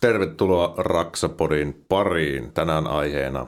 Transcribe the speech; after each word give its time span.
Tervetuloa 0.00 0.74
Raksapodin 0.76 1.84
pariin. 1.88 2.52
Tänään 2.52 2.86
aiheena 2.86 3.46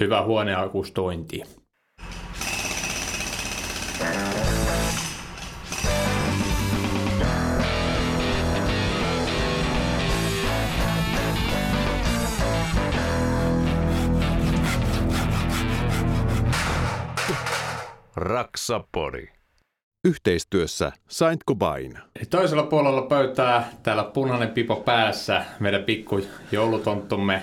Hyvä 0.00 0.22
huoneakustointi. 0.24 1.42
Raksapodi. 18.16 19.41
Yhteistyössä 20.04 20.92
Saint 21.08 21.44
Gobain. 21.44 21.98
Eli 22.16 22.24
Toisella 22.30 22.62
puolella 22.62 23.02
pöytää, 23.02 23.68
täällä 23.82 24.04
punainen 24.04 24.48
pipo 24.48 24.76
päässä, 24.76 25.44
meidän 25.60 25.82
pikku 25.84 26.20
joulutonttumme 26.52 27.42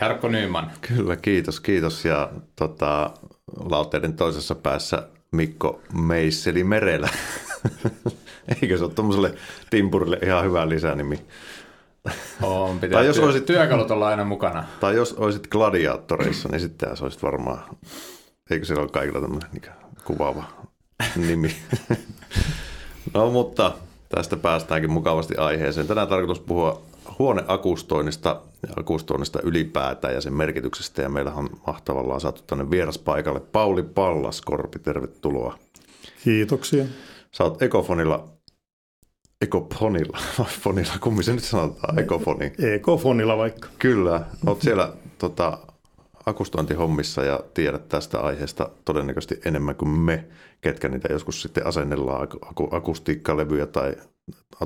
Jarkko 0.00 0.28
Nyyman. 0.28 0.70
Kyllä, 0.80 1.16
kiitos, 1.16 1.60
kiitos. 1.60 2.04
Ja 2.04 2.30
tota, 2.56 3.10
lauteiden 3.56 4.14
toisessa 4.14 4.54
päässä 4.54 5.08
Mikko 5.30 5.80
Meisseli 5.92 6.64
Merelä. 6.64 7.08
Eikö 8.62 8.78
se 8.78 8.84
ole 8.84 8.92
tuommoiselle 8.94 9.34
timpurille 9.70 10.18
ihan 10.22 10.44
hyvä 10.44 10.68
lisänimi? 10.68 11.18
On, 12.42 12.78
pitää 12.80 12.96
Tai 12.98 13.06
jos 13.06 13.16
työ, 13.16 13.24
olisit- 13.24 13.46
työkalut 13.46 13.90
olla 13.90 14.08
aina 14.08 14.24
mukana. 14.24 14.64
Tai 14.80 14.94
jos 14.96 15.12
olisit 15.12 15.46
gladiaattoreissa, 15.48 16.48
niin 16.48 16.60
sitten 16.60 16.96
se 16.96 17.04
olisit 17.04 17.22
varmaan, 17.22 17.76
eikö 18.50 18.66
siellä 18.66 18.82
ole 18.82 18.90
kaikilla 18.90 19.20
tämmöinen 19.20 19.50
niin 19.52 19.72
kuvaava 20.04 20.44
nimi. 21.16 21.56
no 23.14 23.30
mutta 23.30 23.72
tästä 24.08 24.36
päästäänkin 24.36 24.90
mukavasti 24.90 25.36
aiheeseen. 25.36 25.86
Tänään 25.86 26.08
tarkoitus 26.08 26.40
puhua 26.40 26.82
huoneakustoinnista 27.18 28.40
ja 28.62 28.68
akustoinnista 28.76 29.40
ylipäätään 29.42 30.14
ja 30.14 30.20
sen 30.20 30.32
merkityksestä. 30.32 31.02
Ja 31.02 31.08
meillä 31.08 31.32
on 31.32 31.48
mahtavallaan 31.66 32.20
saatu 32.20 32.42
tänne 32.46 32.70
vieraspaikalle 32.70 33.40
Pauli 33.40 33.82
Pallaskorpi, 33.82 34.78
tervetuloa. 34.78 35.58
Kiitoksia. 36.24 36.84
Sä 37.32 37.44
oot 37.44 37.62
Ekofonilla, 37.62 38.28
Ekofonilla, 39.40 40.18
vai 40.38 40.50
Fonilla, 40.60 40.94
kummin 41.00 41.24
se 41.24 41.32
nyt 41.32 41.44
sanotaan, 41.44 41.98
Ekofoni. 41.98 42.52
Ekofonilla 42.74 43.36
vaikka. 43.36 43.68
Kyllä, 43.78 44.24
olet 44.46 44.62
siellä 44.62 44.92
tota, 45.18 45.58
akustointihommissa 46.26 47.24
ja 47.24 47.40
tiedät 47.54 47.88
tästä 47.88 48.20
aiheesta 48.20 48.70
todennäköisesti 48.84 49.40
enemmän 49.44 49.76
kuin 49.76 49.88
me, 49.88 50.24
ketkä 50.64 50.88
niitä 50.88 51.12
joskus 51.12 51.42
sitten 51.42 51.66
asennellaan 51.66 52.22
aku- 52.22 52.38
aku- 52.42 52.68
akustiikkalevyjä 52.70 53.66
tai 53.66 53.96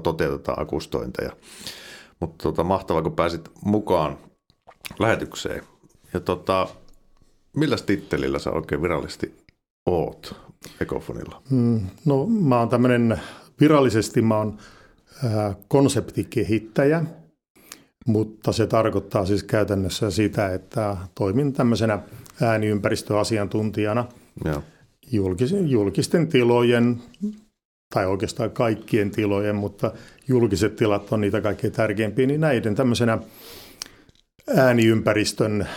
toteutetaan 0.03 0.63
akustointeja. 0.63 1.33
Mutta 2.21 2.43
tota, 2.43 2.65
mahtavaa, 2.65 3.03
kun 3.03 3.17
pääsit 3.17 3.51
mukaan 3.65 4.19
lähetykseen. 4.99 5.63
Ja 6.13 6.21
tota, 6.21 6.69
millä 7.57 7.77
tittelillä 7.87 8.39
sä 8.39 8.51
oikein 8.51 8.83
virallisesti 8.83 9.37
oot 9.87 10.35
Ekofonilla? 10.81 11.43
Mm, 11.51 11.81
No 12.05 12.27
mä 12.27 12.59
oon 12.59 12.69
tämmöinen, 12.69 13.21
virallisesti 13.61 14.23
mä 14.23 14.37
oon 14.37 14.59
ää, 15.25 15.55
konseptikehittäjä, 15.69 17.05
mutta 18.07 18.53
se 18.53 18.67
tarkoittaa 18.67 19.27
siis 19.27 19.43
käytännössä 19.43 20.11
sitä, 20.11 20.55
että 20.55 20.97
toimin 21.15 21.53
tämmöisenä 21.53 21.99
ääniympäristöasiantuntijana 22.43 24.05
Joo. 24.45 24.63
Julkisen, 25.13 25.71
julkisten 25.71 26.29
tilojen, 26.29 27.03
tai 27.95 28.07
oikeastaan 28.07 28.51
kaikkien 28.51 29.11
tilojen, 29.11 29.57
mutta 29.57 29.93
julkiset 30.29 30.77
tilat 30.77 31.13
on 31.13 31.21
niitä 31.21 31.41
kaikkein 31.41 31.73
tärkeimpiä, 31.73 32.27
niin 32.27 32.41
näiden 32.41 32.75
tämmöisenä 32.75 33.19
ääniympäristön 34.57 35.69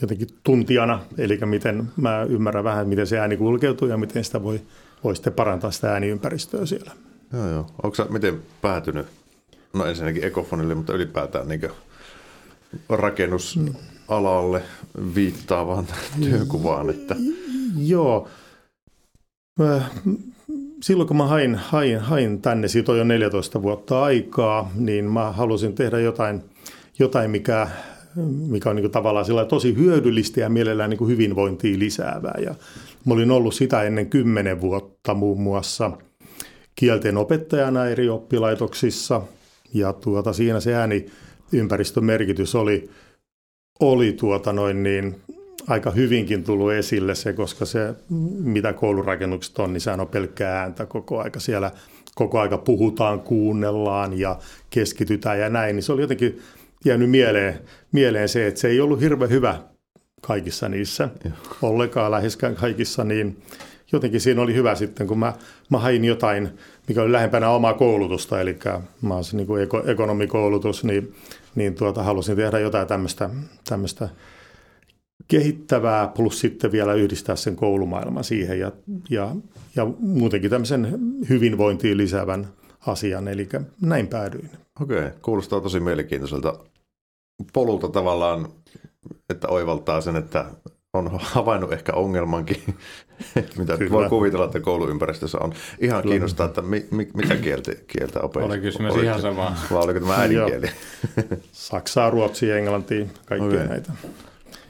jotenkin 0.00 0.28
tuntijana, 0.44 1.00
eli 1.18 1.38
miten 1.44 1.88
mä 1.96 2.22
ymmärrän 2.22 2.64
vähän, 2.64 2.88
miten 2.88 3.06
se 3.06 3.18
ääni 3.18 3.36
kulkeutuu 3.36 3.88
ja 3.88 3.96
miten 3.96 4.24
sitä 4.24 4.42
voi, 4.42 4.60
voi 5.04 5.16
sitten 5.16 5.32
parantaa 5.32 5.70
sitä 5.70 5.92
ääniympäristöä 5.92 6.66
siellä. 6.66 6.92
Joo, 7.32 7.48
joo. 7.48 7.66
Onko 7.82 7.94
sä 7.94 8.06
miten 8.10 8.42
päätynyt, 8.62 9.06
no 9.72 9.84
ensinnäkin 9.84 10.24
Ekofonille, 10.24 10.74
mutta 10.74 10.92
ylipäätään 10.92 11.48
niin 11.48 11.60
rakennusalalle 12.88 14.62
viittaavaan 15.14 15.86
työkuvaan, 16.22 16.90
että 16.90 17.16
Joo. 17.76 18.28
Mä, 19.60 19.80
silloin 20.82 21.06
kun 21.06 21.16
mä 21.16 21.26
hain, 21.26 21.54
hain, 21.54 21.98
hain 21.98 22.42
tänne, 22.42 22.68
siitä 22.68 22.92
on 22.92 22.98
jo 22.98 23.04
14 23.04 23.62
vuotta 23.62 24.02
aikaa, 24.02 24.70
niin 24.74 25.04
mä 25.04 25.32
halusin 25.32 25.74
tehdä 25.74 26.00
jotain, 26.00 26.42
jotain 26.98 27.30
mikä, 27.30 27.68
mikä 28.48 28.70
on 28.70 28.76
niin 28.76 28.90
tavallaan 28.90 29.26
tosi 29.48 29.76
hyödyllistä 29.76 30.40
ja 30.40 30.48
mielellään 30.48 30.90
niin 30.90 31.08
hyvinvointia 31.08 31.78
lisäävää. 31.78 32.34
Ja 32.44 32.54
mä 33.04 33.14
olin 33.14 33.30
ollut 33.30 33.54
sitä 33.54 33.82
ennen 33.82 34.10
10 34.10 34.60
vuotta 34.60 35.14
muun 35.14 35.40
muassa 35.40 35.90
kielten 36.74 37.16
opettajana 37.16 37.86
eri 37.86 38.08
oppilaitoksissa. 38.08 39.22
Ja 39.74 39.92
tuota, 39.92 40.32
siinä 40.32 40.60
se 40.60 40.74
ääniympäristön 40.74 42.04
merkitys 42.04 42.54
oli, 42.54 42.90
oli 43.80 44.12
tuota 44.12 44.52
noin 44.52 44.82
niin, 44.82 45.16
hyvinkin 45.94 46.44
tullut 46.44 46.72
esille 46.72 47.14
se, 47.14 47.32
koska 47.32 47.64
se, 47.64 47.94
mitä 48.38 48.72
koulurakennukset 48.72 49.58
on, 49.58 49.72
niin 49.72 49.80
sehän 49.80 50.00
on 50.00 50.08
pelkkää 50.08 50.60
ääntä 50.60 50.86
koko 50.86 51.20
aika. 51.20 51.40
Siellä 51.40 51.70
koko 52.14 52.40
aika 52.40 52.58
puhutaan, 52.58 53.20
kuunnellaan 53.20 54.18
ja 54.18 54.38
keskitytään 54.70 55.40
ja 55.40 55.48
näin. 55.48 55.76
Niin 55.76 55.82
se 55.82 55.92
oli 55.92 56.00
jotenkin 56.00 56.40
jäänyt 56.84 57.10
mieleen, 57.10 57.60
mieleen 57.92 58.28
se, 58.28 58.46
että 58.46 58.60
se 58.60 58.68
ei 58.68 58.80
ollut 58.80 59.00
hirveän 59.00 59.30
hyvä 59.30 59.58
kaikissa 60.20 60.68
niissä, 60.68 61.08
ollenkaan 61.62 62.10
läheskään 62.10 62.54
kaikissa, 62.54 63.04
niin 63.04 63.42
jotenkin 63.92 64.20
siinä 64.20 64.42
oli 64.42 64.54
hyvä 64.54 64.74
sitten, 64.74 65.06
kun 65.06 65.18
mä, 65.18 65.32
mä 65.70 65.78
hain 65.78 66.04
jotain, 66.04 66.48
mikä 66.88 67.02
oli 67.02 67.12
lähempänä 67.12 67.50
omaa 67.50 67.74
koulutusta, 67.74 68.40
eli 68.40 68.58
mä 69.02 69.22
se 69.22 69.36
niin 69.36 69.46
kuin 69.46 69.62
eko, 69.62 69.82
ekonomikoulutus, 69.86 70.84
niin, 70.84 71.14
niin 71.54 71.74
tuota, 71.74 72.02
halusin 72.02 72.36
tehdä 72.36 72.58
jotain 72.58 72.88
tämmöistä, 72.88 73.30
tämmöistä 73.68 74.08
kehittävää, 75.30 76.08
plus 76.08 76.40
sitten 76.40 76.72
vielä 76.72 76.94
yhdistää 76.94 77.36
sen 77.36 77.56
koulumaailman 77.56 78.24
siihen 78.24 78.58
ja, 78.58 78.72
ja, 79.10 79.36
ja 79.76 79.86
muutenkin 79.98 80.50
tämmöisen 80.50 80.98
hyvinvointiin 81.28 81.96
lisäävän 81.96 82.48
asian, 82.86 83.28
eli 83.28 83.48
näin 83.80 84.06
päädyin. 84.06 84.50
okei, 84.80 85.10
kuulostaa 85.22 85.60
tosi 85.60 85.80
mielenkiintoiselta 85.80 86.58
polulta 87.52 87.88
tavallaan, 87.88 88.48
että 89.30 89.48
oivaltaa 89.48 90.00
sen, 90.00 90.16
että 90.16 90.44
on 90.92 91.10
havainnut 91.22 91.72
ehkä 91.72 91.92
ongelmankin, 91.92 92.62
mitä 93.58 93.76
Kyllä. 93.76 93.90
voi 93.90 94.08
kuvitella, 94.08 94.44
että 94.44 94.60
kouluympäristössä 94.60 95.38
on. 95.38 95.52
Ihan 95.80 96.02
Kyllä. 96.02 96.12
kiinnostaa, 96.12 96.46
että 96.46 96.62
mi, 96.62 96.86
mi, 96.90 97.08
mitä 97.14 97.36
kieltä, 97.36 97.72
kieltä 97.86 98.20
opetit? 98.20 98.48
Oli 98.48 98.58
kysymys 98.58 98.94
ihan 98.96 99.20
sama. 99.20 99.56
Vai 99.70 99.84
oliko 99.84 100.00
tämä 100.00 100.16
äidinkieli? 100.16 100.70
Saksaa, 101.52 102.10
Ruotsia, 102.10 102.56
Englantia, 102.56 103.06
kaikkia 103.26 103.48
okay. 103.48 103.68
näitä. 103.68 103.92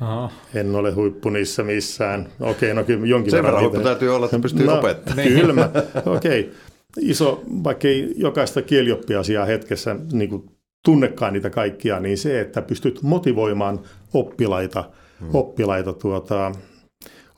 Aha. 0.00 0.30
En 0.54 0.74
ole 0.74 0.92
huippu 0.92 1.30
niissä 1.30 1.62
missään. 1.62 2.28
Okei, 2.40 2.74
no 2.74 2.84
kyllä 2.84 3.06
jonkin 3.06 3.30
Sen 3.30 3.44
verran 3.44 3.62
huippu 3.62 3.80
täytyy 3.80 4.14
olla, 4.14 4.26
että 4.26 4.38
pystyy 4.38 4.66
no, 4.66 4.78
opettamaan. 4.78 5.28
Kyllä, 5.40 5.52
mä, 5.52 5.70
okei. 6.06 6.52
Iso, 7.00 7.42
vaikka 7.64 7.88
ei 7.88 8.14
jokaista 8.16 8.62
kielioppiasiaa 8.62 9.44
hetkessä 9.44 9.96
niin 10.12 10.30
kuin 10.30 10.50
tunnekaan 10.84 11.32
niitä 11.32 11.50
kaikkia, 11.50 12.00
niin 12.00 12.18
se, 12.18 12.40
että 12.40 12.62
pystyt 12.62 13.02
motivoimaan 13.02 13.80
oppilaita, 14.14 14.90
hmm. 15.20 15.28
oppilaita 15.34 15.92
tuota, 15.92 16.52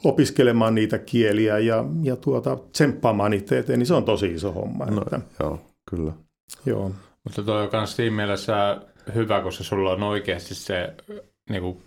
opiskelemaan 0.04 0.74
niitä 0.74 0.98
kieliä 0.98 1.58
ja, 1.58 1.84
ja 2.02 2.16
tuota, 2.16 2.58
tsemppaamaan 2.72 3.30
niitä 3.30 3.58
eteen, 3.58 3.78
niin 3.78 3.86
se 3.86 3.94
on 3.94 4.04
tosi 4.04 4.26
iso 4.26 4.52
homma. 4.52 4.86
No, 4.86 5.02
että, 5.02 5.20
joo, 5.40 5.60
kyllä. 5.90 6.12
joo. 6.66 6.90
Mutta 7.24 7.42
toi 7.42 7.62
on 7.62 7.68
myös 7.72 7.96
siinä 7.96 8.16
mielessä 8.16 8.80
hyvä, 9.14 9.40
koska 9.40 9.64
sulla 9.64 9.92
on 9.92 10.02
oikeasti 10.02 10.54
se 10.54 10.94
niin 11.50 11.62
kuin, 11.62 11.82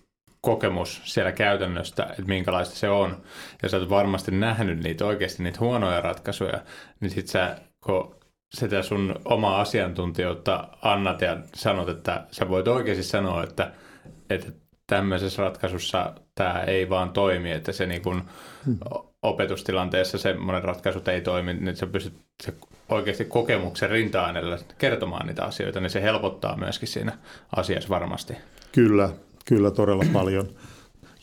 kokemus 0.45 1.01
siellä 1.03 1.31
käytännöstä, 1.31 2.03
että 2.03 2.21
minkälaista 2.27 2.75
se 2.75 2.89
on. 2.89 3.21
Ja 3.63 3.69
sä 3.69 3.77
oot 3.77 3.89
varmasti 3.89 4.31
nähnyt 4.31 4.83
niitä 4.83 5.05
oikeasti 5.05 5.43
niitä 5.43 5.59
huonoja 5.59 6.01
ratkaisuja, 6.01 6.61
niin 6.99 7.11
sit 7.11 7.27
sä, 7.27 7.57
kun 7.81 8.15
sitä 8.53 8.81
sun 8.81 9.15
omaa 9.25 9.61
asiantuntijoutta 9.61 10.67
annat 10.81 11.21
ja 11.21 11.37
sanot, 11.55 11.89
että 11.89 12.23
sä 12.31 12.49
voit 12.49 12.67
oikeasti 12.67 13.03
sanoa, 13.03 13.43
että, 13.43 13.71
että 14.29 14.51
tämmöisessä 14.87 15.43
ratkaisussa 15.43 16.13
tämä 16.35 16.63
ei 16.63 16.89
vaan 16.89 17.09
toimi, 17.09 17.51
että 17.51 17.71
se 17.71 17.85
niin 17.85 18.01
kuin 18.01 18.21
opetustilanteessa 19.21 20.17
semmoinen 20.17 20.63
ratkaisut 20.63 21.07
ei 21.07 21.21
toimi, 21.21 21.53
niin 21.53 21.75
sä 21.75 21.87
pystyt 21.87 22.13
se 22.43 22.53
oikeasti 22.89 23.25
kokemuksen 23.25 23.89
rinta-aineella 23.89 24.57
kertomaan 24.77 25.27
niitä 25.27 25.43
asioita, 25.45 25.79
niin 25.79 25.89
se 25.89 26.01
helpottaa 26.01 26.57
myöskin 26.57 26.87
siinä 26.87 27.17
asiassa 27.55 27.89
varmasti. 27.89 28.33
Kyllä, 28.71 29.09
kyllä 29.45 29.71
todella 29.71 30.03
paljon. 30.13 30.49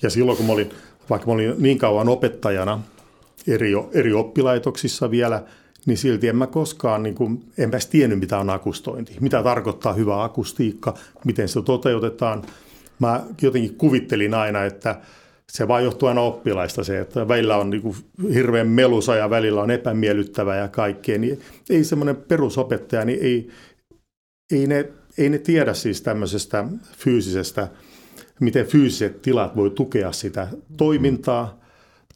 Ja 0.03 0.11
silloin 0.11 0.37
kun 0.37 0.47
mä 0.47 0.53
olin, 0.53 0.71
vaikka 1.11 1.27
mä 1.27 1.33
olin 1.33 1.55
niin 1.59 1.79
kauan 1.79 2.09
opettajana 2.09 2.83
eri, 3.47 3.73
eri 3.93 4.13
oppilaitoksissa 4.13 5.11
vielä, 5.11 5.43
niin 5.87 5.99
silti 5.99 6.29
en 6.29 6.37
mä 6.37 6.47
koskaan, 6.47 7.03
niin 7.03 7.15
kuin, 7.15 7.45
en 7.59 7.71
mä 7.71 7.79
tiennyt 7.91 8.21
mitä 8.21 8.39
on 8.39 8.51
akustointi, 8.51 9.17
mitä 9.21 9.43
tarkoittaa 9.43 9.93
hyvä 9.93 10.25
akustiikka, 10.25 10.95
miten 11.25 11.49
se 11.49 11.63
toteutetaan. 11.63 12.43
Mä 12.99 13.25
jotenkin 13.43 13.75
kuvittelin 13.75 14.35
aina, 14.35 14.65
että 14.65 15.01
se 15.53 15.69
vaan 15.69 15.85
johtuu 15.85 16.09
aina 16.09 16.21
oppilaista 16.21 16.85
se, 16.85 17.01
että 17.01 17.29
välillä 17.29 17.57
on 17.57 17.71
niin 17.71 17.83
kuin 17.83 17.97
hirveän 18.35 18.69
melusa 18.69 19.17
ja 19.17 19.31
välillä 19.31 19.63
on 19.63 19.71
epämiellyttävä 19.71 20.57
ja 20.57 20.69
kaikkea. 20.69 21.19
Niin 21.19 21.41
ei 21.71 21.85
semmoinen 21.85 22.17
perusopettaja, 22.17 23.05
niin 23.05 23.19
ei, 23.23 23.49
ei, 24.53 24.67
ne, 24.67 24.89
ei 25.19 25.29
ne 25.29 25.39
tiedä 25.39 25.75
siis 25.75 26.03
tämmöisestä 26.03 26.65
fyysisestä, 26.99 27.69
miten 28.43 28.67
fyysiset 28.67 29.23
tilat 29.23 29.57
voi 29.57 29.71
tukea 29.71 30.13
sitä 30.13 30.49
toimintaa, 30.77 31.59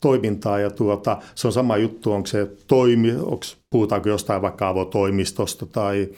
toimintaa. 0.02 0.58
Ja 0.58 0.70
tuota, 0.70 1.19
se 1.34 1.46
on 1.46 1.52
sama 1.52 1.76
juttu, 1.76 2.12
onko 2.12 2.26
se 2.26 2.50
toimi, 2.67 3.12
onko, 3.12 3.44
puhutaanko 3.70 4.08
jostain 4.08 4.43
vaikka 4.43 4.69
avotoimistosta 4.69 5.67
tai, 5.67 6.08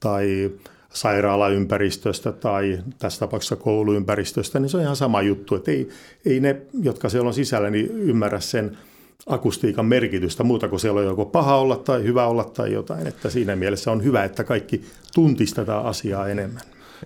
tai 0.00 0.50
sairaalaympäristöstä 0.92 2.32
tai 2.32 2.78
tässä 2.98 3.20
tapauksessa 3.20 3.56
kouluympäristöstä, 3.56 4.60
niin 4.60 4.68
se 4.68 4.76
on 4.76 4.82
ihan 4.82 4.96
sama 4.96 5.22
juttu, 5.22 5.54
että 5.54 5.70
ei, 5.70 5.88
ei 6.24 6.40
ne, 6.40 6.62
jotka 6.82 7.08
siellä 7.08 7.28
on 7.28 7.34
sisällä, 7.34 7.70
niin 7.70 7.86
ymmärrä 7.86 8.40
sen 8.40 8.78
akustiikan 9.26 9.86
merkitystä 9.86 10.44
muuta 10.44 10.68
kuin 10.68 10.80
siellä 10.80 11.00
on 11.00 11.06
joko 11.06 11.24
paha 11.24 11.56
olla 11.56 11.76
tai 11.76 12.02
hyvä 12.02 12.26
olla 12.26 12.44
tai 12.44 12.72
jotain, 12.72 13.06
että 13.06 13.30
siinä 13.30 13.56
mielessä 13.56 13.92
on 13.92 14.04
hyvä, 14.04 14.24
että 14.24 14.44
kaikki 14.44 14.84
tuntistetaan 15.14 15.86
asiaa 15.86 16.28
enemmän. 16.28 16.62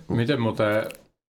Miten 0.07 0.41
muuten 0.41 0.83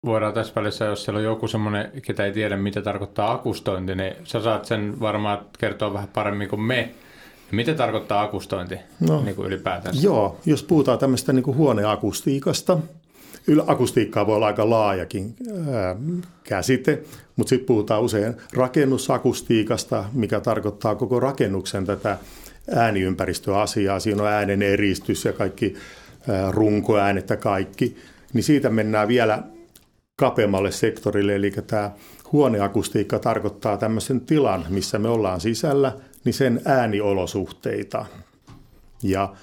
voidaan 0.05 0.33
tässä 0.33 0.53
välissä, 0.55 0.85
jos 0.85 1.03
siellä 1.03 1.17
on 1.17 1.23
joku 1.23 1.47
semmoinen, 1.47 1.91
ketä 2.01 2.25
ei 2.25 2.31
tiedä, 2.31 2.57
mitä 2.57 2.81
tarkoittaa 2.81 3.31
akustointi, 3.31 3.95
niin 3.95 4.13
sä 4.23 4.41
saat 4.41 4.65
sen 4.65 4.99
varmaan 4.99 5.45
kertoa 5.59 5.93
vähän 5.93 6.09
paremmin 6.13 6.49
kuin 6.49 6.61
me. 6.61 6.91
Mitä 7.51 7.73
tarkoittaa 7.73 8.21
akustointi 8.21 8.75
no, 8.99 9.21
niin 9.21 9.35
kuin 9.35 9.47
ylipäätään? 9.47 9.95
Joo, 10.01 10.39
jos 10.45 10.63
puhutaan 10.63 10.99
tämmöistä 10.99 11.33
niin 11.33 11.43
kuin 11.43 11.57
huoneakustiikasta, 11.57 12.79
akustiikkaa 13.67 14.27
voi 14.27 14.35
olla 14.35 14.47
aika 14.47 14.69
laajakin 14.69 15.35
ää, 15.71 15.95
käsite, 16.43 17.03
mutta 17.35 17.49
sitten 17.49 17.65
puhutaan 17.65 18.01
usein 18.01 18.35
rakennusakustiikasta, 18.53 20.05
mikä 20.13 20.39
tarkoittaa 20.39 20.95
koko 20.95 21.19
rakennuksen 21.19 21.85
tätä 21.85 22.17
ääniympäristöasiaa. 22.75 23.99
Siinä 23.99 24.23
on 24.23 24.29
äänen 24.29 24.61
eristys 24.61 25.25
ja 25.25 25.33
kaikki 25.33 25.75
ää, 26.29 26.51
runkoäänet 26.51 27.29
ja 27.29 27.37
kaikki. 27.37 27.97
Niin 28.33 28.43
siitä 28.43 28.69
mennään 28.69 29.07
vielä 29.07 29.43
kapeammalle 30.19 30.71
sektorille, 30.71 31.35
eli 31.35 31.51
tämä 31.67 31.91
huoneakustiikka 32.31 33.19
tarkoittaa 33.19 33.77
tämmöisen 33.77 34.21
tilan, 34.21 34.65
missä 34.69 34.99
me 34.99 35.09
ollaan 35.09 35.41
sisällä, 35.41 35.95
niin 36.25 36.33
sen 36.33 36.61
ääniolosuhteita. 36.65 38.05
Ja, 39.03 39.33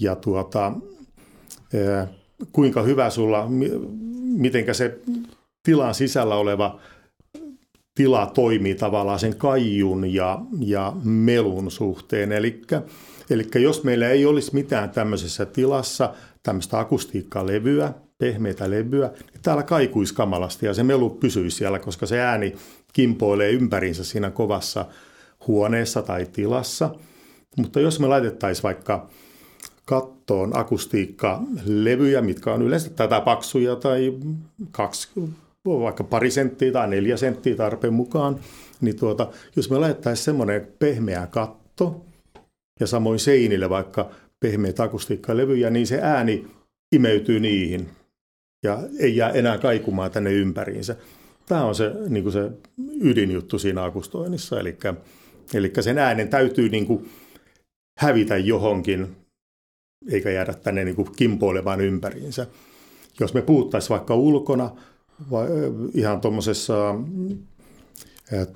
ja 0.00 0.16
tuota, 0.16 0.72
kuinka 2.52 2.82
hyvä 2.82 3.10
sulla, 3.10 3.46
mitenkä 4.22 4.74
se 4.74 4.98
tilan 5.62 5.94
sisällä 5.94 6.34
oleva 6.34 6.80
tila 7.94 8.26
toimii 8.26 8.74
tavallaan 8.74 9.18
sen 9.18 9.36
kaijun 9.36 10.14
ja, 10.14 10.38
ja 10.60 10.92
melun 11.04 11.70
suhteen. 11.70 12.32
Eli 12.32 12.62
jos 13.54 13.84
meillä 13.84 14.08
ei 14.08 14.26
olisi 14.26 14.54
mitään 14.54 14.90
tämmöisessä 14.90 15.46
tilassa, 15.46 16.14
tämmöistä 16.42 16.78
akustiikkalevyä, 16.78 17.92
pehmeitä 18.22 18.70
levyä, 18.70 19.10
täällä 19.42 19.62
kaikuisi 19.62 20.14
kamalasti 20.14 20.66
ja 20.66 20.74
se 20.74 20.82
melu 20.82 21.10
pysyisi 21.10 21.56
siellä, 21.56 21.78
koska 21.78 22.06
se 22.06 22.20
ääni 22.20 22.54
kimpoilee 22.92 23.50
ympärinsä 23.50 24.04
siinä 24.04 24.30
kovassa 24.30 24.86
huoneessa 25.46 26.02
tai 26.02 26.26
tilassa. 26.32 26.94
Mutta 27.56 27.80
jos 27.80 28.00
me 28.00 28.06
laitettaisiin 28.06 28.62
vaikka 28.62 29.08
kattoon 29.84 30.56
akustiikkalevyjä, 30.56 32.22
mitkä 32.22 32.52
on 32.52 32.62
yleensä 32.62 32.90
tätä 32.90 33.20
paksuja 33.20 33.76
tai 33.76 34.12
kaksi, 34.70 35.08
vaikka 35.64 36.04
pari 36.04 36.30
senttiä 36.30 36.72
tai 36.72 36.88
neljä 36.88 37.16
senttiä 37.16 37.56
tarpeen 37.56 37.94
mukaan, 37.94 38.40
niin 38.80 38.96
tuota, 38.96 39.30
jos 39.56 39.70
me 39.70 39.78
laitettaisiin 39.78 40.24
semmoinen 40.24 40.68
pehmeä 40.78 41.26
katto 41.26 42.04
ja 42.80 42.86
samoin 42.86 43.18
seinille 43.18 43.70
vaikka 43.70 44.10
pehmeitä 44.40 44.82
akustiikkalevyjä, 44.82 45.70
niin 45.70 45.86
se 45.86 45.98
ääni 46.02 46.46
imeytyy 46.94 47.40
niihin 47.40 47.88
ja 48.62 48.78
ei 48.98 49.16
jää 49.16 49.30
enää 49.30 49.58
kaikumaan 49.58 50.10
tänne 50.10 50.32
ympäriinsä. 50.32 50.96
Tämä 51.46 51.64
on 51.64 51.74
se, 51.74 51.92
niin 52.08 52.22
kuin 52.22 52.32
se 52.32 52.50
ydinjuttu 53.00 53.58
siinä 53.58 53.84
akustoinnissa, 53.84 54.60
eli, 54.60 54.76
eli 55.54 55.72
sen 55.80 55.98
äänen 55.98 56.28
täytyy 56.28 56.68
niin 56.68 56.86
kuin 56.86 57.10
hävitä 57.98 58.36
johonkin, 58.36 59.16
eikä 60.10 60.30
jäädä 60.30 60.54
tänne 60.54 60.84
niin 60.84 60.96
kuin 60.96 61.08
kimpoilemaan 61.16 61.80
ympäriinsä. 61.80 62.46
Jos 63.20 63.34
me 63.34 63.42
puhuttaisiin 63.42 63.90
vaikka 63.90 64.14
ulkona, 64.14 64.70
vai 65.30 65.46
ihan 65.94 66.20
tuommoisessa 66.20 66.94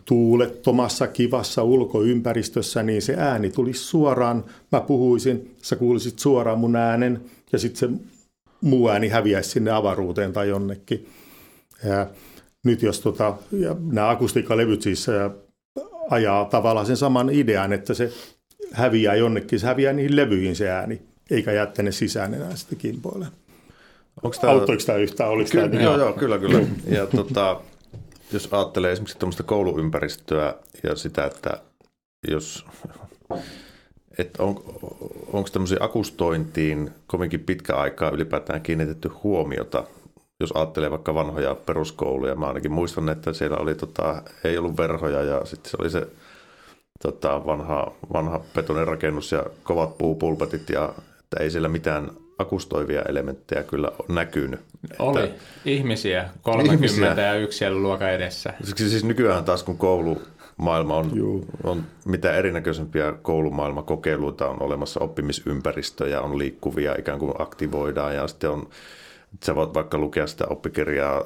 tuulettomassa, 0.04 1.06
kivassa 1.06 1.62
ulkoympäristössä, 1.62 2.82
niin 2.82 3.02
se 3.02 3.14
ääni 3.18 3.50
tulisi 3.50 3.84
suoraan. 3.84 4.44
Mä 4.72 4.80
puhuisin, 4.80 5.54
sä 5.62 5.76
kuulisit 5.76 6.18
suoraan 6.18 6.58
mun 6.58 6.76
äänen, 6.76 7.20
ja 7.52 7.58
sitten 7.58 7.78
se 7.78 8.15
muu 8.60 8.88
ääni 8.88 9.08
häviäisi 9.08 9.50
sinne 9.50 9.70
avaruuteen 9.70 10.32
tai 10.32 10.48
jonnekin. 10.48 11.08
Ja 11.84 12.06
nyt 12.64 12.82
jos 12.82 13.00
tota, 13.00 13.36
ja 13.52 13.76
nämä 13.92 14.10
akustiikkalevyt 14.10 14.82
siis 14.82 15.06
ajaa 16.10 16.44
tavallaan 16.44 16.86
sen 16.86 16.96
saman 16.96 17.30
idean, 17.30 17.72
että 17.72 17.94
se 17.94 18.12
häviää 18.72 19.14
jonnekin, 19.14 19.60
se 19.60 19.66
häviää 19.66 19.92
niihin 19.92 20.16
levyihin 20.16 20.56
se 20.56 20.70
ääni, 20.70 21.02
eikä 21.30 21.52
jää 21.52 21.66
tänne 21.66 21.92
sisään 21.92 22.34
enää 22.34 22.56
sitten 22.56 22.78
kimpoille. 22.78 23.26
Onko 24.22 24.36
tämä... 24.40 24.52
Auttoiko 24.52 24.82
tämä 24.86 24.98
yhtään? 24.98 25.30
Oliko 25.30 25.50
kyllä, 25.50 25.68
tämä... 25.68 25.82
Joo, 25.82 25.98
joo, 25.98 26.12
kyllä, 26.12 26.38
kyllä. 26.38 26.60
Ja 26.86 27.06
tota, 27.06 27.60
jos 28.32 28.48
ajattelee 28.50 28.92
esimerkiksi 28.92 29.18
tämmöistä 29.18 29.42
kouluympäristöä 29.42 30.54
ja 30.82 30.96
sitä, 30.96 31.24
että 31.24 31.60
jos 32.30 32.66
että 34.18 34.42
on, 34.42 34.62
onko 35.32 35.48
tämmöisiin 35.52 35.82
akustointiin 35.82 36.90
kovinkin 37.06 37.40
pitkä 37.40 37.76
aikaa 37.76 38.10
ylipäätään 38.10 38.62
kiinnitetty 38.62 39.08
huomiota, 39.08 39.84
jos 40.40 40.52
ajattelee 40.52 40.90
vaikka 40.90 41.14
vanhoja 41.14 41.54
peruskouluja. 41.54 42.34
Mä 42.34 42.46
ainakin 42.46 42.72
muistan, 42.72 43.08
että 43.08 43.32
siellä 43.32 43.56
oli, 43.56 43.74
tota, 43.74 44.22
ei 44.44 44.58
ollut 44.58 44.76
verhoja 44.76 45.22
ja 45.22 45.44
sitten 45.44 45.70
se 45.70 45.76
oli 45.80 45.90
se 45.90 46.06
tota, 47.02 47.46
vanha, 47.46 47.92
vanha 48.12 48.40
betonin 48.54 48.86
rakennus 48.86 49.32
ja 49.32 49.44
kovat 49.62 49.98
puupulpetit 49.98 50.70
ja 50.70 50.92
että 51.20 51.44
ei 51.44 51.50
siellä 51.50 51.68
mitään 51.68 52.10
akustoivia 52.38 53.02
elementtejä 53.02 53.62
kyllä 53.62 53.92
näkynyt. 54.08 54.60
Oli 54.98 55.24
että, 55.24 55.40
ihmisiä, 55.64 56.28
30 56.42 56.86
ihmisiä. 56.86 57.26
ja 57.26 57.34
yksi 57.34 57.58
siellä 57.58 57.78
luokan 57.78 58.10
edessä. 58.10 58.52
Siis 58.76 59.04
nykyään 59.04 59.44
taas 59.44 59.62
kun 59.62 59.78
koulu 59.78 60.22
maailma 60.56 60.96
on, 60.96 61.10
on 61.64 61.84
mitä 62.04 62.32
erinäköisempiä 62.32 63.12
koulumaailmakokeiluita 63.22 64.48
on 64.48 64.62
olemassa, 64.62 65.00
oppimisympäristöjä 65.00 66.20
on 66.20 66.38
liikkuvia, 66.38 66.94
ikään 66.98 67.18
kuin 67.18 67.32
aktivoidaan 67.38 68.14
ja 68.14 68.28
sitten 68.28 68.50
on, 68.50 68.68
sä 69.44 69.54
voit 69.54 69.74
vaikka 69.74 69.98
lukea 69.98 70.26
sitä 70.26 70.46
oppikirjaa 70.50 71.24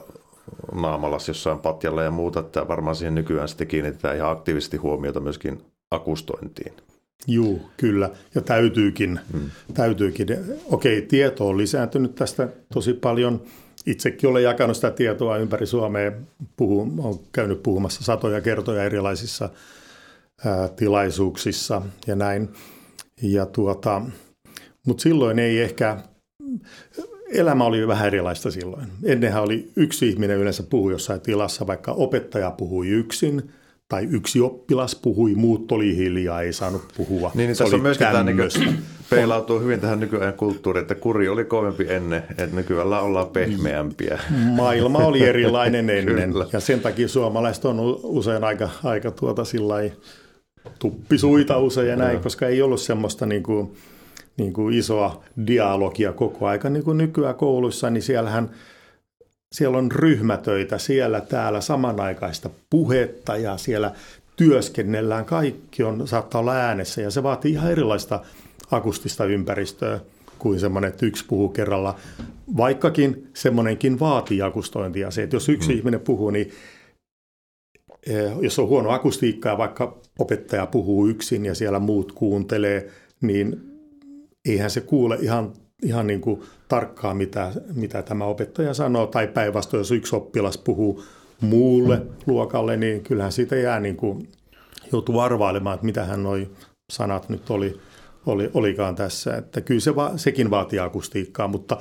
naamalas 0.75 1.29
jossain 1.29 1.59
patjalla 1.59 2.03
ja 2.03 2.11
muuta, 2.11 2.41
että 2.41 2.69
varmaan 2.69 2.97
siihen 2.97 3.15
nykyään 3.15 3.49
sitten 3.49 3.67
kiinnitetään 3.67 4.17
ihan 4.17 4.31
aktiivisesti 4.31 4.77
huomiota 4.77 5.21
myöskin 5.21 5.63
akustointiin. 5.91 6.73
Juu, 7.27 7.71
kyllä. 7.77 8.11
Ja 8.35 8.41
täytyykin. 8.41 9.21
Hmm. 9.33 9.51
täytyykin. 9.75 10.27
Okei, 10.71 11.03
tieto 11.03 11.49
on 11.49 11.59
lisääntynyt 11.59 12.15
tästä 12.15 12.49
tosi 12.75 12.95
paljon– 12.95 13.43
itsekin 13.87 14.31
olen 14.31 14.43
jakanut 14.43 14.77
sitä 14.77 14.91
tietoa 14.91 15.37
ympäri 15.37 15.67
Suomea, 15.67 16.13
puhu, 16.57 16.93
olen 16.99 17.19
käynyt 17.33 17.63
puhumassa 17.63 18.05
satoja 18.05 18.41
kertoja 18.41 18.85
erilaisissa 18.85 19.49
ää, 20.45 20.69
tilaisuuksissa 20.69 21.83
ja 22.07 22.17
näin. 22.17 22.49
Ja 23.23 23.47
tuota, 23.47 24.03
mutta 24.87 25.03
silloin 25.03 25.39
ei 25.39 25.61
ehkä, 25.61 25.97
elämä 27.33 27.65
oli 27.65 27.89
vähän 27.89 28.07
erilaista 28.07 28.51
silloin. 28.51 28.87
Ennenhän 29.05 29.43
oli 29.43 29.71
yksi 29.77 30.09
ihminen 30.09 30.39
yleensä 30.39 30.63
puhui 30.63 30.93
jossain 30.93 31.21
tilassa, 31.21 31.67
vaikka 31.67 31.93
opettaja 31.93 32.51
puhui 32.51 32.89
yksin– 32.89 33.43
tai 33.91 34.09
yksi 34.11 34.41
oppilas 34.41 34.95
puhui, 34.95 35.35
muut 35.35 35.73
oli 35.73 35.97
hiljaa, 35.97 36.43
ei 36.43 36.53
saanut 36.53 36.83
puhua. 36.97 37.31
Niin, 37.35 37.47
niin 37.47 37.57
tässä 37.57 37.77
on 37.77 37.83
myöskin 37.83 38.07
tämä 38.07 38.23
niin 38.23 38.79
peilautuu 39.11 39.61
hyvin 39.61 39.81
tähän 39.81 40.01
nykyään 40.01 40.35
kulttuuriin, 40.35 40.83
että 40.83 40.95
kuri 40.95 41.29
oli 41.29 41.45
kovempi 41.45 41.87
ennen, 41.89 42.23
että 42.31 42.57
nykyään 42.57 42.87
ollaan 42.87 43.29
pehmeämpiä. 43.29 44.19
Maailma 44.31 44.99
oli 44.99 45.23
erilainen 45.33 45.91
ennen 45.91 46.33
ja 46.53 46.61
sen 46.61 46.81
takia 46.81 47.09
suomalaiset 47.09 47.65
on 47.65 47.81
usein 48.03 48.45
aika, 48.45 48.69
aika 48.85 49.11
tuota 49.11 49.43
tuppisuita 50.79 51.59
usein 51.59 51.89
ja 51.89 51.97
näin, 51.97 52.21
koska 52.21 52.47
ei 52.47 52.63
ollut 52.63 52.81
semmoista 52.81 53.27
niin 53.27 53.43
kuin, 53.43 53.75
niin 54.37 54.53
kuin 54.53 54.75
isoa 54.75 55.25
dialogia 55.47 56.13
koko 56.13 56.47
aika 56.47 56.71
niin 56.71 56.85
kuin 56.85 56.99
nykyään 56.99 57.35
kouluissa, 57.35 57.91
niin 57.91 58.03
siellähän– 58.03 58.51
siellä 59.53 59.79
on 59.79 59.93
ryhmätöitä 59.93 60.79
siellä 60.79 61.21
täällä 61.21 61.61
samanaikaista 61.61 62.51
puhetta 62.71 63.37
ja 63.37 63.57
siellä 63.57 63.95
työskennellään. 64.37 65.25
Kaikki 65.25 65.83
on, 65.83 66.09
saattaa 66.09 66.41
olla 66.41 66.55
äänessä 66.55 67.01
ja 67.01 67.11
se 67.11 67.23
vaatii 67.23 67.53
ihan 67.53 67.73
erilaista 67.73 68.21
akustista 68.71 69.25
ympäristöä 69.25 70.01
kuin 70.39 70.61
semmoinen, 70.61 70.89
että 70.89 71.07
yksi 71.07 71.25
puhuu 71.29 71.49
kerralla. 71.49 71.95
Vaikkakin 72.57 73.29
semmoinenkin 73.35 74.01
vaatii 74.01 74.43
akustointia. 74.43 75.11
Se, 75.11 75.23
että 75.23 75.37
jos 75.37 75.49
yksi 75.49 75.69
mm. 75.69 75.77
ihminen 75.77 76.01
puhuu, 76.01 76.31
niin 76.31 76.51
eh, 78.07 78.33
jos 78.41 78.59
on 78.59 78.69
huono 78.69 78.91
akustiikka 78.91 79.49
ja 79.49 79.59
vaikka 79.59 79.99
opettaja 80.19 80.67
puhuu 80.67 81.07
yksin 81.07 81.45
ja 81.45 81.55
siellä 81.55 81.79
muut 81.79 82.13
kuuntelee, 82.13 82.89
niin 83.21 83.61
eihän 84.49 84.71
se 84.71 84.81
kuule 84.81 85.19
ihan, 85.21 85.53
ihan 85.83 86.07
niin 86.07 86.21
kuin 86.21 86.43
tarkkaan, 86.69 87.17
mitä, 87.17 87.53
mitä 87.75 88.03
tämä 88.03 88.25
opettaja 88.25 88.75
sanoo. 88.75 89.07
Tai 89.07 89.29
päinvastoin, 89.29 89.81
jos 89.81 89.91
yksi 89.91 90.17
oppilas 90.17 90.59
puhuu 90.59 91.03
muulle 91.41 92.03
luokalle, 92.27 92.77
niin 92.77 93.03
kyllähän 93.03 93.33
siitä 93.33 93.57
jää 93.57 93.81
niin 93.81 93.97
kuin, 93.97 94.29
joutuu 94.93 95.21
arvailemaan, 95.21 95.75
että 95.75 95.87
mitä 95.87 96.05
hän 96.05 96.23
noi 96.23 96.51
sanat 96.93 97.29
nyt 97.29 97.51
oli, 97.51 97.81
oli, 98.27 98.51
olikaan 98.55 98.95
tässä. 98.95 99.37
Että 99.37 99.61
kyllä 99.61 99.81
se 99.81 99.97
va, 99.97 100.13
sekin 100.17 100.51
vaatii 100.51 100.79
akustiikkaa, 100.79 101.49
mutta 101.49 101.77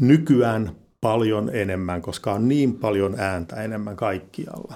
nykyään 0.00 0.70
paljon 1.00 1.50
enemmän, 1.52 2.02
koska 2.02 2.32
on 2.32 2.48
niin 2.48 2.74
paljon 2.74 3.14
ääntä 3.18 3.56
enemmän 3.56 3.96
kaikkialla. 3.96 4.74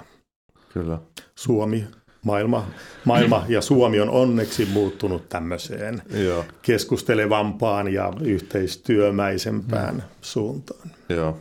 Kyllä. 0.73 0.99
Suomi, 1.35 1.87
maailma, 2.23 2.67
maailma 3.05 3.45
ja 3.55 3.61
Suomi 3.61 3.99
on 3.99 4.09
onneksi 4.09 4.65
muuttunut 4.65 5.29
tämmöiseen 5.29 6.01
Joo. 6.23 6.45
keskustelevampaan 6.61 7.93
ja 7.93 8.13
yhteistyömäisempään 8.21 9.95
mm. 9.95 10.01
suuntaan. 10.21 10.89
Joo, 11.09 11.37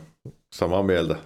samaa 0.54 0.82
mieltä 0.82 1.16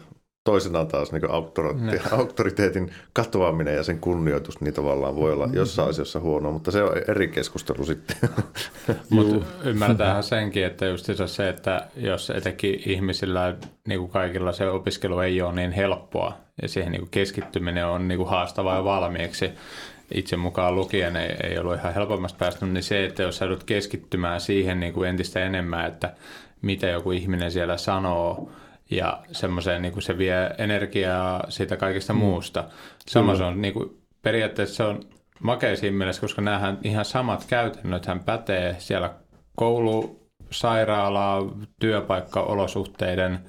toisenaan 0.44 0.86
taas 0.86 1.12
niin 1.12 1.30
auktoriteetin, 1.30 2.12
auktoriteetin 2.12 2.92
katoaminen 3.12 3.74
ja 3.74 3.82
sen 3.82 3.98
kunnioitus, 4.00 4.60
niin 4.60 4.74
tavallaan 4.74 5.16
voi 5.16 5.32
olla 5.32 5.48
jossain 5.52 5.90
asiassa 5.90 6.20
huono, 6.20 6.52
mutta 6.52 6.70
se 6.70 6.82
on 6.82 6.92
eri 7.08 7.28
keskustelu 7.28 7.84
sitten. 7.84 8.16
mutta 9.10 9.46
ymmärtäähän 9.64 10.22
senkin, 10.22 10.64
että 10.64 10.86
just 10.86 11.06
se, 11.26 11.48
että 11.48 11.86
jos 11.96 12.30
etenkin 12.30 12.82
ihmisillä, 12.86 13.54
niin 13.88 14.00
kuin 14.00 14.10
kaikilla 14.10 14.52
se 14.52 14.68
opiskelu 14.68 15.18
ei 15.18 15.42
ole 15.42 15.52
niin 15.52 15.72
helppoa 15.72 16.38
ja 16.62 16.68
siihen 16.68 16.92
niin 16.92 17.08
keskittyminen 17.10 17.86
on 17.86 18.08
niin 18.08 18.26
haastavaa 18.26 18.76
ja 18.76 18.84
valmiiksi, 18.84 19.50
itse 20.14 20.36
mukaan 20.36 20.74
lukien 20.74 21.16
ei, 21.16 21.36
ei 21.42 21.58
ollut 21.58 21.74
ihan 21.74 21.94
helpommasta 21.94 22.38
päästä, 22.38 22.66
niin 22.66 22.82
se, 22.82 23.04
että 23.04 23.22
jos 23.22 23.36
sä 23.36 23.46
keskittymään 23.66 24.40
siihen 24.40 24.80
niin 24.80 24.92
kuin 24.92 25.08
entistä 25.08 25.44
enemmän, 25.44 25.86
että 25.86 26.14
mitä 26.62 26.86
joku 26.86 27.10
ihminen 27.10 27.52
siellä 27.52 27.76
sanoo, 27.76 28.50
ja 28.96 29.22
semmoiseen 29.32 29.82
niin 29.82 29.92
kuin 29.92 30.02
se 30.02 30.18
vie 30.18 30.50
energiaa 30.58 31.44
siitä 31.48 31.76
kaikesta 31.76 32.12
mm. 32.12 32.18
muusta. 32.18 32.64
Sama 33.06 33.36
se 33.36 33.44
on 33.44 33.62
niin 33.62 33.74
kuin, 33.74 34.02
periaatteessa 34.22 34.76
se 34.76 34.82
on 34.82 35.00
makea 35.40 35.76
siinä 35.76 35.96
mielessä, 35.96 36.20
koska 36.20 36.42
näähän 36.42 36.78
ihan 36.84 37.04
samat 37.04 37.44
käytännöt 37.44 38.06
hän 38.06 38.24
pätee 38.24 38.76
siellä 38.78 39.14
koulu, 39.56 40.26
sairaala, 40.50 41.52
työpaikka, 41.80 42.40
olosuhteiden 42.40 43.40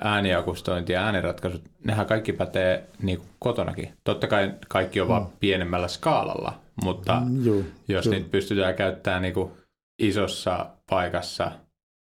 ääniakustointi 0.00 0.92
ja 0.92 1.04
ääniratkaisut, 1.04 1.62
nehän 1.84 2.06
kaikki 2.06 2.32
pätee 2.32 2.88
niin 3.02 3.18
kuin 3.18 3.28
kotonakin. 3.38 3.92
Totta 4.04 4.26
kai 4.26 4.54
kaikki 4.68 5.00
on 5.00 5.06
mm. 5.06 5.08
vaan 5.08 5.26
pienemmällä 5.40 5.88
skaalalla, 5.88 6.60
mutta 6.84 7.20
mm, 7.20 7.46
joo, 7.46 7.62
jos 7.88 8.06
joo. 8.06 8.14
niitä 8.14 8.30
pystytään 8.30 8.74
käyttämään 8.74 9.22
niin 9.22 9.34
kuin 9.34 9.50
isossa 9.98 10.66
paikassa 10.90 11.50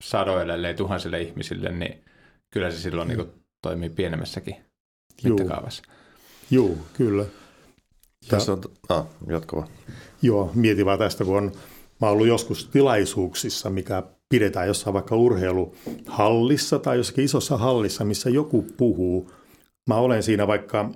sadoille, 0.03 0.53
ellei 0.53 0.73
tuhansille 0.73 1.21
ihmisille, 1.21 1.71
niin 1.71 2.02
kyllä 2.53 2.71
se 2.71 2.77
silloin 2.77 3.07
niin 3.07 3.17
kuin, 3.17 3.29
toimii 3.61 3.89
pienemmässäkin 3.89 4.55
mittakaavassa. 5.23 5.83
Joo, 6.51 6.77
kyllä. 6.93 7.25
Tässä 8.29 8.53
on, 8.53 8.61
ah, 8.89 9.05
jatkava. 9.27 9.67
Joo, 10.21 10.51
mietin 10.55 10.85
vaan 10.85 10.99
tästä, 10.99 11.23
kun 11.23 11.37
on, 11.37 11.51
mä 12.01 12.09
ollut 12.09 12.27
joskus 12.27 12.67
tilaisuuksissa, 12.67 13.69
mikä 13.69 14.03
pidetään 14.29 14.67
jossain 14.67 14.93
vaikka 14.93 15.15
urheiluhallissa 15.15 16.79
tai 16.79 16.97
jossakin 16.97 17.25
isossa 17.25 17.57
hallissa, 17.57 18.05
missä 18.05 18.29
joku 18.29 18.65
puhuu. 18.77 19.31
Mä 19.89 19.95
olen 19.95 20.23
siinä 20.23 20.47
vaikka, 20.47 20.89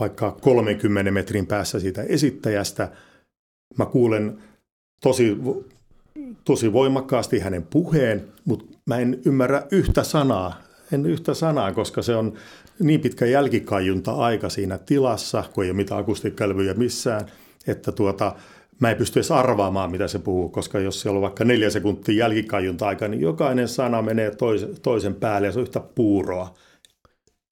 vaikka 0.00 0.36
30 0.40 1.10
metrin 1.10 1.46
päässä 1.46 1.80
siitä 1.80 2.02
esittäjästä. 2.02 2.92
Mä 3.78 3.86
kuulen 3.86 4.38
tosi 5.00 5.36
tosi 6.44 6.72
voimakkaasti 6.72 7.38
hänen 7.38 7.62
puheen, 7.62 8.28
mutta 8.44 8.77
mä 8.88 8.98
en 8.98 9.20
ymmärrä 9.26 9.62
yhtä 9.70 10.02
sanaa. 10.02 10.62
En 10.92 11.06
yhtä 11.06 11.34
sanaa, 11.34 11.72
koska 11.72 12.02
se 12.02 12.16
on 12.16 12.34
niin 12.78 13.00
pitkä 13.00 13.26
jälkikajunta 13.26 14.12
aika 14.12 14.48
siinä 14.48 14.78
tilassa, 14.78 15.44
kun 15.52 15.64
ei 15.64 15.70
ole 15.70 15.76
mitään 15.76 16.00
akustiikkailvyjä 16.00 16.74
missään, 16.74 17.26
että 17.66 17.92
tuota, 17.92 18.34
mä 18.80 18.90
en 18.90 18.96
pysty 18.96 19.18
edes 19.18 19.30
arvaamaan, 19.30 19.90
mitä 19.90 20.08
se 20.08 20.18
puhuu, 20.18 20.48
koska 20.48 20.78
jos 20.78 21.00
siellä 21.00 21.16
on 21.16 21.22
vaikka 21.22 21.44
neljä 21.44 21.70
sekuntia 21.70 22.18
jälkikajunta 22.18 22.88
aika, 22.88 23.08
niin 23.08 23.20
jokainen 23.20 23.68
sana 23.68 24.02
menee 24.02 24.32
toisen, 24.82 25.14
päälle 25.14 25.46
ja 25.46 25.52
se 25.52 25.58
on 25.58 25.62
yhtä 25.62 25.80
puuroa. 25.80 26.54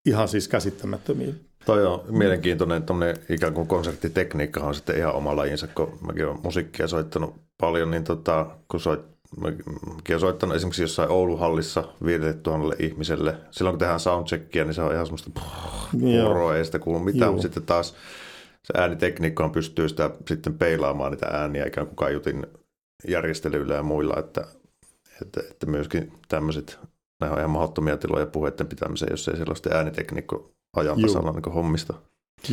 Ihan 0.07 0.29
siis 0.29 0.49
käsittämättömiä. 0.49 1.33
Toi 1.67 1.87
on 1.87 2.05
mielenkiintoinen 2.09 2.83
ikään 3.29 3.55
kuin 3.55 3.67
konserttitekniikka 3.67 4.61
on 4.61 4.75
sitten 4.75 4.97
ihan 4.97 5.15
oma 5.15 5.37
lajinsa, 5.37 5.67
kun 5.67 5.99
mäkin 6.07 6.27
olen 6.27 6.41
musiikkia 6.43 6.89
soittanut 6.89 7.35
paljon, 7.61 7.91
niin 7.91 8.05
tota, 8.05 8.47
kun 8.69 8.81
soit, 8.81 9.16
mäkin 9.41 9.65
olen 10.09 10.21
soittanut 10.21 10.57
esimerkiksi 10.57 10.83
jossain 10.83 11.11
Ouluhallissa 11.11 11.85
5000 12.05 12.77
ihmiselle. 12.79 13.37
Silloin 13.51 13.75
kun 13.75 13.79
tehdään 13.79 14.01
soundcheckia, 14.01 14.65
niin 14.65 14.75
se 14.75 14.83
on 14.83 14.93
ihan 14.93 15.07
semmoista 15.07 15.31
puoroa, 16.01 16.57
ei 16.57 16.65
sitä 16.65 16.79
kuulu 16.79 16.99
mitään, 16.99 17.33
mutta 17.33 17.43
sitten 17.43 17.63
taas 17.63 17.95
se 18.65 18.81
äänitekniikka 18.81 19.49
pystyy 19.49 19.89
sitä 19.89 20.11
sitten 20.29 20.59
peilaamaan 20.59 21.13
niitä 21.13 21.27
ääniä 21.27 21.67
ikään 21.67 21.87
kuin 21.87 21.97
kaiutin 21.97 22.47
järjestelyillä 23.09 23.75
ja 23.75 23.83
muilla, 23.83 24.15
että, 24.19 24.47
että, 25.23 25.41
että 25.51 25.67
myöskin 25.67 26.13
tämmöiset, 26.29 26.79
nämä 27.21 27.33
on 27.33 27.39
ihan 27.39 27.51
mahdottomia 27.51 27.97
tiloja 27.97 28.27
puheiden 28.27 28.67
pitämiseen, 28.67 29.13
jos 29.13 29.29
ei 29.29 29.37
sellaista 29.37 29.71
äänitekniikko 29.75 30.51
ajan 30.77 31.01
tasalla 31.03 31.33
niin 31.33 31.55
hommista. 31.55 31.95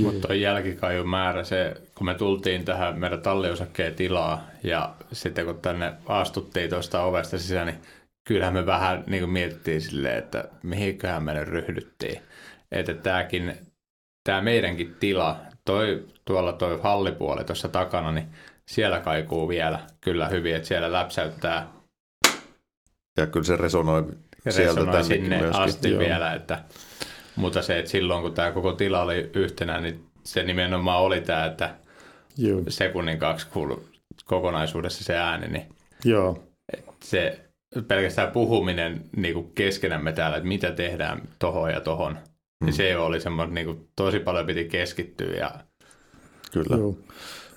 Mutta 0.01 0.27
tuo 0.27 0.35
jälkikajun 0.35 1.09
määrä, 1.09 1.43
se, 1.43 1.75
kun 1.95 2.05
me 2.05 2.13
tultiin 2.13 2.65
tähän 2.65 2.99
meidän 2.99 3.21
talliosakkeen 3.21 3.95
tilaa 3.95 4.47
ja 4.63 4.95
sitten 5.11 5.45
kun 5.45 5.59
tänne 5.59 5.93
astuttiin 6.05 6.69
tuosta 6.69 7.03
ovesta 7.03 7.37
sisään, 7.37 7.67
niin 7.67 7.79
kyllähän 8.27 8.53
me 8.53 8.65
vähän 8.65 9.03
niin 9.07 9.21
kuin 9.21 9.29
mietittiin 9.31 9.81
silleen, 9.81 10.17
että 10.17 10.49
mihinköhän 10.63 11.23
me 11.23 11.43
ryhdyttiin. 11.43 12.21
Että 12.71 12.93
tämäkin, 12.93 13.53
tämä 14.23 14.41
meidänkin 14.41 14.95
tila, 14.99 15.37
toi, 15.65 16.05
tuolla 16.25 16.53
toi 16.53 16.79
hallipuoli 16.83 17.43
tuossa 17.43 17.69
takana, 17.69 18.11
niin 18.11 18.27
siellä 18.65 18.99
kaikuu 18.99 19.49
vielä 19.49 19.79
kyllä 20.01 20.27
hyvin, 20.27 20.55
että 20.55 20.67
siellä 20.67 20.91
läpsäyttää. 20.91 21.67
Ja 23.17 23.27
kyllä 23.27 23.45
se 23.45 23.55
resonoi, 23.55 24.03
sieltä 24.49 24.79
resonoi 24.81 25.03
sinne 25.03 25.39
myöskin. 25.39 25.61
asti 25.61 25.91
Joo. 25.91 25.99
vielä, 25.99 26.33
että 26.33 26.63
mutta 27.35 27.61
se, 27.61 27.79
että 27.79 27.91
silloin 27.91 28.21
kun 28.21 28.33
tämä 28.33 28.51
koko 28.51 28.73
tila 28.73 29.01
oli 29.01 29.29
yhtenä, 29.33 29.81
niin 29.81 30.05
se 30.23 30.43
nimenomaan 30.43 31.01
oli 31.01 31.21
tämä, 31.21 31.45
että 31.45 31.75
Joo. 32.37 32.61
sekunnin 32.67 33.19
kaksi 33.19 33.47
kuului 33.47 33.83
kokonaisuudessa 34.25 35.03
se 35.03 35.17
ääni, 35.17 35.47
niin 35.47 35.65
Joo. 36.05 36.43
se 37.03 37.39
pelkästään 37.87 38.31
puhuminen 38.31 39.01
niin 39.15 39.33
kuin 39.33 39.51
keskenämme 39.55 40.13
täällä, 40.13 40.37
että 40.37 40.47
mitä 40.47 40.71
tehdään 40.71 41.21
tohon 41.39 41.71
ja 41.71 41.81
tohon, 41.81 42.13
niin 42.13 42.23
hmm. 42.23 42.65
niin 42.65 42.73
se 42.73 42.97
oli 42.97 43.21
semmoinen, 43.21 43.53
niin 43.53 43.65
kuin, 43.65 43.89
tosi 43.95 44.19
paljon 44.19 44.45
piti 44.45 44.65
keskittyä. 44.65 45.33
Ja... 45.33 45.51
Kyllä. 46.51 46.95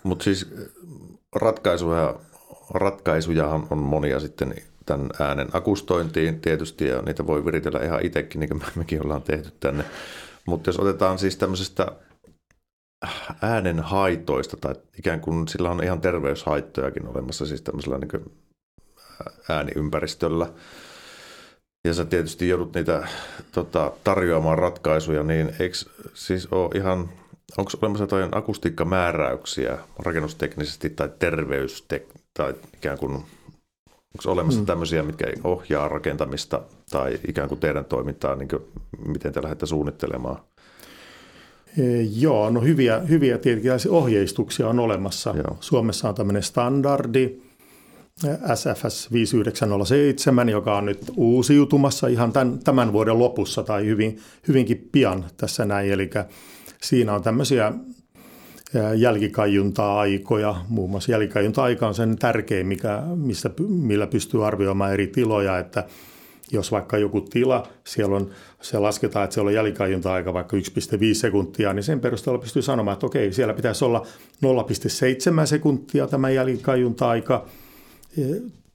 Mutta 0.02 0.24
siis 0.24 0.54
ratkaisuja, 1.34 2.14
ratkaisujahan 2.70 3.66
on 3.70 3.78
monia 3.78 4.20
sitten 4.20 4.54
tämän 4.86 5.10
äänen 5.20 5.48
akustointiin 5.52 6.40
tietysti, 6.40 6.86
ja 6.86 7.02
niitä 7.02 7.26
voi 7.26 7.44
viritellä 7.44 7.84
ihan 7.84 8.06
itsekin, 8.06 8.40
niin 8.40 8.48
kuin 8.48 8.62
mekin 8.76 9.02
ollaan 9.04 9.22
tehty 9.22 9.52
tänne. 9.60 9.84
Mutta 10.46 10.68
jos 10.68 10.78
otetaan 10.78 11.18
siis 11.18 11.36
tämmöisestä 11.36 11.86
äänen 13.42 13.80
haitoista, 13.80 14.56
tai 14.56 14.74
ikään 14.98 15.20
kuin 15.20 15.48
sillä 15.48 15.70
on 15.70 15.84
ihan 15.84 16.00
terveyshaittojakin 16.00 17.08
olemassa 17.08 17.46
siis 17.46 17.62
tämmöisellä 17.62 17.98
niin 17.98 18.34
ääniympäristöllä, 19.48 20.52
ja 21.84 21.94
sä 21.94 22.04
tietysti 22.04 22.48
joudut 22.48 22.74
niitä 22.74 23.08
tota, 23.52 23.92
tarjoamaan 24.04 24.58
ratkaisuja, 24.58 25.22
niin 25.22 25.52
eikö 25.58 25.76
siis 26.14 26.48
ole 26.50 26.70
ihan, 26.74 27.08
onko 27.58 27.70
olemassa 27.82 28.02
jotain 28.02 28.36
akustiikkamääräyksiä 28.36 29.78
rakennusteknisesti 29.98 30.90
tai 30.90 31.10
terveystek, 31.18 32.06
tai 32.34 32.54
ikään 32.74 32.98
kuin 32.98 33.24
Onko 34.16 34.32
olemassa 34.32 34.60
mm. 34.60 34.66
tämmöisiä, 34.66 35.02
mitkä 35.02 35.26
ohjaa 35.44 35.88
rakentamista 35.88 36.62
tai 36.90 37.18
ikään 37.28 37.48
kuin 37.48 37.60
teidän 37.60 37.84
toimintaa, 37.84 38.36
niin 38.36 38.48
kuin 38.48 38.62
miten 39.06 39.32
te 39.32 39.42
lähdette 39.42 39.66
suunnittelemaan? 39.66 40.38
E, 41.78 42.00
joo, 42.00 42.50
no 42.50 42.60
hyviä, 42.60 42.98
hyviä 42.98 43.38
tietenkin 43.38 43.72
ohjeistuksia 43.90 44.68
on 44.68 44.78
olemassa. 44.78 45.34
Joo. 45.36 45.56
Suomessa 45.60 46.08
on 46.08 46.14
tämmöinen 46.14 46.42
standardi, 46.42 47.40
SFS 48.54 49.12
5907, 49.12 50.48
joka 50.48 50.76
on 50.76 50.86
nyt 50.86 50.98
uusiutumassa 51.16 52.06
ihan 52.06 52.32
tämän, 52.32 52.58
tämän 52.58 52.92
vuoden 52.92 53.18
lopussa 53.18 53.62
tai 53.62 53.86
hyvin, 53.86 54.18
hyvinkin 54.48 54.88
pian 54.92 55.24
tässä 55.36 55.64
näin. 55.64 55.92
Eli 55.92 56.10
siinä 56.82 57.14
on 57.14 57.22
tämmöisiä 57.22 57.72
jälkikajunta-aikoja. 58.96 60.54
Muun 60.68 60.90
muassa 60.90 61.12
jälkikajunta-aika 61.12 61.86
on 61.86 61.94
sen 61.94 62.18
tärkein, 62.18 62.66
mikä, 62.66 63.02
missä, 63.16 63.50
millä 63.68 64.06
pystyy 64.06 64.46
arvioimaan 64.46 64.92
eri 64.92 65.06
tiloja, 65.06 65.58
että 65.58 65.84
jos 66.52 66.72
vaikka 66.72 66.98
joku 66.98 67.20
tila, 67.20 67.68
siellä 67.84 68.16
on, 68.16 68.30
se 68.60 68.78
lasketaan, 68.78 69.24
että 69.24 69.34
siellä 69.34 69.48
on 69.48 69.54
jälkikajunta-aika 69.54 70.32
vaikka 70.32 70.56
1,5 70.56 70.62
sekuntia, 71.12 71.72
niin 71.72 71.82
sen 71.82 72.00
perusteella 72.00 72.38
pystyy 72.38 72.62
sanomaan, 72.62 72.92
että 72.92 73.06
okei, 73.06 73.32
siellä 73.32 73.54
pitäisi 73.54 73.84
olla 73.84 74.06
0,7 75.40 75.46
sekuntia 75.46 76.06
tämä 76.06 76.30
jälkikajunta-aika. 76.30 77.46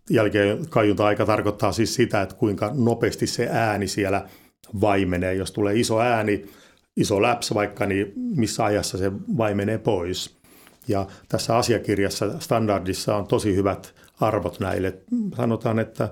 Jälkikajunta-aika 0.10 1.26
tarkoittaa 1.26 1.72
siis 1.72 1.96
sitä, 1.96 2.22
että 2.22 2.36
kuinka 2.36 2.72
nopeasti 2.74 3.28
se 3.28 3.48
ääni 3.52 3.88
siellä 3.88 4.26
vaimenee. 4.82 5.34
Jos 5.34 5.52
tulee 5.52 5.80
iso 5.80 6.00
ääni, 6.00 6.46
iso 6.98 7.22
läps 7.22 7.54
vaikka, 7.54 7.86
niin 7.86 8.14
missä 8.16 8.66
ajassa 8.66 8.98
se 8.98 9.12
vaimenee 9.38 9.78
pois. 9.78 10.38
Ja 10.88 11.08
tässä 11.30 11.58
asiakirjassa, 11.58 12.40
standardissa 12.40 13.16
on 13.16 13.28
tosi 13.28 13.56
hyvät 13.56 13.96
arvot 14.20 14.60
näille. 14.60 14.98
Sanotaan, 15.38 15.80
että 15.80 16.10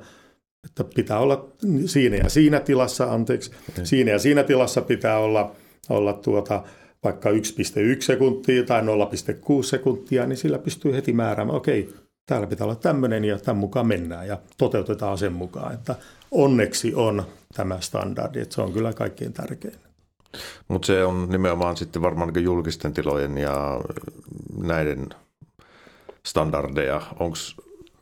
että 0.66 0.84
pitää 0.96 1.20
olla 1.20 1.50
siinä 1.86 2.16
ja 2.16 2.30
siinä 2.30 2.60
tilassa, 2.60 3.14
anteeksi, 3.14 3.52
okay. 3.70 3.86
siinä 3.86 4.12
ja 4.12 4.20
siinä 4.20 4.44
tilassa 4.44 4.82
pitää 4.82 5.20
olla, 5.20 5.52
olla 5.90 6.14
tuota, 6.14 6.64
vaikka 7.04 7.30
1,1 7.30 7.36
sekuntia 8.00 8.64
tai 8.64 8.82
0,6 8.82 8.88
sekuntia, 9.64 10.26
niin 10.26 10.38
sillä 10.38 10.60
pystyy 10.60 10.96
heti 10.96 11.14
määräämään, 11.14 11.58
okei, 11.58 11.94
täällä 12.26 12.48
pitää 12.48 12.66
olla 12.66 12.76
tämmöinen 12.76 13.26
ja 13.26 13.40
tämän 13.40 13.58
mukaan 13.58 13.88
mennään 13.88 14.28
ja 14.28 14.38
toteutetaan 14.58 15.18
sen 15.18 15.34
mukaan. 15.34 15.74
Että 15.74 15.96
onneksi 16.32 16.96
on 16.96 17.24
tämä 17.56 17.82
standardi, 17.82 18.40
että 18.40 18.56
se 18.56 18.62
on 18.62 18.74
kyllä 18.74 18.94
kaikkein 18.94 19.34
tärkein. 19.34 19.89
Mutta 20.68 20.86
se 20.86 21.06
on 21.06 21.28
nimenomaan 21.30 21.78
sitten 21.78 22.02
varmaan 22.02 22.34
niin 22.34 22.44
julkisten 22.44 22.94
tilojen 22.94 23.38
ja 23.38 23.82
näiden 24.64 25.10
standardeja. 26.26 27.02
Onko 27.20 27.38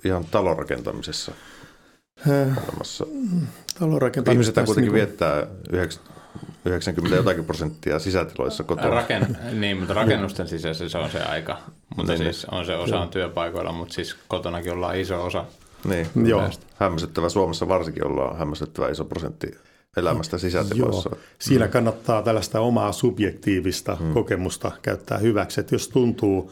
ihan 0.06 0.26
talonrakentamisessa 0.26 1.32
olemassa? 2.68 3.06
Talonrakentamisessa. 3.80 4.32
Ihmiset 4.32 4.66
kuitenkin 4.66 4.94
niin 4.94 5.08
kuin... 5.08 5.20
viettää 5.20 5.48
90 6.66 7.16
jotakin 7.16 7.46
prosenttia 7.46 8.00
sisätiloissa 8.00 8.64
kotona. 8.64 8.90
Raken, 8.90 9.38
niin, 9.52 9.78
mutta 9.78 9.94
rakennusten 9.94 10.48
sisässä 10.48 10.90
se 10.90 10.98
on 10.98 11.12
se 11.12 11.24
aika. 11.24 11.58
Mutta 11.98 12.12
niin. 12.12 12.24
siis 12.24 12.46
on 12.46 12.66
se 12.66 12.76
osa 12.76 13.00
on 13.00 13.10
työpaikoilla, 13.10 13.72
mutta 13.72 13.94
siis 13.94 14.16
kotonakin 14.28 14.72
ollaan 14.72 14.98
iso 15.00 15.26
osa. 15.26 15.46
Niin, 15.86 16.08
Joo. 16.26 16.50
hämmästyttävä. 16.76 17.30
Suomessa 17.30 17.68
varsinkin 17.68 18.08
ollaan 18.08 18.38
hämmästyttävä 18.38 18.90
iso 18.90 19.06
prosentti 19.06 19.52
elämästä 19.98 20.38
sisätiloissa. 20.38 21.10
Joo. 21.10 21.20
Siinä 21.40 21.66
mm. 21.66 21.72
kannattaa 21.72 22.22
tällaista 22.22 22.60
omaa 22.60 22.92
subjektiivista 22.92 23.98
mm. 24.00 24.14
kokemusta 24.14 24.72
käyttää 24.82 25.18
hyväksi, 25.18 25.60
että 25.60 25.76
jos 25.76 25.88
tuntuu, 25.88 26.52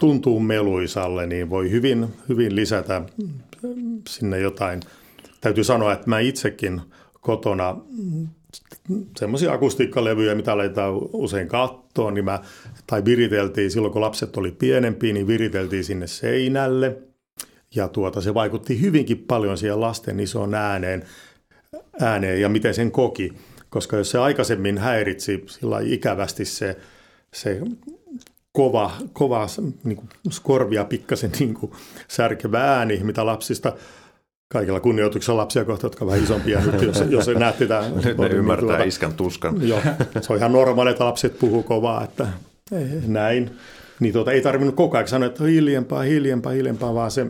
tuntuu 0.00 0.40
meluisalle, 0.40 1.26
niin 1.26 1.50
voi 1.50 1.70
hyvin, 1.70 2.08
hyvin 2.28 2.56
lisätä 2.56 3.02
sinne 4.08 4.38
jotain. 4.38 4.80
Täytyy 5.40 5.64
sanoa, 5.64 5.92
että 5.92 6.10
mä 6.10 6.18
itsekin 6.18 6.80
kotona 7.20 7.76
semmoisia 9.18 9.52
akustiikkalevyjä, 9.52 10.34
mitä 10.34 10.56
laitetaan 10.56 10.94
usein 11.12 11.48
kattoon, 11.48 12.14
niin 12.14 12.24
mä, 12.24 12.40
tai 12.86 13.04
viriteltiin 13.04 13.70
silloin, 13.70 13.92
kun 13.92 14.02
lapset 14.02 14.36
oli 14.36 14.52
pienempiä, 14.52 15.12
niin 15.12 15.26
viriteltiin 15.26 15.84
sinne 15.84 16.06
seinälle. 16.06 16.98
Ja 17.74 17.88
tuota, 17.88 18.20
se 18.20 18.34
vaikutti 18.34 18.80
hyvinkin 18.80 19.18
paljon 19.18 19.58
siihen 19.58 19.80
lasten 19.80 20.20
isoon 20.20 20.54
ääneen 20.54 21.04
ääneen 22.00 22.40
ja 22.40 22.48
miten 22.48 22.74
sen 22.74 22.90
koki. 22.90 23.32
Koska 23.70 23.96
jos 23.96 24.10
se 24.10 24.18
aikaisemmin 24.18 24.78
häiritsi 24.78 25.44
sillä 25.46 25.80
ikävästi 25.80 26.44
se, 26.44 26.76
se 27.34 27.60
kova, 28.52 28.90
kova 29.12 29.46
niin 29.84 29.96
kuin 29.96 30.08
korvia 30.42 30.84
pikkasen 30.84 31.32
niin 31.38 31.54
kuin 31.54 31.72
särkevä 32.08 32.76
ääni, 32.76 33.00
mitä 33.02 33.26
lapsista 33.26 33.72
kaikilla 34.48 34.80
kunnioituksella 34.80 35.40
lapsia 35.40 35.64
kohtaan, 35.64 35.86
jotka 35.86 36.04
ovat 36.04 36.12
vähän 36.12 36.24
isompia 36.24 36.60
nyt, 36.60 36.82
jos, 36.88 37.04
jos 37.10 37.26
näette 37.38 37.66
tämän. 37.66 37.96
Nyt 38.04 38.18
ne 38.18 38.26
ymmärtää 38.26 38.68
tuota, 38.68 38.84
iskän 38.84 39.14
tuskan. 39.14 39.68
Joo, 39.68 39.80
se 40.20 40.32
on 40.32 40.38
ihan 40.38 40.52
normaali, 40.52 40.90
että 40.90 41.04
lapset 41.04 41.38
puhuu 41.38 41.62
kovaa, 41.62 42.04
että 42.04 42.26
näin. 43.06 43.50
Niin 44.00 44.12
tuota, 44.12 44.32
ei 44.32 44.40
tarvinnut 44.40 44.74
koko 44.74 44.96
ajan 44.96 45.08
sanoa, 45.08 45.26
että 45.26 45.44
hiljempaa, 45.44 46.02
hiljempaa, 46.02 46.52
hiljempaa, 46.52 46.94
vaan 46.94 47.10
se 47.10 47.26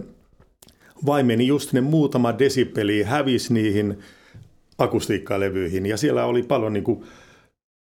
vaimeni 1.06 1.46
just 1.46 1.72
ne 1.72 1.80
muutama 1.80 2.38
desibeli, 2.38 3.02
hävisi 3.02 3.54
niihin 3.54 3.98
akustiikkalevyihin 4.78 5.86
ja 5.86 5.96
siellä 5.96 6.24
oli 6.24 6.42
paljon 6.42 6.72
niin 6.72 6.84
kuin 6.84 7.04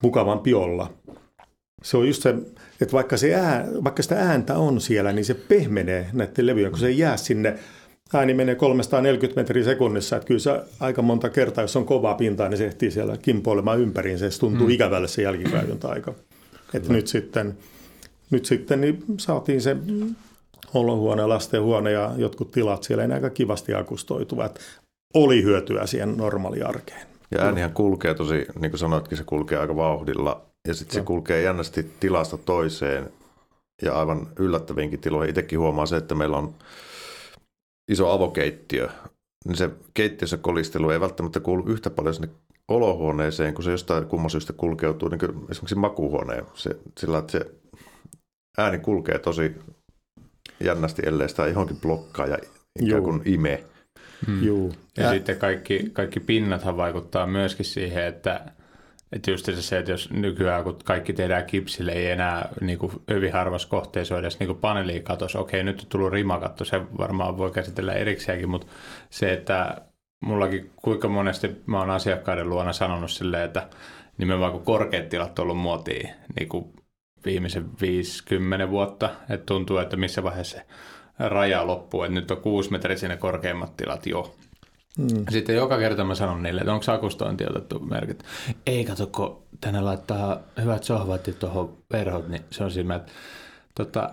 mukavampi 0.02 0.54
olla. 0.54 0.90
Se 1.82 1.96
on 1.96 2.06
just 2.06 2.22
se, 2.22 2.34
että 2.80 2.92
vaikka, 2.92 3.16
se 3.16 3.34
ää, 3.34 3.66
vaikka 3.84 4.02
sitä 4.02 4.16
ääntä 4.16 4.58
on 4.58 4.80
siellä, 4.80 5.12
niin 5.12 5.24
se 5.24 5.34
pehmenee 5.34 6.10
näiden 6.12 6.46
levyjen, 6.46 6.70
kun 6.70 6.80
se 6.80 6.86
ei 6.86 6.98
jää 6.98 7.16
sinne 7.16 7.58
ääni 8.14 8.34
menee 8.34 8.54
340 8.54 9.40
metriä 9.40 9.64
sekunnissa, 9.64 10.16
että 10.16 10.26
kyllä 10.26 10.40
se 10.40 10.60
aika 10.80 11.02
monta 11.02 11.30
kertaa, 11.30 11.64
jos 11.64 11.76
on 11.76 11.84
kovaa 11.84 12.14
pintaa, 12.14 12.48
niin 12.48 12.58
se 12.58 12.66
ehtii 12.66 12.90
siellä 12.90 13.16
kimpoilemaan 13.16 13.80
ympäriin, 13.80 14.18
se 14.18 14.38
tuntuu 14.40 14.66
mm. 14.66 14.72
ikävälle 14.72 15.08
se 15.08 15.22
jälkikäytöntä-aika. 15.22 16.14
Että 16.74 16.92
nyt 16.92 17.06
sitten, 17.06 17.58
nyt 18.30 18.44
sitten 18.44 18.80
niin 18.80 19.04
saatiin 19.18 19.60
se 19.60 19.76
olohuone, 20.74 21.26
lastenhuone 21.26 21.92
ja 21.92 22.12
jotkut 22.16 22.50
tilat 22.50 22.82
siellä 22.82 23.04
ei 23.04 23.12
aika 23.12 23.30
kivasti 23.30 23.74
akustoituvat 23.74 24.60
oli 25.14 25.42
hyötyä 25.42 25.86
siihen 25.86 26.16
normaaliarkeen. 26.16 27.06
Ja 27.30 27.42
äänihän 27.42 27.72
kulkee 27.72 28.14
tosi, 28.14 28.46
niin 28.58 28.70
kuin 28.70 28.78
sanoitkin, 28.78 29.18
se 29.18 29.24
kulkee 29.24 29.58
aika 29.58 29.76
vauhdilla 29.76 30.46
ja 30.68 30.74
sitten 30.74 30.94
se 30.94 31.02
kulkee 31.02 31.42
jännästi 31.42 31.92
tilasta 32.00 32.36
toiseen 32.36 33.12
ja 33.82 33.98
aivan 33.98 34.28
yllättäviinkin 34.38 35.00
tiloihin. 35.00 35.30
Itsekin 35.30 35.58
huomaa 35.58 35.86
se, 35.86 35.96
että 35.96 36.14
meillä 36.14 36.36
on 36.38 36.54
iso 37.90 38.10
avokeittiö, 38.10 38.88
niin 39.44 39.56
se 39.56 39.70
keittiössä 39.94 40.36
kolistelu 40.36 40.90
ei 40.90 41.00
välttämättä 41.00 41.40
kuulu 41.40 41.64
yhtä 41.66 41.90
paljon 41.90 42.14
sinne 42.14 42.28
olohuoneeseen, 42.68 43.54
kun 43.54 43.64
se 43.64 43.70
jostain 43.70 44.06
kumman 44.06 44.30
syystä 44.30 44.52
kulkeutuu 44.52 45.08
niin 45.08 45.20
esimerkiksi 45.50 45.74
makuuhuoneen. 45.74 46.44
Se, 46.54 46.76
sillä 46.98 47.18
että 47.18 47.32
se 47.32 47.50
ääni 48.58 48.78
kulkee 48.78 49.18
tosi 49.18 49.54
jännästi, 50.60 51.02
ellei 51.06 51.28
sitä 51.28 51.46
johonkin 51.46 51.80
blokkaa 51.80 52.26
ja 52.26 52.38
ikään 52.82 53.02
kuin 53.02 53.22
imee. 53.24 53.64
Hmm. 54.26 54.44
Juu. 54.44 54.72
Ja, 54.96 55.02
ja 55.02 55.10
sitten 55.10 55.38
kaikki, 55.38 55.90
kaikki 55.92 56.20
pinnathan 56.20 56.76
vaikuttaa 56.76 57.26
myöskin 57.26 57.66
siihen, 57.66 58.04
että, 58.04 58.40
että 59.12 59.30
just 59.30 59.48
se, 59.54 59.78
että 59.78 59.90
jos 59.90 60.10
nykyään 60.10 60.64
kun 60.64 60.78
kaikki 60.84 61.12
tehdään 61.12 61.46
kipsille, 61.46 61.92
ei 61.92 62.10
enää 62.10 62.48
niin 62.60 62.78
kuin 62.78 62.92
hyvin 63.10 63.32
harvassa 63.32 63.68
kohteessa 63.68 64.14
ole 64.14 64.20
edes 64.20 64.38
niin 64.38 64.46
kuin 64.46 64.58
paneeliikatos. 64.58 65.36
Okei, 65.36 65.64
nyt 65.64 65.80
on 65.80 65.86
tullut 65.88 66.12
rimakatto, 66.12 66.64
se 66.64 66.80
varmaan 66.98 67.38
voi 67.38 67.50
käsitellä 67.50 67.92
erikseenkin, 67.92 68.48
mutta 68.48 68.66
se, 69.10 69.32
että 69.32 69.76
mullakin 70.20 70.70
kuinka 70.76 71.08
monesti 71.08 71.62
mä 71.66 71.78
oon 71.78 71.90
asiakkaiden 71.90 72.48
luona 72.48 72.72
sanonut 72.72 73.10
silleen, 73.10 73.44
että 73.44 73.68
nimenomaan 74.18 74.52
kun 74.52 74.64
korkeat 74.64 75.08
tilat 75.08 75.38
on 75.38 75.42
ollut 75.42 75.58
muotiin 75.58 76.10
niin 76.38 76.48
kuin 76.48 76.72
viimeisen 77.24 77.80
50 77.80 78.70
vuotta, 78.70 79.10
että 79.30 79.46
tuntuu, 79.46 79.78
että 79.78 79.96
missä 79.96 80.22
vaiheessa 80.22 80.58
se 80.58 80.66
raja 81.18 81.66
loppuu, 81.66 82.02
että 82.02 82.14
nyt 82.14 82.30
on 82.30 82.36
kuusi 82.36 82.70
metriä 82.70 82.96
sinne 82.96 83.16
korkeimmat 83.16 83.76
tilat 83.76 84.06
jo. 84.06 84.34
Mm. 84.98 85.24
Sitten 85.30 85.56
joka 85.56 85.78
kerta 85.78 86.04
mä 86.04 86.14
sanon 86.14 86.42
niille, 86.42 86.60
että 86.60 86.72
onko 86.72 86.92
akustointi 86.92 87.44
otettu 87.50 87.78
merkit. 87.78 88.24
Ei 88.66 88.84
kato, 88.84 89.06
kun 89.06 89.42
tänne 89.60 89.80
laittaa 89.80 90.40
hyvät 90.62 90.84
sohvat 90.84 91.26
ja 91.26 91.32
tuohon 91.32 91.76
verhot, 91.92 92.28
niin 92.28 92.42
se 92.50 92.64
on 92.64 92.70
siinä, 92.70 92.94
että, 92.94 93.12
tota, 93.74 94.10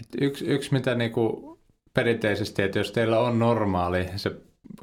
että 0.00 0.18
yksi, 0.20 0.46
yksi 0.46 0.72
mitä 0.72 0.94
niinku 0.94 1.58
perinteisesti, 1.94 2.62
että 2.62 2.78
jos 2.78 2.92
teillä 2.92 3.18
on 3.18 3.38
normaali 3.38 4.08
se 4.16 4.32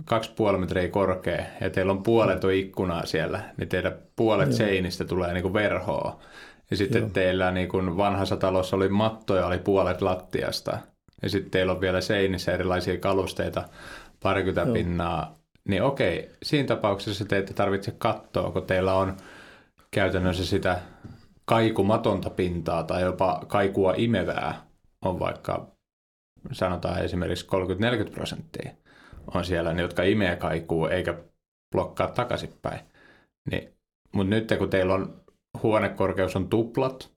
kaksi 0.05 0.31
puoli 0.35 0.57
metriä 0.57 0.89
korkea 0.89 1.43
ja 1.61 1.69
teillä 1.69 1.91
on 1.91 2.03
puolet 2.03 2.43
on 2.43 2.53
ikkunaa 2.53 3.05
siellä, 3.05 3.39
niin 3.57 3.69
teidän 3.69 3.95
puolet 4.15 4.49
Joo. 4.49 4.57
seinistä 4.57 5.05
tulee 5.05 5.33
niinku 5.33 5.53
verhoa. 5.53 6.19
Ja 6.71 6.77
sitten 6.77 7.01
Joo. 7.01 7.09
teillä 7.09 7.51
niin 7.51 7.69
kuin 7.69 7.97
vanhassa 7.97 8.37
talossa 8.37 8.75
oli 8.75 8.89
mattoja, 8.89 9.45
oli 9.45 9.57
puolet 9.57 10.01
lattiasta 10.01 10.77
ja 11.21 11.29
sitten 11.29 11.51
teillä 11.51 11.71
on 11.71 11.81
vielä 11.81 12.01
seinissä 12.01 12.51
erilaisia 12.51 12.97
kalusteita, 12.97 13.63
parikymmentä 14.23 14.61
Joo. 14.61 14.73
pinnaa, 14.73 15.35
niin 15.67 15.83
okei, 15.83 16.31
siinä 16.43 16.67
tapauksessa 16.67 17.25
te 17.25 17.37
ette 17.37 17.53
tarvitse 17.53 17.91
katsoa, 17.97 18.51
kun 18.51 18.65
teillä 18.65 18.93
on 18.93 19.17
käytännössä 19.91 20.45
sitä 20.45 20.79
kaikumatonta 21.45 22.29
pintaa 22.29 22.83
tai 22.83 23.01
jopa 23.01 23.41
kaikua 23.47 23.93
imevää 23.97 24.61
on 25.01 25.19
vaikka 25.19 25.67
sanotaan 26.51 27.03
esimerkiksi 27.03 27.47
30-40 28.07 28.11
prosenttia 28.11 28.71
on 29.33 29.45
siellä 29.45 29.73
ne, 29.73 29.81
jotka 29.81 30.03
imee 30.03 30.35
kaikuu 30.35 30.87
eikä 30.87 31.17
blokkaa 31.71 32.07
takaisinpäin. 32.07 32.79
Niin, 33.51 33.73
mutta 34.11 34.29
nyt 34.29 34.53
kun 34.57 34.69
teillä 34.69 34.93
on 34.93 35.21
huonekorkeus 35.63 36.35
on 36.35 36.49
tuplat, 36.49 37.16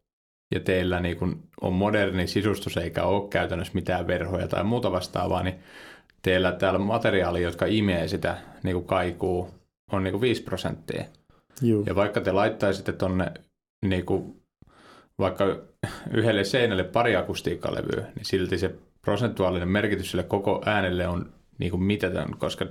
ja 0.55 0.61
teillä 0.61 1.01
niin 1.01 1.17
kun 1.17 1.43
on 1.61 1.73
moderni 1.73 2.27
sisustus 2.27 2.77
eikä 2.77 3.05
ole 3.05 3.29
käytännössä 3.29 3.75
mitään 3.75 4.07
verhoja 4.07 4.49
tai 4.49 4.65
muuta 4.65 4.93
vastaavaa, 4.93 5.43
niin 5.43 5.55
teillä 6.23 6.53
täällä 6.53 6.79
materiaali, 6.79 7.43
jotka 7.43 7.67
imee 7.67 8.09
sitä 8.09 8.39
niin 8.63 8.75
kuin 8.75 8.87
kaikuu, 8.87 9.51
on 9.93 10.05
niin 10.05 10.13
kuin 10.13 10.21
5 10.21 10.43
prosenttia. 10.43 11.05
Juu. 11.63 11.85
Ja 11.87 11.95
vaikka 11.95 12.21
te 12.21 12.33
laittaisitte 12.33 12.93
tonne 12.93 13.33
niin 13.87 14.07
kuin 14.07 14.43
vaikka 15.19 15.45
yhdelle 16.11 16.45
seinälle 16.45 16.85
pari 16.85 17.17
akustiikkalevyä, 17.17 18.07
niin 18.15 18.25
silti 18.25 18.59
se 18.59 18.75
prosentuaalinen 19.03 19.69
merkitys 19.69 20.11
sille 20.11 20.23
koko 20.23 20.63
äänelle 20.67 21.09
on 21.09 21.33
niin 21.59 21.71
kuin 21.71 21.83
mitätön, 21.83 22.37
koska 22.39 22.67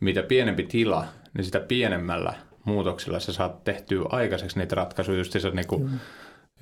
mitä 0.00 0.22
pienempi 0.22 0.62
tila, 0.62 1.06
niin 1.34 1.44
sitä 1.44 1.60
pienemmällä 1.60 2.34
muutoksella 2.64 3.20
sä 3.20 3.32
saat 3.32 3.64
tehtyä 3.64 4.04
aikaiseksi 4.08 4.58
niitä 4.58 4.74
ratkaisuja, 4.74 5.18
just 5.18 5.32
se 5.32 5.50
niin 5.50 5.66
kuin 5.66 5.82
mm. 5.82 5.98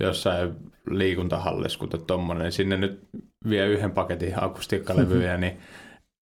Jossain 0.01 0.55
liikuntahallissa, 0.91 1.79
kuten 1.79 2.01
tuommoinen, 2.07 2.45
niin 2.45 2.53
sinne 2.53 2.77
nyt 2.77 3.01
vie 3.49 3.67
yhden 3.67 3.91
paketin 3.91 4.45
akustiikkalevyjä, 4.45 5.29
mm-hmm. 5.29 5.41
niin 5.41 5.59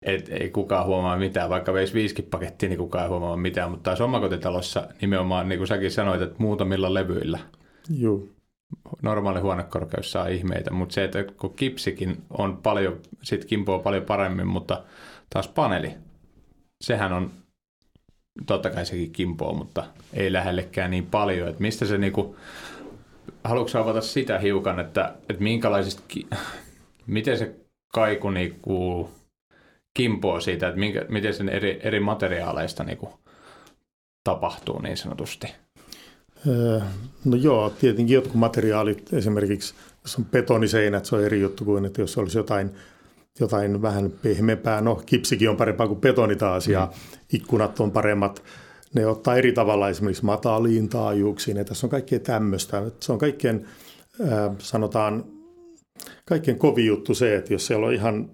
et, 0.01 0.29
ei 0.29 0.49
kukaan 0.49 0.85
huomaa 0.85 1.17
mitään, 1.17 1.49
vaikka 1.49 1.73
veisi 1.73 1.93
viisikin 1.93 2.25
pakettia, 2.25 2.69
niin 2.69 2.79
kukaan 2.79 3.03
ei 3.03 3.09
huomaa 3.09 3.37
mitään, 3.37 3.71
mutta 3.71 3.83
taas 3.83 4.01
omakotitalossa 4.01 4.87
nimenomaan, 5.01 5.49
niin 5.49 5.59
kuin 5.59 5.67
säkin 5.67 5.91
sanoit, 5.91 6.21
että 6.21 6.35
muutamilla 6.37 6.93
levyillä. 6.93 7.39
Joo. 7.97 8.23
Normaali 9.01 9.39
huonekorkeus 9.39 10.11
saa 10.11 10.27
ihmeitä, 10.27 10.71
mutta 10.71 10.93
se, 10.93 11.03
että 11.03 11.23
kun 11.23 11.53
kipsikin 11.53 12.17
on 12.29 12.57
paljon, 12.57 12.99
sit 13.23 13.45
kimpoaa 13.45 13.79
paljon 13.79 14.03
paremmin, 14.03 14.47
mutta 14.47 14.83
taas 15.29 15.47
paneeli, 15.47 15.91
sehän 16.83 17.13
on, 17.13 17.31
totta 18.45 18.69
kai 18.69 18.85
sekin 18.85 19.11
kimpoo, 19.11 19.53
mutta 19.53 19.83
ei 20.13 20.33
lähellekään 20.33 20.91
niin 20.91 21.05
paljon, 21.05 21.49
että 21.49 21.61
mistä 21.61 21.85
se 21.85 21.97
niinku, 21.97 22.35
haluatko 23.43 23.79
avata 23.79 24.01
sitä 24.01 24.39
hiukan, 24.39 24.79
että, 24.79 25.13
että 25.29 25.43
minkälaisista, 25.43 26.03
miten 27.07 27.37
se 27.37 27.55
kaiku 27.93 28.29
niinku, 28.29 29.09
kimpoo 29.93 30.39
siitä, 30.39 30.67
että 30.67 30.79
minkä, 30.79 31.05
miten 31.09 31.33
sen 31.33 31.49
eri, 31.49 31.79
eri 31.83 31.99
materiaaleista 31.99 32.83
niin 32.83 32.97
kuin, 32.97 33.13
tapahtuu 34.23 34.81
niin 34.81 34.97
sanotusti? 34.97 35.47
Öö, 36.47 36.79
no 37.25 37.35
joo, 37.35 37.69
tietenkin 37.69 38.13
jotkut 38.13 38.35
materiaalit, 38.35 39.13
esimerkiksi 39.13 39.73
jos 40.01 40.15
on 40.15 40.25
betoniseinät, 40.25 41.05
se 41.05 41.15
on 41.15 41.23
eri 41.23 41.41
juttu 41.41 41.65
kuin, 41.65 41.85
että 41.85 42.01
jos 42.01 42.17
olisi 42.17 42.37
jotain, 42.37 42.71
jotain 43.39 43.81
vähän 43.81 44.11
pehmeämpää, 44.21 44.81
no 44.81 44.95
kipsikin 45.05 45.49
on 45.49 45.57
parempaa 45.57 45.87
kuin 45.87 46.01
betoni 46.01 46.35
taas 46.35 46.67
ja 46.67 46.85
mm. 46.85 47.19
ikkunat 47.33 47.79
on 47.79 47.91
paremmat, 47.91 48.43
ne 48.93 49.07
ottaa 49.07 49.35
eri 49.35 49.53
tavalla 49.53 49.89
esimerkiksi 49.89 50.25
mataliin 50.25 50.89
taajuuksiin 50.89 51.57
ja 51.57 51.65
tässä 51.65 51.87
on 51.87 51.91
kaikkea 51.91 52.19
tämmöistä. 52.19 52.83
Se 52.99 53.11
on 53.11 53.19
kaikkein, 53.19 53.65
sanotaan, 54.59 55.25
kaikkein 56.25 56.59
kovin 56.59 56.85
juttu 56.85 57.15
se, 57.15 57.35
että 57.35 57.53
jos 57.53 57.67
siellä 57.67 57.87
on 57.87 57.93
ihan 57.93 58.29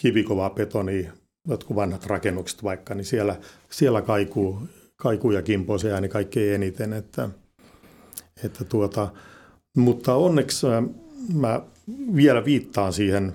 kivikovaa 0.00 0.50
betonia, 0.50 1.12
jotkut 1.48 1.76
vanhat 1.76 2.06
rakennukset 2.06 2.62
vaikka, 2.62 2.94
niin 2.94 3.04
siellä, 3.04 3.36
siellä 3.70 4.02
kaikuu, 4.02 4.58
kaikuu 4.96 5.30
ja 5.30 5.42
kimpoo 5.42 5.78
se 5.78 5.92
ääni 5.92 6.08
kaikkein 6.08 6.54
eniten. 6.54 6.92
Että, 6.92 7.28
että 8.44 8.64
tuota, 8.64 9.08
mutta 9.76 10.14
onneksi 10.14 10.66
mä 11.34 11.62
vielä 12.16 12.44
viittaan 12.44 12.92
siihen 12.92 13.34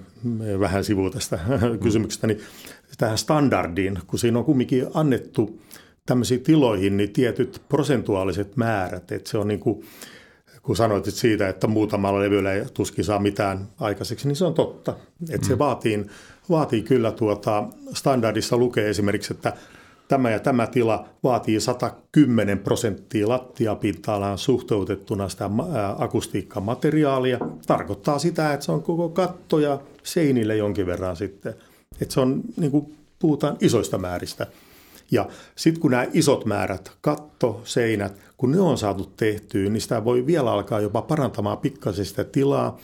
vähän 0.60 0.84
sivuun 0.84 1.12
tästä 1.12 1.40
kysymyksestä, 1.84 2.28
niin 2.28 2.40
tähän 2.98 3.18
standardiin, 3.18 4.00
kun 4.08 4.20
siinä 4.20 4.40
on 4.40 4.46
kumminkin 4.46 4.88
annettu 4.94 5.62
tämmöisiin 6.10 6.44
tiloihin 6.44 6.98
niin 6.98 7.14
tietyt 7.14 7.62
prosentuaaliset 7.70 8.58
määrät, 8.58 9.12
että 9.12 9.30
se 9.30 9.38
on 9.38 9.48
niin 9.48 9.60
kuin 9.60 9.86
kun 10.64 10.76
sanoit 10.76 11.06
siitä, 11.06 11.50
että 11.50 11.68
muutamalla 11.68 12.20
levyllä 12.20 12.54
ei 12.54 12.66
tuskin 12.74 13.06
saa 13.06 13.20
mitään 13.20 13.68
aikaiseksi, 13.80 14.28
niin 14.28 14.36
se 14.36 14.46
on 14.46 14.54
totta. 14.54 14.94
Että 15.30 15.48
se 15.48 15.54
mm. 15.54 15.60
vaatii, 15.60 16.06
vaatii 16.50 16.82
kyllä 16.82 17.12
tuota, 17.12 17.64
standardissa 17.94 18.58
lukee 18.58 18.90
esimerkiksi, 18.90 19.34
että 19.34 19.54
tämä 20.08 20.30
ja 20.30 20.40
tämä 20.40 20.68
tila 20.68 21.06
vaatii 21.24 21.60
110 21.60 22.60
prosenttia 22.60 23.30
lattiapinta-alaan 23.30 24.38
suhteutettuna 24.38 25.30
sitä 25.30 25.50
akustiikkamateriaalia. 25.98 27.40
Tarkoittaa 27.68 28.20
sitä, 28.20 28.54
että 28.54 28.66
se 28.66 28.72
on 28.72 28.84
koko 28.84 29.10
katto 29.10 29.60
ja 29.60 29.80
seinille 30.04 30.56
jonkin 30.56 30.86
verran 30.86 31.16
sitten. 31.16 31.54
Että 32.02 32.14
se 32.14 32.20
on, 32.20 32.42
niin 32.58 32.72
kuin 32.72 32.96
puhutaan 33.20 33.58
isoista 33.62 33.98
määristä. 33.98 34.48
Ja 35.12 35.28
sitten 35.56 35.82
kun 35.82 35.92
nämä 35.92 36.08
isot 36.14 36.46
määrät, 36.46 36.92
katto, 37.02 37.62
seinät, 37.64 38.20
kun 38.38 38.52
ne 38.52 38.60
on 38.60 38.78
saatu 38.78 39.14
tehtyä, 39.18 39.70
niin 39.70 39.82
sitä 39.82 40.06
voi 40.06 40.26
vielä 40.26 40.52
alkaa 40.52 40.80
jopa 40.80 41.02
parantamaan 41.02 41.58
pikkasen 41.58 42.06
sitä 42.06 42.24
tilaa. 42.24 42.78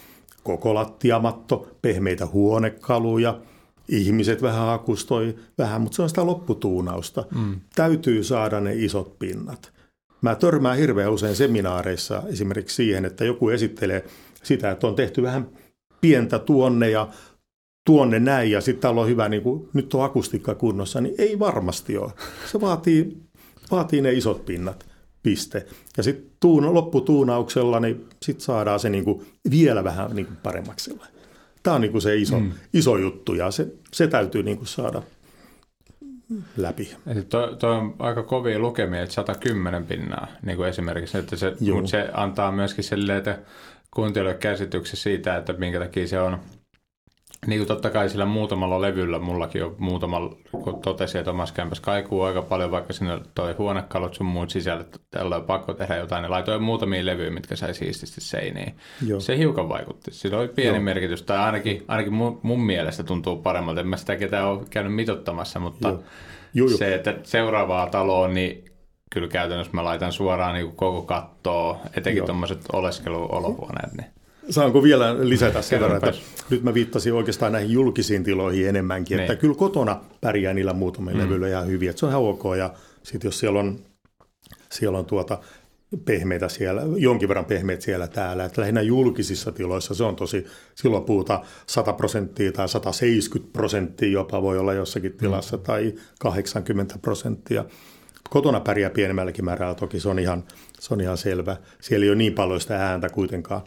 Koko 0.44 0.74
lattiamatto, 0.74 1.68
pehmeitä 1.82 2.26
huonekaluja, 2.26 3.40
ihmiset 3.90 4.42
vähän 4.42 4.70
akustoi 4.70 5.36
vähän, 5.58 5.82
mutta 5.82 5.96
se 5.96 6.02
on 6.02 6.10
sitä 6.10 6.26
lopputuunausta. 6.26 7.26
Mm. 7.36 7.60
Täytyy 7.76 8.24
saada 8.24 8.60
ne 8.60 8.74
isot 8.76 9.20
pinnat. 9.20 9.72
Mä 10.22 10.36
törmään 10.36 10.78
hirveän 10.78 11.12
usein 11.12 11.36
seminaareissa 11.36 12.24
esimerkiksi 12.28 12.76
siihen, 12.76 13.06
että 13.06 13.26
joku 13.26 13.50
esittelee 13.50 14.06
sitä, 14.44 14.72
että 14.72 14.88
on 14.88 14.96
tehty 14.96 15.22
vähän 15.24 15.48
pientä 16.02 16.40
tuonne 16.40 16.90
ja 16.90 17.08
tuonne 17.86 18.20
näin 18.20 18.52
ja 18.52 18.62
sitten 18.62 18.82
täällä 18.82 19.02
on 19.02 19.08
hyvä, 19.08 19.30
niin 19.30 19.42
kuin, 19.42 19.70
nyt 19.74 19.94
on 19.94 20.04
akustiikka 20.04 20.56
kunnossa, 20.56 21.02
niin 21.02 21.16
ei 21.18 21.40
varmasti 21.40 21.98
ole. 21.98 22.12
Se 22.52 22.62
vaatii, 22.62 23.18
vaatii 23.72 24.02
ne 24.02 24.14
isot 24.14 24.46
pinnat, 24.46 24.86
piste. 25.24 25.66
Ja 25.98 26.04
sitten 26.04 26.32
tuun, 26.40 26.74
lopputuunauksella 26.74 27.80
niin 27.80 28.06
sitten 28.24 28.46
saadaan 28.46 28.80
se 28.80 28.90
niin 28.90 29.04
kuin 29.04 29.26
vielä 29.52 29.84
vähän 29.84 30.16
niin 30.16 30.26
kuin 30.26 30.38
paremmaksi. 30.44 31.00
Tämä 31.64 31.76
on 31.76 31.82
niin 31.82 31.92
kuin 31.92 32.02
se 32.02 32.16
iso, 32.16 32.40
mm. 32.40 32.52
iso 32.74 32.98
juttu 32.98 33.34
ja 33.34 33.52
se, 33.52 33.68
se 33.94 34.08
täytyy 34.08 34.44
niin 34.44 34.58
kuin 34.58 34.68
saada 34.68 35.02
läpi. 36.58 36.96
Tuo 37.30 37.48
to 37.48 37.72
on 37.72 37.96
aika 38.00 38.24
kovia 38.24 38.60
lukemia, 38.60 39.02
että 39.02 39.16
110 39.16 39.86
pinnaa 39.86 40.28
niin 40.46 40.58
kuin 40.58 40.70
esimerkiksi, 40.70 41.18
että 41.18 41.36
se, 41.36 41.54
mutta 41.74 41.90
se 41.90 42.10
antaa 42.14 42.52
myöskin 42.52 42.84
silleen, 42.84 43.18
että 43.18 43.40
kuuntelijoille 43.92 44.40
käsityksen 44.40 44.98
siitä, 44.98 45.38
että 45.38 45.54
minkä 45.54 45.80
takia 45.80 46.08
se 46.08 46.20
on– 46.20 46.40
niin 47.48 47.60
kuin 47.60 47.68
totta 47.68 47.90
kai 47.90 48.10
sillä 48.10 48.26
muutamalla 48.26 48.82
levyllä, 48.82 49.20
mullakin 49.20 49.64
on 49.64 49.76
muutamalla, 49.78 50.36
kun 50.52 50.82
totesin, 50.82 51.20
että 51.20 51.32
omassa 51.32 51.56
kämpässä 51.56 51.84
kaikuu 51.84 52.22
aika 52.22 52.42
paljon, 52.42 52.72
vaikka 52.72 52.94
sinne 52.94 53.20
toi 53.36 53.54
huonekalut 53.54 54.14
sun 54.14 54.26
muut 54.26 54.50
sisällä, 54.50 54.86
tällä 55.12 55.36
on 55.36 55.44
pakko 55.44 55.74
tehdä 55.74 55.96
jotain, 55.96 56.22
niin 56.22 56.32
laitoin 56.32 56.64
muutamia 56.64 57.06
levyjä, 57.06 57.32
mitkä 57.32 57.56
sai 57.56 57.74
siististi 57.74 58.22
seiniin. 58.22 58.76
Joo. 59.08 59.20
Se 59.20 59.38
hiukan 59.38 59.70
vaikutti. 59.70 60.12
Sillä 60.12 60.38
oli 60.38 60.48
pieni 60.48 60.78
Joo. 60.78 60.84
merkitys, 60.84 61.24
tai 61.24 61.38
ainakin, 61.38 61.84
ainakin 61.88 62.14
mun, 62.14 62.40
mun 62.44 62.66
mielestä 62.66 63.04
tuntuu 63.04 63.36
paremmalta. 63.36 63.82
En 63.82 63.88
mä 63.88 63.98
sitä 63.98 64.16
ketään 64.16 64.48
ole 64.48 64.62
käynyt 64.70 64.96
mitottamassa, 64.96 65.60
mutta 65.60 65.88
Joo. 65.88 66.04
Joo, 66.54 66.70
jo. 66.70 66.78
se, 66.78 66.96
että 66.96 67.16
seuraavaa 67.24 67.90
taloa, 67.90 68.28
niin 68.28 68.66
kyllä 69.12 69.28
käytännössä 69.28 69.74
mä 69.74 69.84
laitan 69.84 70.12
suoraan 70.12 70.54
niin 70.54 70.76
koko 70.76 71.02
kattoa, 71.02 71.80
etenkin 71.98 72.26
tuommoiset 72.26 72.62
oleskeluolohuoneet. 72.74 73.94
Niin. 73.94 74.15
Saanko 74.50 74.84
vielä 74.84 75.30
lisätä 75.30 75.62
sen 75.62 75.80
verran, 75.80 75.98
että 75.98 76.14
nyt 76.50 76.64
mä 76.64 76.74
viittasin 76.74 77.14
oikeastaan 77.14 77.52
näihin 77.52 77.72
julkisiin 77.72 78.24
tiloihin 78.24 78.70
enemmänkin, 78.70 79.20
että 79.20 79.34
niin. 79.34 79.40
kyllä 79.40 79.56
kotona 79.56 80.02
pärjää 80.22 80.54
niillä 80.54 80.74
muutamilla 80.74 81.20
mm. 81.20 81.26
levyillä 81.26 81.48
ihan 81.48 81.68
hyvin, 81.68 81.90
että 81.90 82.00
se 82.00 82.06
on 82.06 82.12
ihan 82.12 82.24
ok. 82.24 82.44
Ja 82.58 82.74
sitten 83.04 83.28
jos 83.28 83.40
siellä 83.40 83.60
on, 83.60 83.80
siellä 84.72 84.98
on 84.98 85.06
tuota 85.06 85.40
pehmeitä 86.06 86.50
siellä, 86.50 86.82
jonkin 86.98 87.30
verran 87.30 87.46
pehmeitä 87.46 87.84
siellä 87.84 88.08
täällä, 88.08 88.46
että 88.46 88.62
lähinnä 88.62 88.82
julkisissa 88.82 89.52
tiloissa 89.52 89.94
se 89.94 90.04
on 90.04 90.16
tosi, 90.16 90.46
silloin 90.76 91.04
puhutaan 91.04 91.40
100 91.68 91.94
prosenttia 91.94 92.52
tai 92.52 92.70
170 92.70 93.54
prosenttia 93.54 94.10
jopa 94.10 94.42
voi 94.42 94.58
olla 94.58 94.74
jossakin 94.74 95.12
mm. 95.12 95.18
tilassa 95.18 95.58
mm. 95.58 95.64
tai 95.64 95.94
80 96.20 96.96
prosenttia. 97.02 97.66
Kotona 98.30 98.60
pärjää 98.60 98.90
pienemmälläkin 98.90 99.46
määrällä, 99.46 99.76
toki 99.76 100.00
se 100.00 100.10
on 100.10 100.20
ihan, 100.20 100.44
se 100.80 100.94
on 100.94 101.02
ihan 101.02 101.18
selvä. 101.18 101.58
Siellä 101.82 102.04
ei 102.04 102.10
ole 102.10 102.18
niin 102.18 102.34
paljon 102.34 102.62
sitä 102.62 102.88
ääntä 102.90 103.10
kuitenkaan. 103.10 103.62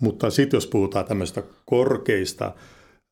Mutta 0.00 0.30
sitten 0.30 0.56
jos 0.56 0.66
puhutaan 0.66 1.04
tämmöistä 1.04 1.42
korkeista, 1.64 2.52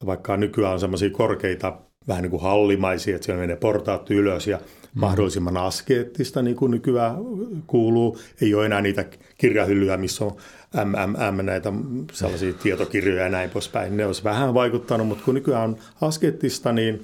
vaikka 0.06 0.36
nykyään 0.36 0.72
on 0.72 0.80
semmoisia 0.80 1.10
korkeita, 1.10 1.78
vähän 2.08 2.22
niin 2.22 2.30
kuin 2.30 2.42
hallimaisia, 2.42 3.14
että 3.14 3.26
siellä 3.26 3.40
menee 3.40 3.56
portaat 3.56 4.10
ylös 4.10 4.46
ja 4.46 4.56
mm. 4.56 5.00
mahdollisimman 5.00 5.56
askeettista, 5.56 6.42
niin 6.42 6.56
kuin 6.56 6.70
nykyään 6.70 7.16
kuuluu. 7.66 8.18
Ei 8.40 8.54
ole 8.54 8.66
enää 8.66 8.80
niitä 8.80 9.04
kirjahyllyjä, 9.38 9.96
missä 9.96 10.24
on 10.24 10.36
MMM, 10.84 11.44
näitä 11.44 11.72
sellaisia 12.12 12.52
tietokirjoja 12.52 13.22
ja 13.22 13.28
näin 13.28 13.50
poispäin. 13.50 13.96
Ne 13.96 14.06
olisi 14.06 14.24
vähän 14.24 14.54
vaikuttanut, 14.54 15.08
mutta 15.08 15.24
kun 15.24 15.34
nykyään 15.34 15.70
on 15.70 15.76
askeettista, 16.00 16.72
niin 16.72 17.02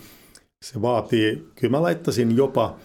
se 0.62 0.83
vaatii, 0.83 1.49
kyllä 1.55 1.71
mä 1.71 1.83
laittaisin 1.83 2.37
jopa 2.37 2.77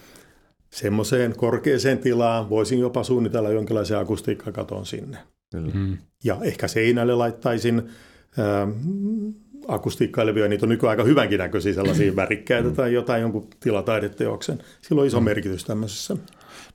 semmoiseen 0.69 1.37
korkeaseen 1.37 1.97
tilaan, 1.97 2.49
voisin 2.49 2.79
jopa 2.79 3.03
suunnitella 3.03 3.49
jonkinlaisen 3.49 3.97
akustiikkakaton 3.97 4.85
sinne. 4.85 5.17
Mm. 5.53 5.97
Ja 6.23 6.37
ehkä 6.41 6.67
seinälle 6.67 7.15
laittaisin 7.15 7.89
äh, 8.39 8.69
akustiikkailevyjä, 9.67 10.47
niitä 10.47 10.65
on 10.65 10.69
nykyään 10.69 10.91
aika 10.91 11.03
hyvänkin 11.03 11.39
näköisiä 11.39 11.73
sellaisia 11.73 12.15
värikkäitä 12.15 12.69
mm. 12.69 12.75
tai 12.75 12.93
jotain 12.93 13.21
jonkun 13.21 13.47
tilataideteoksen. 13.59 14.59
Sillä 14.81 15.01
on 15.01 15.07
iso 15.07 15.19
mm. 15.19 15.25
merkitys 15.25 15.65
tämmöisessä. 15.65 16.17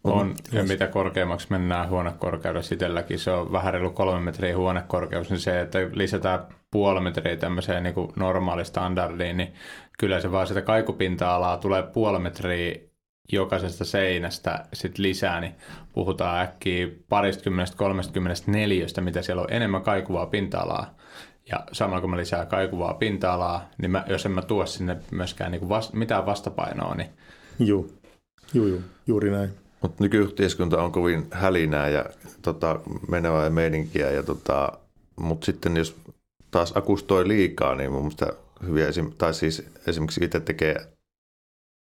On, 0.05 0.35
ja 0.53 0.65
mitä 0.65 0.87
korkeammaksi 0.87 1.47
mennään 1.51 1.89
huonekorkeudessa 1.89 2.75
itselläkin, 2.75 3.19
se 3.19 3.31
on 3.31 3.53
vähän 3.53 3.75
reilu 3.75 3.91
kolme 3.91 4.21
metriä 4.21 4.57
huonekorkeus, 4.57 5.31
niin 5.31 5.41
se, 5.41 5.61
että 5.61 5.79
lisätään 5.93 6.41
puoli 6.71 7.01
metriä 7.01 7.37
tämmöiseen 7.37 7.83
niin 7.83 7.95
kuin 7.95 8.13
normaali 8.17 8.65
standardiin, 8.65 9.37
niin 9.37 9.53
kyllä 9.99 10.21
se 10.21 10.33
vaan 10.33 10.47
sitä 10.47 10.63
kaikupinta-alaa 10.63 11.57
tulee 11.57 11.83
puoli 11.83 12.19
metriä 12.19 12.75
jokaisesta 13.33 13.85
seinästä 13.85 14.65
sit 14.73 14.99
lisää, 14.99 15.41
niin 15.41 15.55
puhutaan 15.93 16.41
äkkiä 16.41 16.89
paristakymmenestä, 17.09 17.77
kolmestakymmenestä 17.77 18.51
neliöstä, 18.51 19.01
mitä 19.01 19.23
siellä 19.23 19.43
on 19.43 19.53
enemmän 19.53 19.83
kaikuvaa 19.83 20.27
pinta-alaa. 20.27 20.95
Ja 21.51 21.65
samalla 21.73 22.01
kun 22.01 22.11
mä 22.11 22.17
lisää 22.17 22.47
kaikuvaa 22.47 22.95
pinta-alaa, 22.95 23.69
niin 23.79 23.91
mä, 23.91 24.05
jos 24.09 24.27
en 24.27 24.33
mä 24.33 24.43
tuo 24.43 24.67
sinne 24.67 24.97
myöskään 25.11 25.53
niin 25.53 25.69
vast, 25.69 25.93
mitään 25.93 26.27
vastapainoa, 26.27 26.95
niin... 26.95 27.09
Joo, 27.59 27.87
joo, 28.55 28.67
joo 28.67 28.79
juuri 29.07 29.31
näin. 29.31 29.51
Mutta 29.83 30.05
nykyyhteiskunta 30.05 30.83
on 30.83 30.93
kovin 30.93 31.27
hälinää 31.31 31.89
ja 31.89 32.05
tota, 32.43 32.81
menevää 33.09 33.51
meininkiä, 33.51 34.11
ja 34.11 34.23
tota, 34.23 34.73
mutta 35.17 35.45
sitten 35.45 35.77
jos 35.77 35.97
taas 36.51 36.73
akustoi 36.77 37.29
liikaa, 37.29 37.75
niin 37.75 37.93
mun 37.93 38.03
mielestä 38.03 38.27
hyviä 38.67 38.89
esim, 38.89 39.13
tai 39.19 39.35
siis 39.35 39.67
esimerkiksi 39.87 40.25
itse 40.25 40.41
tekee, 40.41 40.98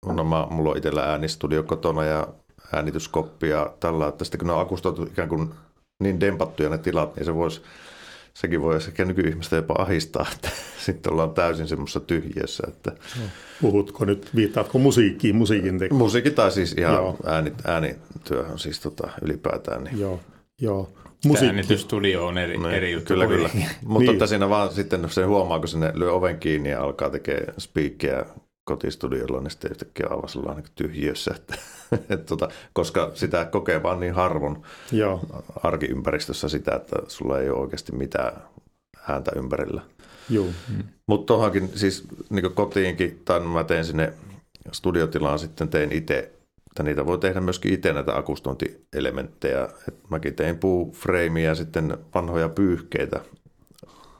no 0.05 0.23
mä, 0.23 0.47
mulla 0.49 0.71
on 0.71 0.77
itsellä 0.77 1.03
äänistudio 1.03 1.63
kotona 1.63 2.03
ja 2.03 2.27
äänityskoppi 2.73 3.49
ja 3.49 3.73
tällä, 3.79 4.07
että 4.07 4.23
sitten 4.23 4.38
kun 4.38 4.47
ne 4.47 4.53
on 4.53 4.62
akustoitu 4.62 5.03
ikään 5.03 5.29
kuin 5.29 5.49
niin 6.03 6.19
dempattuja 6.19 6.69
ne 6.69 6.77
tilat, 6.77 7.15
niin 7.15 7.25
se 7.25 7.36
voisi 7.36 7.62
sekin 8.33 8.62
voi 8.62 8.81
sekä 8.81 9.05
nykyihmistä 9.05 9.55
jopa 9.55 9.75
ahistaa, 9.77 10.25
että 10.36 10.49
sitten 10.79 11.13
ollaan 11.13 11.33
täysin 11.33 11.67
semmoisessa 11.67 11.99
tyhjiössä. 11.99 12.63
Että... 12.67 12.91
Puhutko 13.62 14.05
nyt, 14.05 14.29
viittaatko 14.36 14.79
musiikkiin, 14.79 15.36
musiikin 15.36 15.79
tekoon? 15.79 15.97
Musiikki 15.97 16.31
tai 16.31 16.51
siis 16.51 16.73
ihan 16.73 16.93
Joo. 16.93 17.17
ääni, 17.25 17.53
äänityöhön 17.65 18.60
siis 18.60 18.79
tota, 18.79 19.10
ylipäätään. 19.21 19.83
Niin. 19.83 19.99
Joo, 19.99 20.19
Joo. 20.62 20.89
Musiikki. 21.25 21.55
Äänitysstudio 21.55 22.27
on 22.27 22.38
eri, 22.38 22.57
niin, 22.57 22.71
eri 22.71 22.91
juttu. 22.91 23.07
Kyllä, 23.07 23.27
kyllä. 23.27 23.49
Mutta 23.86 24.12
niin. 24.12 24.27
siinä 24.27 24.49
vaan 24.49 24.73
sitten 24.73 25.10
se 25.10 25.23
huomaa, 25.23 25.60
kun 25.60 25.67
sinne 25.67 25.91
lyö 25.95 26.13
oven 26.13 26.39
kiinni 26.39 26.69
ja 26.69 26.83
alkaa 26.83 27.10
tekemään 27.10 27.53
spiikkiä 27.57 28.25
kotistudiolla, 28.67 29.41
niin 29.41 29.51
sitten 29.51 29.71
yhtäkkiä 29.71 30.08
on 30.10 30.30
sellainen 30.30 30.63
tyhjiössä, 30.75 31.32
että, 31.36 31.58
että 32.13 32.25
tota, 32.25 32.49
koska 32.73 33.12
sitä 33.13 33.45
kokee 33.45 33.84
vaan 33.84 33.99
niin 33.99 34.13
harvon 34.13 34.62
Joo. 34.91 35.19
arkiympäristössä 35.63 36.49
sitä, 36.49 36.75
että 36.75 36.95
sulla 37.08 37.39
ei 37.39 37.49
ole 37.49 37.60
oikeasti 37.60 37.91
mitään 37.91 38.41
ääntä 39.10 39.32
ympärillä. 39.36 39.82
Joo. 40.30 40.45
Mm. 40.45 40.84
Mutta 41.08 41.25
tuohonkin 41.25 41.69
siis 41.75 42.03
niin 42.30 42.53
kotiinkin, 42.53 43.21
tai 43.25 43.39
mä 43.39 43.63
teen 43.63 43.86
sinne 43.86 44.13
studiotilaan 44.71 45.39
sitten 45.39 45.69
tein 45.69 45.91
itse, 45.91 46.17
että 46.67 46.84
niitä 46.84 47.06
voi 47.06 47.17
tehdä 47.17 47.41
myöskin 47.41 47.73
itse 47.73 47.93
näitä 47.93 48.17
akustointielementtejä. 48.17 49.69
Et 49.88 49.95
mäkin 50.10 50.36
tein 50.36 50.58
puufreimiä 50.58 51.49
ja 51.49 51.56
sitten 51.56 51.97
vanhoja 52.15 52.49
pyyhkeitä. 52.49 53.19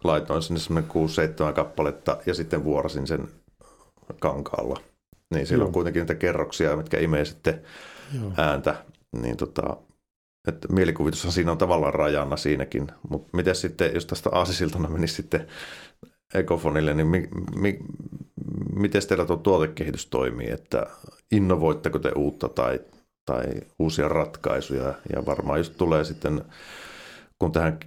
Laitoin 0.04 0.42
sinne 0.42 0.60
semmoinen 0.60 0.92
6-7 1.50 1.54
kappaletta 1.54 2.18
ja 2.26 2.34
sitten 2.34 2.64
vuorasin 2.64 3.08
sen 3.08 3.28
kankaalla. 4.14 4.80
Niin 5.34 5.48
siellä 5.48 5.62
Joo. 5.62 5.68
on 5.68 5.74
kuitenkin 5.74 6.00
niitä 6.00 6.16
kerroksia, 6.16 6.78
mitkä 6.78 7.00
imee 7.00 7.26
sitten 7.26 7.62
Joo. 8.22 8.32
ääntä. 8.38 8.76
Niin 9.22 9.38
tota, 9.38 9.78
että 10.48 10.68
mielikuvitushan 10.74 11.32
siinä 11.32 11.52
on 11.52 11.58
tavallaan 11.58 11.94
rajana 11.94 12.38
siinäkin. 12.38 12.88
Mutta 13.10 13.30
miten 13.38 13.56
sitten, 13.56 13.94
jos 13.94 14.06
tästä 14.06 14.30
aasisiltana 14.34 14.90
menisi 14.90 15.14
sitten 15.14 15.48
Ecofonille, 16.34 16.94
niin 16.94 17.08
mi, 17.08 17.30
mi, 17.56 17.80
miten 18.76 19.08
teillä 19.08 19.26
tuo 19.26 19.38
tuotekehitys 19.38 20.06
toimii? 20.06 20.52
Että 20.52 20.88
innovoitteko 21.32 22.00
te 22.00 22.12
uutta 22.16 22.50
tai, 22.50 22.80
tai 23.26 23.46
uusia 23.80 24.08
ratkaisuja? 24.08 24.94
Ja 25.16 25.26
varmaan 25.26 25.60
just 25.60 25.74
tulee 25.78 26.04
sitten, 26.04 26.42
kun 27.40 27.52
tähän 27.52 27.80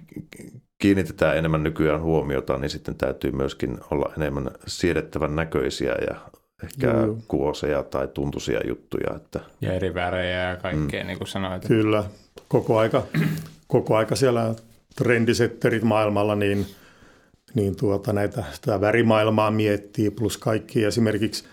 kiinnitetään 0.81 1.37
enemmän 1.37 1.63
nykyään 1.63 2.01
huomiota, 2.01 2.57
niin 2.57 2.69
sitten 2.69 2.95
täytyy 2.95 3.31
myöskin 3.31 3.77
olla 3.91 4.13
enemmän 4.17 4.51
siedettävän 4.67 5.35
näköisiä 5.35 5.95
ja 6.09 6.15
ehkä 6.63 6.87
Joo. 6.87 7.17
kuoseja 7.27 7.83
tai 7.83 8.07
tuntuisia 8.07 8.59
juttuja. 8.67 9.15
Että... 9.15 9.39
Ja 9.61 9.73
eri 9.73 9.93
värejä 9.93 10.49
ja 10.49 10.55
kaikkea, 10.55 11.03
mm. 11.03 11.07
niin 11.07 11.17
kuin 11.17 11.27
sanoit. 11.27 11.65
Kyllä, 11.65 12.03
koko 12.47 12.77
aika, 12.77 13.03
koko 13.67 13.95
aika 13.95 14.15
siellä 14.15 14.55
trendisetterit 14.95 15.83
maailmalla, 15.83 16.35
niin, 16.35 16.65
niin 17.53 17.75
tuota, 17.75 18.13
näitä 18.13 18.43
sitä 18.53 18.81
värimaailmaa 18.81 19.51
miettii, 19.51 20.09
plus 20.09 20.37
kaikki 20.37 20.83
esimerkiksi 20.83 21.43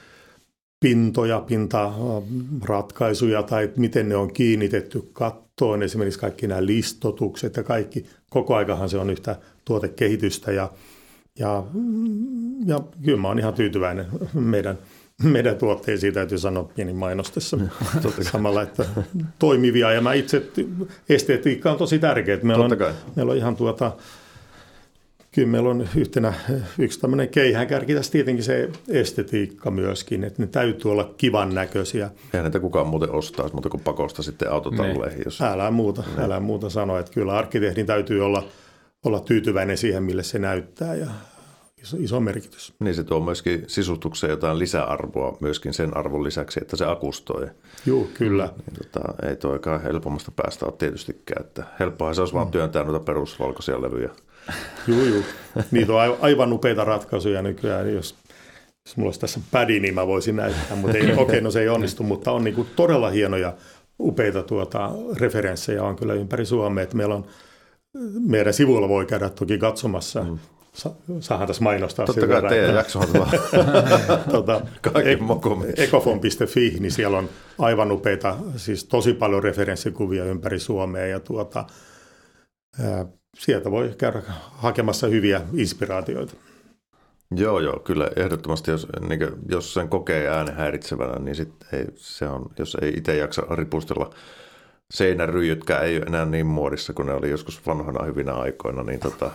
pintoja, 0.81 1.41
pintaratkaisuja 1.41 3.43
tai 3.43 3.71
miten 3.77 4.09
ne 4.09 4.17
on 4.17 4.33
kiinnitetty 4.33 5.11
kattoon, 5.12 5.47
esimerkiksi 5.83 6.21
kaikki 6.21 6.47
nämä 6.47 6.66
listotukset 6.66 7.57
ja 7.57 7.62
kaikki. 7.62 8.07
Koko 8.31 8.55
aikahan 8.55 8.88
se 8.88 8.99
on 8.99 9.11
yhtä 9.11 9.37
tuotekehitystä 9.64 10.53
ja, 10.53 10.71
ja, 11.38 11.64
ja 12.66 12.81
kyllä 13.05 13.18
mä 13.18 13.29
oon 13.29 13.38
ihan 13.38 13.55
tyytyväinen 13.55 14.07
meidän, 14.35 14.79
meidän 15.23 15.57
tuotteisiin, 15.57 16.14
täytyy 16.14 16.38
sanoa 16.38 16.71
pieni 16.77 16.92
mainostessa. 16.92 17.59
Samalla, 18.33 18.62
että 18.62 18.85
toimivia 19.38 19.92
ja 19.92 20.01
mä 20.01 20.12
itse, 20.12 20.51
estetiikka 21.09 21.73
on 21.73 21.79
tosi 21.79 21.99
tärkeää. 21.99 22.38
Meillä 22.42 22.64
on, 22.64 22.71
meillä 23.16 23.33
on 23.33 23.38
ihan 23.38 23.57
tuota, 23.57 23.92
kyllä 25.38 25.51
meillä 25.51 25.68
on 25.68 25.88
yhtenä, 25.96 26.35
yksi 26.79 27.01
tämmöinen 27.01 27.29
keihäänkärki 27.29 27.94
tässä 27.94 28.12
tietenkin 28.12 28.44
se 28.44 28.68
estetiikka 28.88 29.70
myöskin, 29.70 30.24
että 30.24 30.42
ne 30.42 30.46
täytyy 30.46 30.90
olla 30.90 31.14
kivan 31.16 31.55
näköisiä. 31.55 32.11
Eihän 32.35 32.44
näitä 32.44 32.61
kukaan 32.61 32.87
muuten 32.87 33.11
ostaisi, 33.11 33.55
mutta 33.55 33.68
kuin 33.68 33.83
pakosta 33.83 34.22
sitten 34.22 34.53
autotalleihin. 34.53 35.18
Niin. 35.18 35.24
Jos... 35.24 35.42
Älä 35.42 35.70
muuta, 35.70 36.05
ne. 36.16 36.24
älä 36.24 36.40
muuta 36.40 36.70
sanoa, 36.70 36.98
että 36.98 37.12
kyllä 37.12 37.33
arkkitehdin 37.33 37.87
täytyy 37.87 38.24
olla, 38.24 38.48
olla 39.05 39.20
tyytyväinen 39.20 39.79
siihen, 39.79 40.03
mille 40.03 40.22
se 40.22 40.38
näyttää 40.38 40.94
ja 40.94 41.07
iso, 41.83 41.96
iso 42.01 42.20
merkitys. 42.20 42.74
Niin 42.81 42.94
se 42.94 43.05
tuo 43.05 43.20
myöskin 43.20 43.64
sisustukseen 43.66 44.31
jotain 44.31 44.59
lisäarvoa 44.59 45.37
myöskin 45.40 45.74
sen 45.74 45.96
arvon 45.96 46.24
lisäksi, 46.24 46.61
että 46.62 46.77
se 46.77 46.85
akustoi. 46.85 47.46
Joo, 47.87 48.09
kyllä. 48.14 48.48
Niin, 48.66 48.90
tota, 48.92 49.29
ei 49.29 49.37
toikaan 49.37 49.83
helpommasta 49.83 50.33
päästä 50.37 50.66
ole 50.66 50.74
tietystikään, 50.79 51.46
että 51.46 51.64
helppoa 51.81 52.14
se 52.14 52.20
olisi 52.20 52.35
mm. 52.35 52.38
vaan 52.38 52.51
työntää 52.51 52.85
noita 52.85 53.05
perusvalkoisia 53.05 53.83
levyjä 53.83 54.11
Joo, 54.87 55.05
joo. 55.05 55.22
Niitä 55.70 55.92
on 55.92 56.16
aivan 56.20 56.53
upeita 56.53 56.85
ratkaisuja 56.85 57.42
nykyään. 57.42 57.94
Jos, 57.94 58.14
jos 58.87 58.96
mulla 58.96 59.09
olisi 59.09 59.20
tässä 59.20 59.40
pädi, 59.51 59.81
niin 59.81 59.94
mä 59.94 60.07
voisin 60.07 60.37
näyttää, 60.37 60.77
mutta 60.77 60.98
ei, 60.98 61.03
okei, 61.05 61.22
okay, 61.22 61.40
no 61.40 61.51
se 61.51 61.61
ei 61.61 61.68
onnistu, 61.68 62.03
mutta 62.03 62.33
on 62.33 62.44
niinku 62.44 62.66
todella 62.77 63.11
hienoja, 63.11 63.55
upeita 64.01 64.42
tuota, 64.42 64.90
referenssejä 65.20 65.83
on 65.83 65.96
kyllä 65.96 66.14
ympäri 66.14 66.46
Suomea. 66.46 66.83
Että 66.85 66.96
meillä 66.96 67.14
on, 67.14 67.27
meidän 68.27 68.55
sivuilla 68.55 68.88
voi 68.88 69.07
käydä 69.07 69.29
toki 69.29 69.59
katsomassa 69.59 70.22
mm. 70.22 70.38
Sa- 70.72 70.90
saahan 71.20 71.46
tässä 71.46 71.62
mainostaa. 71.62 72.07
Totta 72.07 72.27
kai 72.27 72.42
teidän 72.48 72.74
jakso 72.74 72.98
on 72.98 73.07
tuota, 74.31 74.61
Ecofon.fi, 75.77 76.77
niin 76.81 76.92
siellä 76.92 77.18
on 77.18 77.29
aivan 77.59 77.92
upeita, 77.92 78.37
siis 78.57 78.85
tosi 78.85 79.12
paljon 79.12 79.42
referenssikuvia 79.42 80.24
ympäri 80.24 80.59
Suomea 80.59 81.07
ja 81.07 81.20
tuota, 81.20 81.64
ää, 82.81 83.07
sieltä 83.35 83.71
voi 83.71 83.95
käydä 83.99 84.23
hakemassa 84.53 85.07
hyviä 85.07 85.41
inspiraatioita. 85.55 86.35
Joo, 87.37 87.61
joo, 87.61 87.79
kyllä 87.79 88.11
ehdottomasti, 88.17 88.71
jos, 88.71 88.87
niin 89.09 89.19
kuin, 89.19 89.33
jos 89.49 89.75
sen 89.75 89.88
kokee 89.88 90.29
äänen 90.29 90.55
häiritsevänä, 90.55 91.19
niin 91.19 91.35
sit 91.35 91.53
ei, 91.73 91.85
se 91.97 92.29
on, 92.29 92.51
jos 92.59 92.77
ei 92.83 92.93
itse 92.97 93.17
jaksa 93.17 93.43
ripustella 93.51 94.11
seinäryijytkään 94.91 95.85
ei 95.85 95.97
ole 95.97 96.05
enää 96.07 96.25
niin 96.25 96.47
muodissa 96.47 96.93
kuin 96.93 97.07
ne 97.07 97.12
oli 97.12 97.31
joskus 97.31 97.67
vanhana 97.67 98.05
hyvinä 98.05 98.33
aikoina. 98.33 98.83
Niin 98.83 99.01
tota, 99.01 99.31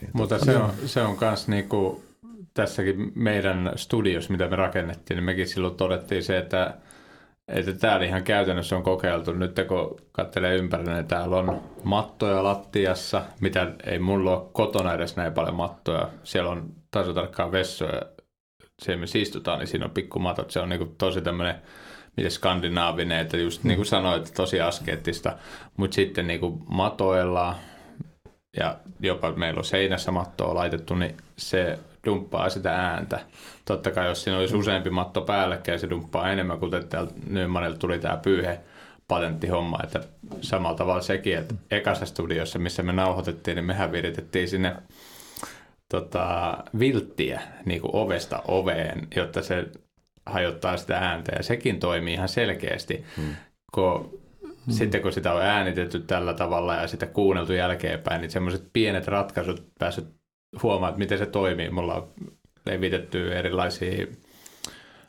niin 0.00 0.10
Mutta 0.12 0.38
tota, 0.38 0.52
se 0.52 0.58
on, 0.58 0.72
se 0.86 1.02
on 1.02 1.16
kans 1.16 1.48
niinku, 1.48 2.04
tässäkin 2.54 3.12
meidän 3.14 3.72
studios, 3.76 4.30
mitä 4.30 4.48
me 4.48 4.56
rakennettiin, 4.56 5.16
niin 5.16 5.24
mekin 5.24 5.48
silloin 5.48 5.74
todettiin 5.74 6.22
se, 6.22 6.38
että 6.38 6.74
että 7.48 7.72
täällä 7.72 8.06
ihan 8.06 8.22
käytännössä 8.22 8.76
on 8.76 8.82
kokeiltu. 8.82 9.32
Nyt 9.32 9.56
kun 9.68 10.00
katselee 10.12 10.56
ympärillä, 10.56 10.94
niin 10.94 11.06
täällä 11.06 11.36
on 11.36 11.62
mattoja 11.84 12.44
lattiassa, 12.44 13.22
mitä 13.40 13.72
ei 13.86 13.98
mulla 13.98 14.36
ole 14.36 14.48
kotona 14.52 14.94
edes 14.94 15.16
näin 15.16 15.32
paljon 15.32 15.54
mattoja. 15.54 16.08
Siellä 16.24 16.50
on 16.50 16.70
tasotarkkaan 16.90 17.52
vessoja, 17.52 18.02
siellä 18.82 19.00
me 19.00 19.06
istutaan, 19.14 19.58
niin 19.58 19.66
siinä 19.66 19.84
on 19.84 19.90
pikkumatot. 19.90 20.50
Se 20.50 20.60
on 20.60 20.68
niin 20.68 20.94
tosi 20.98 21.20
tämmöinen, 21.20 21.54
miten 22.16 22.30
skandinaavinen, 22.30 23.18
että 23.18 23.36
just 23.36 23.64
niin 23.64 23.76
kuin 23.76 23.86
sanoit, 23.86 24.32
tosi 24.36 24.60
askeettista. 24.60 25.36
Mutta 25.76 25.94
sitten 25.94 26.26
niin 26.26 26.40
kuin 26.40 26.62
matoillaan 26.66 27.56
ja 28.56 28.76
jopa 29.00 29.32
meillä 29.32 29.58
on 29.58 29.64
seinässä 29.64 30.10
mattoa 30.10 30.54
laitettu, 30.54 30.94
niin 30.94 31.16
se 31.36 31.78
dumppaa 32.06 32.48
sitä 32.48 32.74
ääntä. 32.74 33.20
Totta 33.64 33.90
kai 33.90 34.06
jos 34.06 34.24
siinä 34.24 34.38
olisi 34.38 34.56
useampi 34.56 34.90
matto 34.90 35.20
päällekkäin, 35.20 35.80
se 35.80 35.90
dumppaa 35.90 36.30
enemmän, 36.30 36.58
kuten 36.58 36.88
täällä 36.88 37.10
Nymanille 37.30 37.78
tuli 37.78 37.98
tämä 37.98 38.16
pyyhe 38.16 38.60
patenttihomma, 39.08 39.78
että 39.84 40.00
samalla 40.40 40.76
tavalla 40.76 41.00
sekin, 41.00 41.38
että 41.38 41.54
ekassa 41.70 42.06
studiossa, 42.06 42.58
missä 42.58 42.82
me 42.82 42.92
nauhoitettiin, 42.92 43.54
niin 43.54 43.64
mehän 43.64 43.92
viritettiin 43.92 44.48
sinne 44.48 44.76
tota, 45.88 46.58
vilttiä 46.78 47.40
niin 47.64 47.80
kuin 47.80 47.96
ovesta 47.96 48.42
oveen, 48.48 49.08
jotta 49.16 49.42
se 49.42 49.66
hajottaa 50.26 50.76
sitä 50.76 50.98
ääntä 50.98 51.32
ja 51.36 51.42
sekin 51.42 51.80
toimii 51.80 52.14
ihan 52.14 52.28
selkeästi, 52.28 53.04
hmm. 53.16 53.34
kun 53.74 54.18
Hmm. 54.68 54.74
Sitten 54.74 55.02
kun 55.02 55.12
sitä 55.12 55.32
on 55.32 55.42
äänitetty 55.42 56.00
tällä 56.00 56.34
tavalla 56.34 56.74
ja 56.74 56.88
sitä 56.88 57.06
kuunneltu 57.06 57.52
jälkeenpäin, 57.52 58.20
niin 58.20 58.30
semmoiset 58.30 58.68
pienet 58.72 59.06
ratkaisut 59.08 59.66
päässyt 59.78 60.17
huomaa, 60.62 60.88
että 60.88 60.98
miten 60.98 61.18
se 61.18 61.26
toimii. 61.26 61.70
Mulla 61.70 61.94
on 61.94 62.12
levitetty 62.66 63.36
erilaisia 63.36 64.06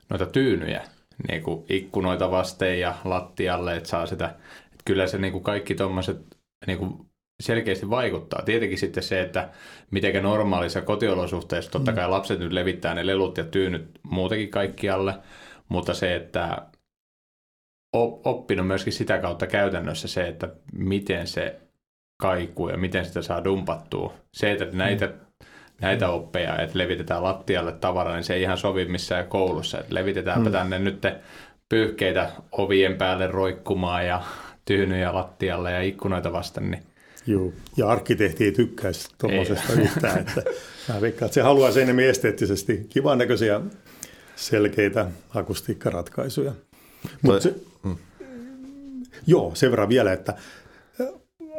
noita 0.10 0.26
tyynyjä, 0.26 0.84
niin 1.28 1.44
kuin 1.44 1.66
ikkunoita 1.70 2.32
vasten 2.32 2.80
ja 2.80 2.96
lattialle, 3.06 3.76
että 3.76 3.90
saa 3.90 4.06
sitä. 4.06 4.26
Että 4.66 4.84
kyllä 4.86 5.08
se 5.08 5.18
niin 5.18 5.32
kuin 5.32 5.44
kaikki 5.44 5.76
tuommoiset 5.76 6.38
niin 6.68 6.78
kuin 6.78 7.10
selkeästi 7.40 7.90
vaikuttaa. 7.90 8.42
Tietenkin 8.42 8.78
sitten 8.78 9.04
se, 9.04 9.22
että 9.22 9.50
miten 9.92 10.24
normaalissa 10.24 10.82
kotiolosuhteissa, 10.82 11.72
totta 11.72 11.94
kai 11.94 12.10
lapset 12.10 12.40
nyt 12.40 12.52
levittää 12.52 12.94
ne 12.94 13.06
lelut 13.06 13.38
ja 13.38 13.44
tyynyt 13.44 14.00
muutenkin 14.04 14.50
kaikkialle, 14.50 15.14
mutta 15.70 15.94
se, 15.94 16.16
että 16.16 16.68
oppinut 17.94 18.68
myöskin 18.68 18.94
sitä 18.94 19.18
kautta 19.18 19.48
käytännössä 19.48 20.08
se, 20.08 20.28
että 20.28 20.50
miten 20.74 21.28
se 21.28 21.60
kaikuu 22.22 22.70
ja 22.70 22.78
miten 22.78 23.06
sitä 23.06 23.22
saa 23.22 23.44
dumpattua. 23.44 24.14
Se, 24.34 24.52
että 24.52 24.66
näitä, 24.78 25.08
mm. 25.08 25.14
Näitä 25.82 26.10
oppeja, 26.10 26.62
että 26.62 26.78
levitetään 26.78 27.24
lattialle 27.24 27.72
tavaraa, 27.72 28.16
niin 28.16 28.24
se 28.24 28.34
ei 28.34 28.42
ihan 28.42 28.58
sovi 28.58 28.86
missään 28.86 29.28
koulussa. 29.28 29.80
Että 29.80 29.96
levitetäänpä 29.96 30.50
mm. 30.50 30.54
tänne 30.54 30.80
nyt 30.80 31.02
pyyhkeitä 31.70 32.30
ovien 32.52 32.96
päälle 32.96 33.28
roikkumaan 33.28 34.08
ja 34.08 34.24
tyynyjä 34.66 35.14
lattialle 35.14 35.72
ja 35.72 35.82
ikkunoita 35.82 36.34
vasten, 36.34 36.72
niin 36.72 36.84
Joo, 37.28 37.54
ja 37.78 37.90
arkkitehti 37.90 38.46
ei 38.46 38.52
tykkäisi 38.52 39.10
tuommoisesta 39.18 39.74
yhtään. 39.74 40.20
Että 40.20 40.44
mä 40.90 41.02
veikkaan, 41.02 41.28
että 41.28 41.34
se 41.34 41.42
haluaa 41.42 41.72
enemmän 41.82 42.06
esteettisesti 42.06 42.86
kivan 42.90 43.18
näköisiä 43.18 43.62
selkeitä 44.36 45.06
akustiikkaratkaisuja. 45.36 46.52
Mut 47.22 47.42
se, 47.42 47.56
mm. 47.84 47.96
Joo, 49.28 49.52
sen 49.56 49.72
verran 49.72 49.90
vielä, 49.90 50.14
että 50.14 50.34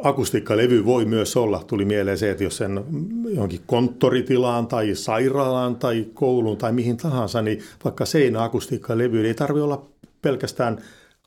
akustiikkalevy 0.03 0.85
voi 0.85 1.05
myös 1.05 1.37
olla, 1.37 1.63
tuli 1.67 1.85
mieleen 1.85 2.17
se, 2.17 2.31
että 2.31 2.43
jos 2.43 2.57
sen 2.57 2.83
johonkin 3.29 3.61
konttoritilaan 3.65 4.67
tai 4.67 4.95
sairaalaan 4.95 5.75
tai 5.75 6.05
kouluun 6.13 6.57
tai 6.57 6.71
mihin 6.71 6.97
tahansa, 6.97 7.41
niin 7.41 7.59
vaikka 7.83 8.05
seinäakustiikkalevy 8.05 9.27
ei 9.27 9.33
tarvitse 9.33 9.63
olla 9.63 9.85
pelkästään 10.21 10.77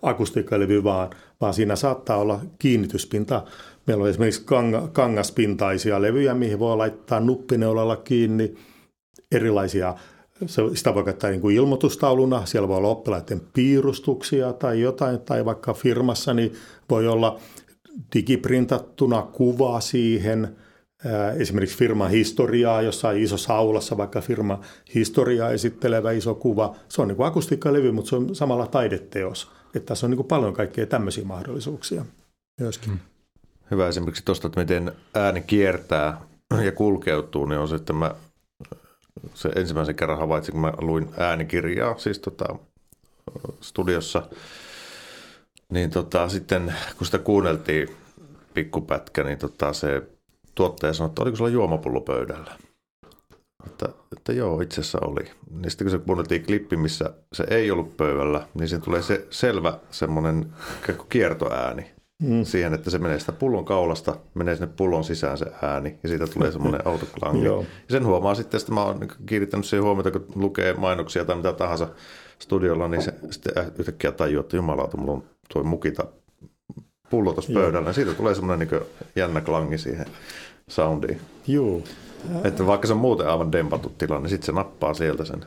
akustiikkalevy, 0.03 0.85
vaan, 0.85 1.11
vaan 1.41 1.55
siinä 1.55 1.77
saattaa 1.77 2.17
olla 2.17 2.41
kiinnityspinta. 2.59 3.43
Meillä 3.87 4.03
on 4.03 4.11
esimerkiksi 4.11 4.43
kang, 4.45 4.93
kangaspintaisia 4.93 6.03
levyjä, 6.03 6.35
mihin 6.35 6.59
voi 6.59 6.77
laittaa 6.77 7.21
nuppineulalla 7.21 7.97
kiinni 7.97 8.55
erilaisia 9.33 9.95
sitä 10.75 10.95
voi 10.95 11.05
käyttää 11.05 11.31
niin 11.31 11.41
kuin 11.41 11.57
ilmoitustauluna, 11.57 12.47
siellä 12.47 12.69
voi 12.69 12.77
olla 12.77 12.89
oppilaiden 12.89 13.41
piirustuksia 13.53 14.53
tai 14.53 14.81
jotain, 14.81 15.21
tai 15.21 15.45
vaikka 15.45 15.75
firmassa 15.75 16.35
niin 16.35 16.53
voi 16.91 17.09
olla 17.09 17.39
digiprintattuna 18.15 19.23
kuva 19.23 19.81
siihen, 19.81 20.57
esimerkiksi 21.37 21.79
firman 21.79 22.11
historiaa 22.11 22.83
jossain 22.83 23.23
isossa 23.23 23.55
aulassa, 23.55 23.97
vaikka 23.97 24.21
firma 24.21 24.61
historiaa 24.95 25.51
esittelevä 25.51 26.13
iso 26.13 26.35
kuva. 26.35 26.77
Se 26.89 27.03
on 27.03 27.09
niin 27.09 27.17
kuin 27.17 27.27
akustiikkalevy, 27.27 27.93
mutta 27.93 28.09
se 28.09 28.17
on 28.17 28.35
samalla 28.35 28.67
taideteos. 28.67 29.51
Että 29.75 29.87
tässä 29.87 30.07
on 30.07 30.11
niin 30.11 30.17
kuin 30.17 30.29
paljon 30.29 30.55
kaikkea 30.55 30.87
tämmöisiä 30.87 31.25
mahdollisuuksia 31.25 32.05
myöskin. 32.61 32.89
Hmm. 32.89 32.99
Hyvä 33.71 33.89
esimerkiksi 33.89 34.25
tuosta, 34.25 34.47
että 34.47 34.61
miten 34.61 34.93
ääni 35.15 35.41
kiertää 35.41 36.21
ja 36.65 36.73
kulkeutuu, 36.73 37.47
niin 37.47 37.59
on 37.59 37.69
se, 37.69 37.75
että 37.75 37.93
mä 37.93 38.15
se 39.35 39.49
ensimmäisen 39.49 39.95
kerran 39.95 40.19
havaitsin, 40.19 40.53
kun 40.53 40.61
mä 40.61 40.73
luin 40.79 41.09
äänikirjaa 41.17 41.99
siis 41.99 42.19
tota, 42.19 42.57
studiossa, 43.61 44.23
niin 45.71 45.91
tota, 45.91 46.29
sitten 46.29 46.75
kun 46.99 47.07
sitä 47.07 47.19
kuunneltiin 47.19 47.89
pikkupätkä, 48.55 49.25
niin 49.25 49.39
tota, 49.39 49.73
se 49.73 50.03
tuottaja 50.55 50.93
sanoi, 50.93 51.09
että 51.09 51.23
oliko 51.23 51.37
sulla 51.37 51.51
juomapullo 51.51 52.01
pöydällä? 52.01 52.59
Että, 53.67 53.89
että 54.17 54.33
joo, 54.33 54.61
itse 54.61 54.81
asiassa 54.81 54.99
oli. 55.07 55.25
Niin 55.51 55.71
sitten 55.71 55.85
kun 55.85 55.91
se 55.91 55.99
kuunneltiin 55.99 56.47
klippi, 56.47 56.77
missä 56.77 57.11
se 57.33 57.45
ei 57.51 57.71
ollut 57.71 57.97
pöydällä, 57.97 58.49
niin 58.55 58.69
siinä 58.69 58.85
tulee 58.85 59.03
se 59.03 59.27
selvä 59.31 59.79
semmoinen 59.91 60.53
kiertoääni 61.09 61.91
mm. 62.23 62.45
siihen, 62.45 62.75
että 62.75 62.91
se 62.91 62.99
menee 62.99 63.19
sitä 63.19 63.33
pullon 63.33 63.65
kaulasta, 63.65 64.17
menee 64.35 64.57
sinne 64.57 64.73
pullon 64.77 65.05
sisään 65.05 65.39
se 65.39 65.47
ääni 65.63 65.99
ja 66.03 66.09
siitä 66.09 66.27
tulee 66.27 66.53
semmoinen 66.53 66.87
autoklangi. 66.89 67.47
ja 67.47 67.65
sen 67.91 68.07
huomaa 68.07 68.35
sitten, 68.35 68.61
että 68.61 68.73
mä 68.73 68.85
oon 68.85 69.09
kiinnittänyt 69.27 69.67
siihen 69.67 69.85
huomiota, 69.85 70.11
kun 70.11 70.27
lukee 70.35 70.75
mainoksia 70.75 71.25
tai 71.25 71.37
mitä 71.37 71.53
tahansa 71.53 71.89
studiolla, 72.39 72.89
niin 72.89 73.03
se 73.03 73.15
sitten 73.31 73.73
yhtäkkiä 73.79 74.13
tajuu, 74.13 74.41
että 74.41 74.57
jumalauta, 74.57 74.97
mulla 74.97 75.13
on 75.13 75.25
tuo 75.53 75.63
mukita 75.63 76.07
pullo 77.11 77.33
tuossa 77.33 77.53
pöydällä. 77.53 77.89
Ja 77.89 77.93
siitä 77.93 78.15
tulee 78.15 78.35
semmoinen 78.35 78.69
niin 78.69 78.83
jännä 79.17 79.41
klangi 79.41 79.79
siihen 79.79 80.07
soundiin. 80.69 81.21
Joo. 81.47 81.83
Että 82.45 82.67
vaikka 82.67 82.87
se 82.87 82.93
on 82.93 82.99
muuten 82.99 83.29
aivan 83.29 83.53
dempattu 83.53 83.93
tilanne, 83.99 84.23
niin 84.23 84.31
sitten 84.31 84.47
se 84.47 84.53
nappaa 84.53 84.95
sieltä 84.95 85.25
sen 85.25 85.47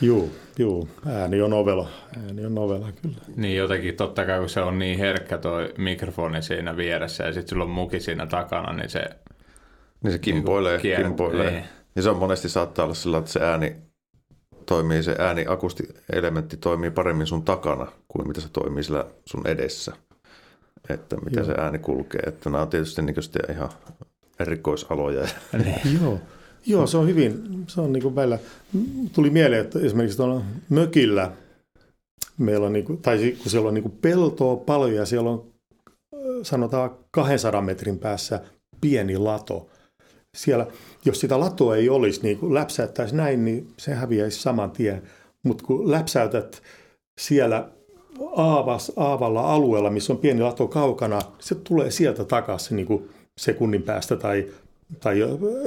Joo, 0.00 0.28
joo, 0.58 0.88
ääni 1.06 1.42
on 1.42 1.52
ovela, 1.52 1.88
ääni 2.26 2.46
on 2.46 2.58
ovela 2.58 2.92
kyllä. 3.02 3.16
Niin 3.36 3.56
jotenkin 3.56 3.96
totta 3.96 4.24
kai 4.24 4.38
kun 4.38 4.48
se 4.48 4.60
on 4.60 4.78
niin 4.78 4.98
herkkä 4.98 5.38
toi 5.38 5.74
mikrofoni 5.78 6.42
siinä 6.42 6.76
vieressä 6.76 7.24
ja 7.24 7.32
sitten 7.32 7.48
sulla 7.48 7.64
on 7.64 7.70
muki 7.70 8.00
siinä 8.00 8.26
takana, 8.26 8.72
niin 8.72 8.90
se... 8.90 9.04
Niin 10.02 10.12
se 10.12 10.18
kimpoilee, 10.18 10.80
niin 10.82 10.96
kimpoilee. 10.96 11.50
Niin. 11.50 11.64
Ja 11.96 12.02
se 12.02 12.10
on 12.10 12.16
monesti 12.16 12.48
saattaa 12.48 12.84
olla 12.84 12.94
sillä, 12.94 13.18
että 13.18 13.30
se 13.30 13.40
ääni 13.40 13.76
toimii, 14.68 15.02
se 15.02 15.16
ääni 15.18 15.44
elementti 16.12 16.56
toimii 16.56 16.90
paremmin 16.90 17.26
sun 17.26 17.42
takana 17.42 17.92
kuin 18.08 18.28
mitä 18.28 18.40
se 18.40 18.48
toimii 18.48 18.82
sillä 18.82 19.06
sun 19.24 19.46
edessä. 19.46 19.92
Että 20.88 21.16
miten 21.16 21.44
Joo. 21.44 21.46
se 21.46 21.60
ääni 21.60 21.78
kulkee. 21.78 22.20
Että 22.26 22.50
nämä 22.50 22.62
on 22.62 22.68
tietysti 22.68 23.02
niin 23.02 23.16
ihan 23.50 23.70
erikoisaloja. 24.40 25.28
Niin. 25.64 26.00
Joo. 26.02 26.18
Joo, 26.66 26.86
se 26.86 26.96
on 26.96 27.08
hyvin, 27.08 27.64
se 27.66 27.80
on 27.80 27.92
niin 27.92 28.02
kuin 28.02 28.14
välillä, 28.14 28.38
tuli 29.12 29.30
mieleen, 29.30 29.60
että 29.60 29.78
esimerkiksi 29.78 30.16
tuolla 30.16 30.42
mökillä 30.68 31.32
meillä 32.38 32.66
on, 32.66 32.72
niin 32.72 32.84
kuin, 32.84 33.02
tai 33.02 33.36
kun 33.42 33.50
siellä 33.50 33.68
on 33.68 33.74
niin 33.74 33.82
kuin 33.82 33.98
peltoa 34.02 34.56
paljon 34.56 34.94
ja 34.94 35.06
siellä 35.06 35.30
on 35.30 35.44
sanotaan 36.42 36.90
200 37.10 37.62
metrin 37.62 37.98
päässä 37.98 38.40
pieni 38.80 39.18
lato. 39.18 39.68
Siellä, 40.36 40.66
jos 41.04 41.20
sitä 41.20 41.40
latoa 41.40 41.76
ei 41.76 41.88
olisi, 41.88 42.22
niin 42.22 42.38
kun 42.38 42.54
läpsäyttäisi 42.54 43.16
näin, 43.16 43.44
niin 43.44 43.68
se 43.76 43.94
häviäisi 43.94 44.42
saman 44.42 44.70
tien. 44.70 45.02
Mutta 45.42 45.64
kun 45.64 45.90
läpsäytät 45.90 46.62
siellä 47.20 47.68
aavas, 48.36 48.92
aavalla 48.96 49.54
alueella, 49.54 49.90
missä 49.90 50.12
on 50.12 50.18
pieni 50.18 50.40
lato 50.40 50.68
kaukana, 50.68 51.20
se 51.38 51.54
tulee 51.54 51.90
sieltä 51.90 52.24
takaisin 52.24 52.76
niin 52.76 52.86
kuin 52.86 53.10
sekunnin 53.38 53.82
päästä 53.82 54.16
tai 54.16 54.46
tai 55.00 55.18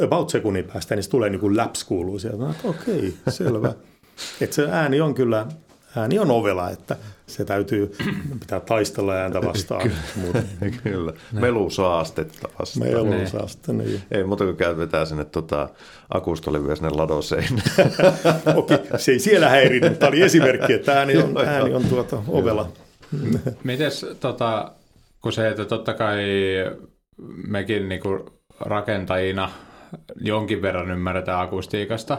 about 0.04 0.30
sekunnin 0.30 0.66
päästä, 0.66 0.96
niin 0.96 1.04
se 1.04 1.10
tulee 1.10 1.30
niin 1.30 1.40
kuin 1.40 1.58
läps 1.58 1.84
kuuluu 1.84 2.20
sieltä. 2.20 2.44
Okei, 2.64 2.98
okay, 2.98 3.12
selvä. 3.30 3.74
että 4.42 4.56
se 4.56 4.68
ääni 4.72 5.02
on 5.02 5.14
kyllä, 5.14 5.48
ääni 5.96 6.20
on 6.20 6.32
ovela, 6.32 6.70
että 6.70 6.98
se 7.28 7.46
täytyy 7.46 7.96
pitää 8.40 8.60
taistella 8.60 9.14
ääntä 9.14 9.42
vastaan. 9.42 9.92
kyllä, 10.22 10.44
kyllä. 10.84 11.14
melusaastetta 11.32 12.50
vastaan. 12.60 13.08
Melusaastetta, 13.08 13.74
niin. 13.74 14.02
Ei 14.12 14.24
muuta 14.24 14.44
kuin 14.44 14.58
käytetään 14.58 15.08
sinne 15.08 15.26
tota, 15.26 15.70
akustolevy 16.10 16.76
sinne 16.76 16.90
ladoseinään. 16.90 17.62
Okei, 18.56 18.78
se 18.98 19.12
ei 19.12 19.20
siellä 19.20 19.50
häirinyt. 19.50 20.00
Tämä 20.00 20.08
oli 20.08 20.22
esimerkki, 20.22 20.74
että 20.74 21.00
ääni 21.00 21.18
on, 21.18 21.38
ääni 21.48 21.74
on 21.74 21.86
tuota, 21.86 22.24
ovela. 22.28 22.70
Mites, 23.64 24.06
tota, 24.20 24.72
kun 25.22 25.34
se, 25.34 25.50
että 25.50 25.66
totta 25.66 25.94
kai 25.94 26.24
mekin 27.48 27.90
niinku 27.90 28.42
rakentajina 28.60 29.52
jonkin 30.22 30.62
verran 30.62 30.92
ymmärretään 30.92 31.42
akustiikasta, 31.42 32.18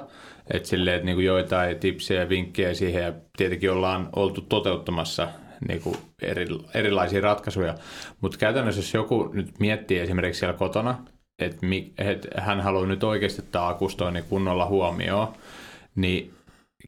että 0.51 0.69
silleen, 0.69 0.97
että 0.97 1.07
niinku 1.07 1.21
joitain 1.21 1.79
tipsejä 1.79 2.21
ja 2.21 2.29
vinkkejä 2.29 2.75
siihen 2.75 3.03
ja 3.03 3.13
tietenkin 3.37 3.71
ollaan 3.71 4.09
oltu 4.17 4.41
toteuttamassa 4.41 5.29
niinku 5.69 5.97
eri, 6.23 6.47
erilaisia 6.75 7.21
ratkaisuja, 7.21 7.75
mutta 8.21 8.39
käytännössä 8.39 8.79
jos 8.79 8.95
joku 8.95 9.31
nyt 9.33 9.59
miettii 9.59 9.99
esimerkiksi 9.99 10.39
siellä 10.39 10.59
kotona, 10.59 11.05
että 11.39 11.67
et 11.99 12.27
hän 12.37 12.61
haluaa 12.61 12.87
nyt 12.87 13.05
oikeasti 13.05 13.43
tämä 13.43 13.69
akustoinnin 13.69 14.25
kunnolla 14.25 14.67
huomioon, 14.67 15.29
niin 15.95 16.35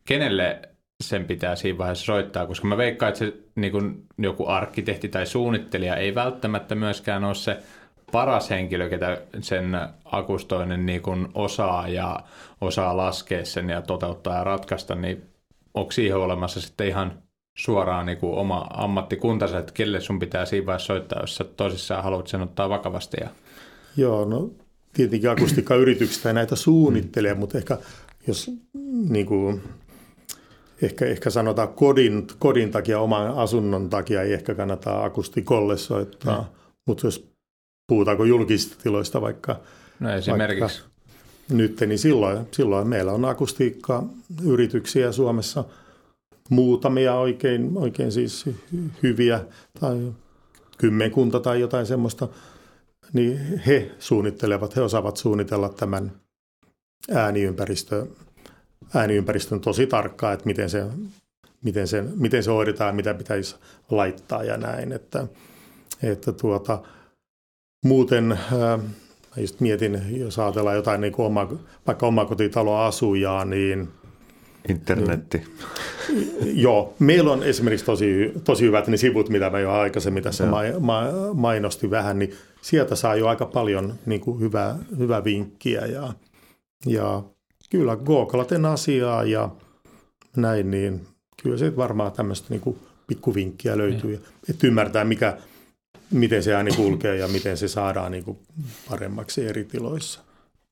kenelle 0.09 0.63
sen 1.03 1.25
pitää 1.25 1.57
siinä 1.57 1.79
vaiheessa 1.79 2.05
soittaa, 2.05 2.47
koska 2.47 2.69
mä 2.69 2.77
veikkaan, 2.77 3.09
että 3.09 3.19
se 3.19 3.33
niin 3.55 3.73
kuin 3.73 4.05
joku 4.19 4.47
arkkitehti 4.47 5.09
tai 5.09 5.27
suunnittelija 5.27 5.97
ei 5.97 6.15
välttämättä 6.15 6.75
myöskään 6.75 7.25
ole 7.25 7.35
se 7.35 7.59
paras 8.15 8.51
henkilö, 8.51 8.89
ketä 8.89 9.23
sen 9.41 9.79
akustoinen 10.05 10.87
niin 10.87 11.03
kuin 11.03 11.29
osaa 11.35 11.89
ja 11.89 12.21
osaa 12.61 12.97
laskea 12.97 13.45
sen 13.45 13.69
ja 13.69 13.83
toteuttaa 13.83 14.37
ja 14.37 14.45
ratkaista, 14.45 14.95
niin 14.95 15.23
onko 15.75 15.93
siihen 15.93 16.17
olemassa 16.17 16.61
sitten 16.61 16.89
ihan 16.89 17.23
suoraan 17.57 18.07
niin 18.07 18.19
kuin 18.19 18.35
oma 18.35 18.67
ammattikuntansa, 18.71 19.59
että 19.59 19.73
kelle 19.73 20.01
sun 20.01 20.19
pitää 20.19 20.45
siinä 20.45 20.67
vaiheessa 20.67 20.87
soittaa, 20.87 21.21
jos 21.21 21.37
sä 21.37 21.45
tosissaan 21.45 22.05
haluat 22.05 22.27
sen 22.27 22.43
ottaa 22.43 22.69
vakavasti? 22.69 23.17
Ja... 23.21 23.29
Joo, 23.97 24.25
no 24.25 24.51
tietenkin 24.93 25.31
akustiikkayrityksistä 25.31 26.33
näitä 26.33 26.57
suunnittelee, 26.57 27.35
mutta 27.35 27.59
ehkä 27.59 27.79
jos 28.27 28.51
niin 29.09 29.27
kuin, 29.27 29.63
ehkä, 30.83 31.07
ehkä 31.07 31.31
sanotaan 31.31 31.69
kodin, 31.69 32.27
kodin 32.39 32.71
takia, 32.71 33.01
oman 33.01 33.35
asunnon 33.39 33.91
takia 33.91 34.23
ei 34.23 34.33
ehkä 34.33 34.55
kannata 34.55 35.05
akustikolle 35.05 35.77
soittaa, 35.77 36.37
no. 36.37 36.47
mutta 36.87 37.07
jos 37.07 37.34
puhutaanko 37.87 38.25
julkisista 38.25 38.77
tiloista 38.83 39.21
vaikka, 39.21 39.61
no 40.01 40.13
esimerkiksi. 40.13 40.61
Vaikka 40.61 40.95
nyt, 41.51 41.81
niin 41.81 41.99
silloin, 41.99 42.47
silloin 42.53 42.89
meillä 42.89 43.13
on 43.13 43.25
akustiikka 43.25 44.03
yrityksiä 44.45 45.13
Suomessa 45.13 45.65
muutamia 46.51 47.15
oikein, 47.15 47.71
oikein 47.75 48.13
siis 48.13 48.45
hyviä 49.03 49.41
tai 49.81 50.13
kymmenkunta 50.79 51.41
tai 51.41 51.61
jotain 51.61 51.87
semmoista, 51.87 52.29
niin 53.13 53.39
he 53.67 53.91
suunnittelevat, 53.99 54.77
he 54.77 54.81
osaavat 54.81 55.17
suunnitella 55.17 55.69
tämän 55.69 56.13
ääniympäristö, 57.15 58.07
ääniympäristön 58.95 59.61
tosi 59.61 59.87
tarkkaan, 59.87 60.35
että 60.35 60.47
miten 60.47 60.71
se, 60.71 60.87
miten 61.63 61.89
se, 61.89 62.05
miten 62.17 62.43
se 62.43 62.51
hoidetaan, 62.51 62.97
mitä 62.97 63.15
pitäisi 63.15 63.57
laittaa 63.91 64.45
ja 64.45 64.57
näin. 64.57 64.93
Että, 64.93 65.27
että 66.03 66.33
tuota, 66.33 66.83
muuten 67.85 68.33
ää, 68.33 68.79
just 69.37 69.61
mietin, 69.61 70.03
jos 70.19 70.39
ajatellaan 70.39 70.77
jotain 70.77 71.01
niin 71.01 71.13
kuin 71.13 71.27
oma, 71.27 71.49
vaikka 71.87 72.07
omakotitaloasujaa, 72.07 73.45
niin– 73.45 73.89
Internetti. 74.69 75.43
Niin, 76.09 76.63
joo, 76.63 76.95
meillä 76.99 77.33
on 77.33 77.43
esimerkiksi 77.43 77.87
tosi, 77.87 78.33
tosi 78.45 78.65
hyvät 78.65 78.87
ne 78.87 78.97
sivut, 78.97 79.29
mitä 79.29 79.51
mä 79.51 79.61
jo 79.61 79.73
aikaisemmin 79.73 80.23
tässä 80.23 80.47
ma, 80.47 80.59
ma, 80.81 81.03
mainostin 81.35 81.91
vähän, 81.91 82.19
niin 82.19 82.35
sieltä 82.61 82.95
saa 82.95 83.17
jo 83.17 83.29
aika 83.29 83.47
paljon 83.47 83.95
niin 84.07 84.21
kuin 84.21 84.41
hyvää, 84.41 84.79
hyvää 84.99 85.25
vinkkiä 85.25 85.87
ja, 85.87 86.13
ja 86.87 87.23
kyllä 87.71 87.97
googlaten 87.97 88.65
asiaa 88.65 89.25
ja 89.25 89.49
näin, 90.37 90.71
niin 90.71 91.07
kyllä 91.43 91.57
se 91.57 91.77
varmaan 91.77 92.13
tämmöistä 92.13 92.47
niin 92.51 92.61
kuin 92.61 92.79
pikkuvinkkiä 93.07 93.79
löytyy, 93.79 94.17
mm. 94.17 94.23
että 94.51 94.67
ymmärtää 94.67 95.05
mikä, 95.05 95.39
miten 96.15 96.43
se 96.43 96.55
ääni 96.55 96.71
kulkee 96.77 97.17
ja 97.17 97.29
miten 97.29 97.57
se 97.57 97.69
saadaan 97.69 98.13
niin 98.13 98.25
kuin 98.25 98.39
paremmaksi 98.91 99.47
eri 99.47 99.65
tiloissa. 99.65 100.21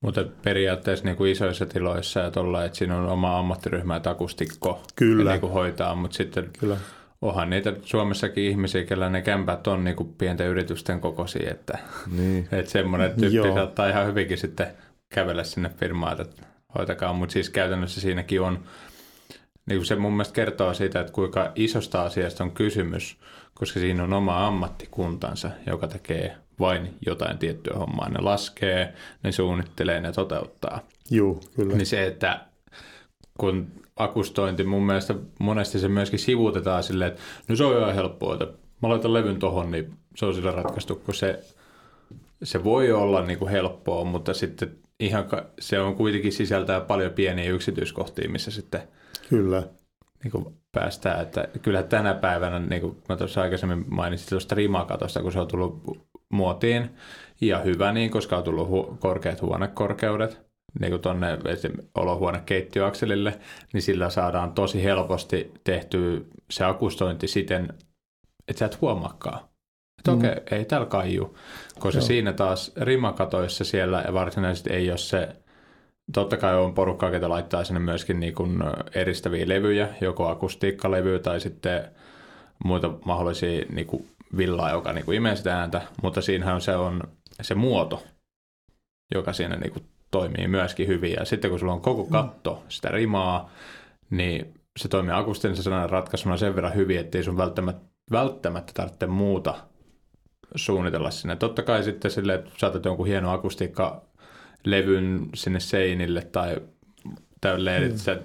Mutta 0.01 0.25
periaatteessa 0.43 1.05
niin 1.05 1.15
kuin 1.15 1.31
isoissa 1.31 1.65
tiloissa 1.65 2.19
ja 2.19 2.31
tuolla, 2.31 2.65
että 2.65 2.77
siinä 2.77 2.97
on 2.97 3.09
oma 3.09 3.39
ammattiryhmä, 3.39 3.95
että 3.95 4.09
akustikko 4.09 4.83
Kyllä. 4.95 5.31
Niin 5.31 5.41
kuin 5.41 5.51
hoitaa, 5.53 5.95
mutta 5.95 6.17
sitten 6.17 6.49
Kyllä. 6.59 6.77
onhan 7.21 7.49
niitä 7.49 7.73
Suomessakin 7.83 8.43
ihmisiä, 8.43 8.83
kellä 8.83 9.09
ne 9.09 9.21
kämpät 9.21 9.67
on 9.67 9.83
niin 9.83 9.95
kuin 9.95 10.13
pienten 10.17 10.47
yritysten 10.47 10.99
kokoisia, 10.99 11.51
että, 11.51 11.77
niin. 12.17 12.47
että 12.51 12.71
semmoinen 12.71 13.11
tyyppi 13.19 13.35
Joo. 13.35 13.55
saattaa 13.55 13.89
ihan 13.89 14.07
hyvinkin 14.07 14.37
sitten 14.37 14.67
kävellä 15.09 15.43
sinne 15.43 15.69
firmaan, 15.79 16.21
että 16.21 16.45
hoitakaa, 16.77 17.13
mutta 17.13 17.33
siis 17.33 17.49
käytännössä 17.49 18.01
siinäkin 18.01 18.41
on, 18.41 18.59
niin 19.65 19.79
kuin 19.79 19.85
se 19.85 19.95
mun 19.95 20.13
mielestä 20.13 20.33
kertoo 20.35 20.73
siitä, 20.73 20.99
että 20.99 21.13
kuinka 21.13 21.51
isosta 21.55 22.01
asiasta 22.01 22.43
on 22.43 22.51
kysymys, 22.51 23.17
koska 23.53 23.79
siinä 23.79 24.03
on 24.03 24.13
oma 24.13 24.47
ammattikuntansa, 24.47 25.51
joka 25.67 25.87
tekee 25.87 26.35
vain 26.59 26.97
jotain 27.05 27.37
tiettyä 27.37 27.73
hommaa. 27.77 28.09
Ne 28.09 28.19
laskee, 28.21 28.93
ne 29.23 29.31
suunnittelee, 29.31 30.01
ne 30.01 30.11
toteuttaa. 30.11 30.79
Joo, 31.09 31.41
kyllä. 31.55 31.75
Niin 31.75 31.85
se, 31.85 32.07
että 32.07 32.39
kun 33.37 33.67
akustointi 33.95 34.63
mun 34.63 34.85
mielestä 34.85 35.15
monesti 35.39 35.79
se 35.79 35.87
myöskin 35.87 36.19
sivuutetaan 36.19 36.83
silleen, 36.83 37.11
että 37.11 37.21
no 37.47 37.55
se 37.55 37.63
on 37.63 37.77
ihan 37.77 37.95
helppoa, 37.95 38.33
että 38.33 38.47
mä 38.81 38.89
laitan 38.89 39.13
levyn 39.13 39.39
tohon, 39.39 39.71
niin 39.71 39.93
se 40.15 40.25
on 40.25 40.35
sillä 40.35 40.51
ratkaistu, 40.51 40.95
kun 40.95 41.13
se, 41.13 41.39
se 42.43 42.63
voi 42.63 42.91
olla 42.91 43.25
niin 43.25 43.39
kuin 43.39 43.51
helppoa, 43.51 44.03
mutta 44.03 44.33
sitten 44.33 44.75
ihan, 44.99 45.25
se 45.59 45.79
on 45.79 45.95
kuitenkin 45.95 46.31
sisältää 46.31 46.81
paljon 46.81 47.11
pieniä 47.11 47.51
yksityiskohtia, 47.51 48.29
missä 48.29 48.51
sitten 48.51 48.81
Kyllä. 49.29 49.63
Niin 50.23 50.31
kuin 50.31 50.45
päästään, 50.71 51.21
että 51.21 51.47
kyllä 51.61 51.83
tänä 51.83 52.13
päivänä, 52.13 52.59
niin 52.59 52.81
kuin 52.81 52.97
mä 53.09 53.15
tuossa 53.15 53.41
aikaisemmin 53.41 53.85
mainitsin 53.89 54.29
tuosta 54.29 54.55
rimakatosta, 54.55 55.21
kun 55.21 55.31
se 55.31 55.39
on 55.39 55.47
tullut 55.47 55.99
muotiin 56.29 56.89
ja 57.41 57.59
hyvä 57.59 57.91
niin, 57.91 58.11
koska 58.11 58.37
on 58.37 58.43
tullut 58.43 58.69
hu- 58.69 58.97
korkeat 58.97 59.41
huonekorkeudet, 59.41 60.41
niin 60.79 60.91
kuin 60.91 61.01
tuonne 61.01 61.27
olohuonekeittiöakselille, 61.95 63.39
niin 63.73 63.81
sillä 63.81 64.09
saadaan 64.09 64.53
tosi 64.53 64.83
helposti 64.83 65.51
tehtyä 65.63 66.21
se 66.51 66.63
akustointi 66.65 67.27
siten, 67.27 67.73
että 68.47 68.59
sä 68.59 68.65
et 68.65 68.81
huomaakaan. 68.81 69.39
Että 69.99 70.11
mm. 70.11 70.17
okei, 70.17 70.31
okay, 70.31 70.57
ei 70.57 70.65
täällä 70.65 70.87
kaiju. 70.87 71.37
Koska 71.79 71.99
Joo. 71.99 72.07
siinä 72.07 72.33
taas 72.33 72.71
rimakatoissa 72.77 73.63
siellä 73.63 74.03
varsinaisesti 74.13 74.73
ei 74.73 74.89
ole 74.89 74.97
se, 74.97 75.35
totta 76.13 76.37
kai 76.37 76.55
on 76.55 76.73
porukkaa, 76.73 77.11
ketä 77.11 77.29
laittaa 77.29 77.63
sinne 77.63 77.79
myöskin 77.79 78.19
niin 78.19 78.35
kuin 78.35 78.63
eristäviä 78.95 79.47
levyjä, 79.47 79.89
joko 80.01 80.27
akustiikkalevyä 80.27 81.19
tai 81.19 81.39
sitten 81.39 81.83
muita 82.63 82.93
mahdollisia 83.05 83.65
niin 83.69 83.87
kuin 83.87 84.07
villaa, 84.37 84.71
joka 84.71 84.93
niin 84.93 85.05
kuin 85.05 85.17
imee 85.17 85.35
sitä 85.35 85.59
ääntä, 85.59 85.81
mutta 86.01 86.21
siinähän 86.21 86.61
se 86.61 86.75
on 86.75 87.01
se 87.41 87.55
muoto, 87.55 88.03
joka 89.13 89.33
siinä 89.33 89.55
niin 89.55 89.71
kuin 89.73 89.85
toimii 90.11 90.47
myöskin 90.47 90.87
hyvin. 90.87 91.13
Ja 91.13 91.25
sitten 91.25 91.49
kun 91.49 91.59
sulla 91.59 91.73
on 91.73 91.81
koko 91.81 92.05
katto 92.05 92.63
sitä 92.69 92.89
rimaa, 92.89 93.49
niin 94.09 94.53
se 94.79 94.87
toimii 94.87 95.13
akustisena 95.13 95.87
ratkaisuna 95.87 96.37
sen 96.37 96.55
verran 96.55 96.75
hyvin, 96.75 96.99
ettei 96.99 97.23
sun 97.23 97.37
välttämättä, 97.37 97.85
välttämättä 98.11 98.73
tarvitse 98.73 99.07
muuta 99.07 99.55
suunnitella 100.55 101.11
sinne. 101.11 101.35
Totta 101.35 101.63
kai 101.63 101.83
sitten 101.83 102.11
silleen, 102.11 102.39
että 102.39 102.51
saatat 102.57 102.85
jonkun 102.85 103.07
hieno 103.07 103.31
akustiikka 103.31 104.01
levyn 104.65 105.29
sinne 105.35 105.59
seinille 105.59 106.21
tai 106.21 106.57
tälleen, 107.41 107.83
että 107.83 108.01
sä 108.01 108.19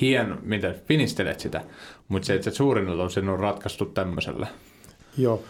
hieno, 0.00 0.36
mitä 0.42 0.74
finistelet 0.88 1.40
sitä, 1.40 1.64
mutta 2.08 2.26
se, 2.26 2.34
että 2.34 2.50
se 2.50 2.56
suurin 2.56 2.88
osa 2.88 3.20
on 3.20 3.40
ratkaistu 3.40 3.84
tämmöisellä. 3.86 4.46
Joo, 5.18 5.42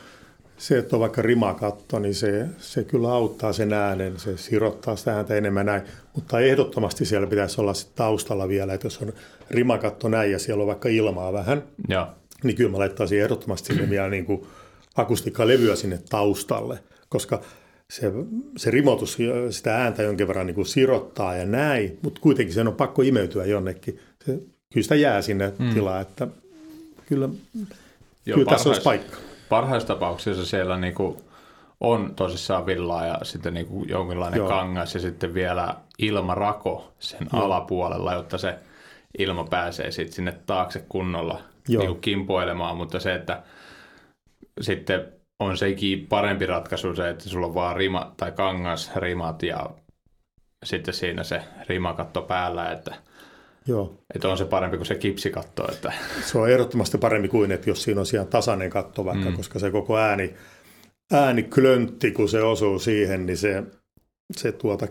se, 0.58 0.78
että 0.78 0.96
on 0.96 1.00
vaikka 1.00 1.22
rimakatto, 1.22 1.98
niin 1.98 2.14
se, 2.14 2.46
se 2.58 2.84
kyllä 2.84 3.12
auttaa 3.12 3.52
sen 3.52 3.72
äänen, 3.72 4.18
se 4.18 4.36
sirottaa 4.36 4.96
sitä 4.96 5.16
ääntä 5.16 5.34
enemmän 5.34 5.66
näin. 5.66 5.82
Mutta 6.14 6.40
ehdottomasti 6.40 7.04
siellä 7.04 7.26
pitäisi 7.26 7.60
olla 7.60 7.74
sit 7.74 7.94
taustalla 7.94 8.48
vielä, 8.48 8.74
että 8.74 8.86
jos 8.86 8.98
on 8.98 9.12
rimakatto 9.50 10.08
näin 10.08 10.32
ja 10.32 10.38
siellä 10.38 10.62
on 10.62 10.66
vaikka 10.66 10.88
ilmaa 10.88 11.32
vähän, 11.32 11.62
ja. 11.88 12.14
niin 12.42 12.56
kyllä 12.56 12.70
mä 12.70 12.78
laittaisin 12.78 13.22
ehdottomasti 13.22 13.74
sinne 13.74 13.90
vielä 13.90 14.08
niin 14.08 14.24
kuin 14.24 14.46
akustiikkalevyä 14.96 15.76
sinne 15.76 15.98
taustalle, 16.08 16.78
koska 17.08 17.40
se, 17.92 18.12
se 18.56 18.70
rimotus 18.70 19.18
sitä 19.50 19.76
ääntä 19.76 20.02
jonkin 20.02 20.28
verran 20.28 20.46
niin 20.46 20.54
kuin 20.54 20.66
sirottaa 20.66 21.36
ja 21.36 21.46
näin, 21.46 21.98
mutta 22.02 22.20
kuitenkin 22.20 22.54
sen 22.54 22.68
on 22.68 22.74
pakko 22.74 23.02
imeytyä 23.02 23.44
jonnekin. 23.44 24.00
Se, 24.24 24.32
kyllä 24.72 24.82
sitä 24.82 24.94
jää 24.94 25.22
sinne 25.22 25.52
mm. 25.58 25.74
tilaa, 25.74 26.00
että 26.00 26.28
kyllä, 27.06 27.28
Joo, 28.26 28.38
kyllä 28.38 28.50
tässä 28.50 28.68
olisi 28.68 28.82
paikka 28.82 29.16
parhaissa 29.48 29.86
tapauksissa 29.86 30.46
siellä 30.46 30.76
niinku 30.76 31.22
on 31.80 32.14
tosissaan 32.16 32.66
villaa 32.66 33.06
ja 33.06 33.18
sitten 33.22 33.54
niinku 33.54 33.84
jonkinlainen 33.88 34.38
Joo. 34.38 34.48
kangas 34.48 34.94
ja 34.94 35.00
sitten 35.00 35.34
vielä 35.34 35.74
ilmarako 35.98 36.92
sen 36.98 37.28
Joo. 37.32 37.44
alapuolella, 37.44 38.14
jotta 38.14 38.38
se 38.38 38.54
ilma 39.18 39.44
pääsee 39.44 39.90
sitten 39.90 40.14
sinne 40.14 40.38
taakse 40.46 40.84
kunnolla 40.88 41.40
niinku 41.68 41.94
kimpoilemaan, 41.94 42.76
mutta 42.76 43.00
se, 43.00 43.14
että 43.14 43.42
sitten 44.60 45.17
on 45.40 45.58
sekin 45.58 46.06
parempi 46.06 46.46
ratkaisu 46.46 46.94
se, 46.94 47.10
että 47.10 47.28
sulla 47.28 47.46
on 47.46 47.54
vaan 47.54 47.76
rima 47.76 48.14
tai 48.16 48.32
kangas, 48.32 48.90
rimat 48.96 49.42
ja 49.42 49.70
sitten 50.64 50.94
siinä 50.94 51.24
se 51.24 51.42
rimakatto 51.68 52.22
päällä, 52.22 52.72
että 52.72 52.94
Joo. 53.68 53.98
Että 54.14 54.28
on 54.28 54.38
se 54.38 54.44
parempi 54.44 54.76
kuin 54.76 54.86
se 54.86 54.94
kipsikatto. 54.94 55.72
Että... 55.72 55.92
Se 56.24 56.38
on 56.38 56.50
ehdottomasti 56.50 56.98
parempi 56.98 57.28
kuin, 57.28 57.52
että 57.52 57.70
jos 57.70 57.82
siinä 57.82 58.00
on 58.00 58.06
siellä 58.06 58.26
tasainen 58.26 58.70
katto 58.70 59.04
vaikka, 59.04 59.30
mm. 59.30 59.36
koska 59.36 59.58
se 59.58 59.70
koko 59.70 59.98
ääni, 59.98 60.34
ääni 61.12 61.42
klöntti, 61.42 62.10
kun 62.10 62.28
se 62.28 62.42
osuu 62.42 62.78
siihen, 62.78 63.26
niin 63.26 63.36
se, 63.36 63.62
se 64.36 64.52
tuota 64.52 64.88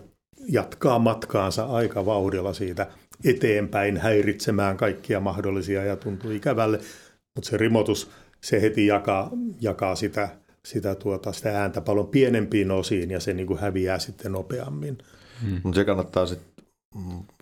jatkaa 0.50 1.00
matkaansa 1.00 1.66
aika 1.66 2.06
vauhdilla 2.06 2.54
siitä 2.54 2.88
eteenpäin 3.26 3.98
häiritsemään 3.98 4.78
kaikkia 4.78 5.20
mahdollisia 5.20 5.84
ja 5.84 5.96
tuntuu 5.96 6.32
ikävälle. 6.32 6.80
Mutta 7.36 7.50
se 7.50 7.58
rimotus, 7.58 8.12
se 8.50 8.62
heti 8.62 8.88
jakaa, 8.88 9.32
jakaa 9.62 9.96
sitä, 9.96 10.30
sitä, 10.66 10.96
tuota, 10.96 11.34
sitä 11.34 11.62
ääntä 11.62 11.82
paljon 11.82 12.08
pienempiin 12.08 12.72
osiin 12.72 13.12
ja 13.12 13.20
se 13.20 13.34
niin 13.34 13.48
kuin 13.48 13.60
häviää 13.60 14.00
sitten 14.00 14.32
nopeammin. 14.32 14.98
Hmm. 15.42 15.74
Se 15.74 15.86
kannattaa 15.86 16.26
sitten 16.26 16.66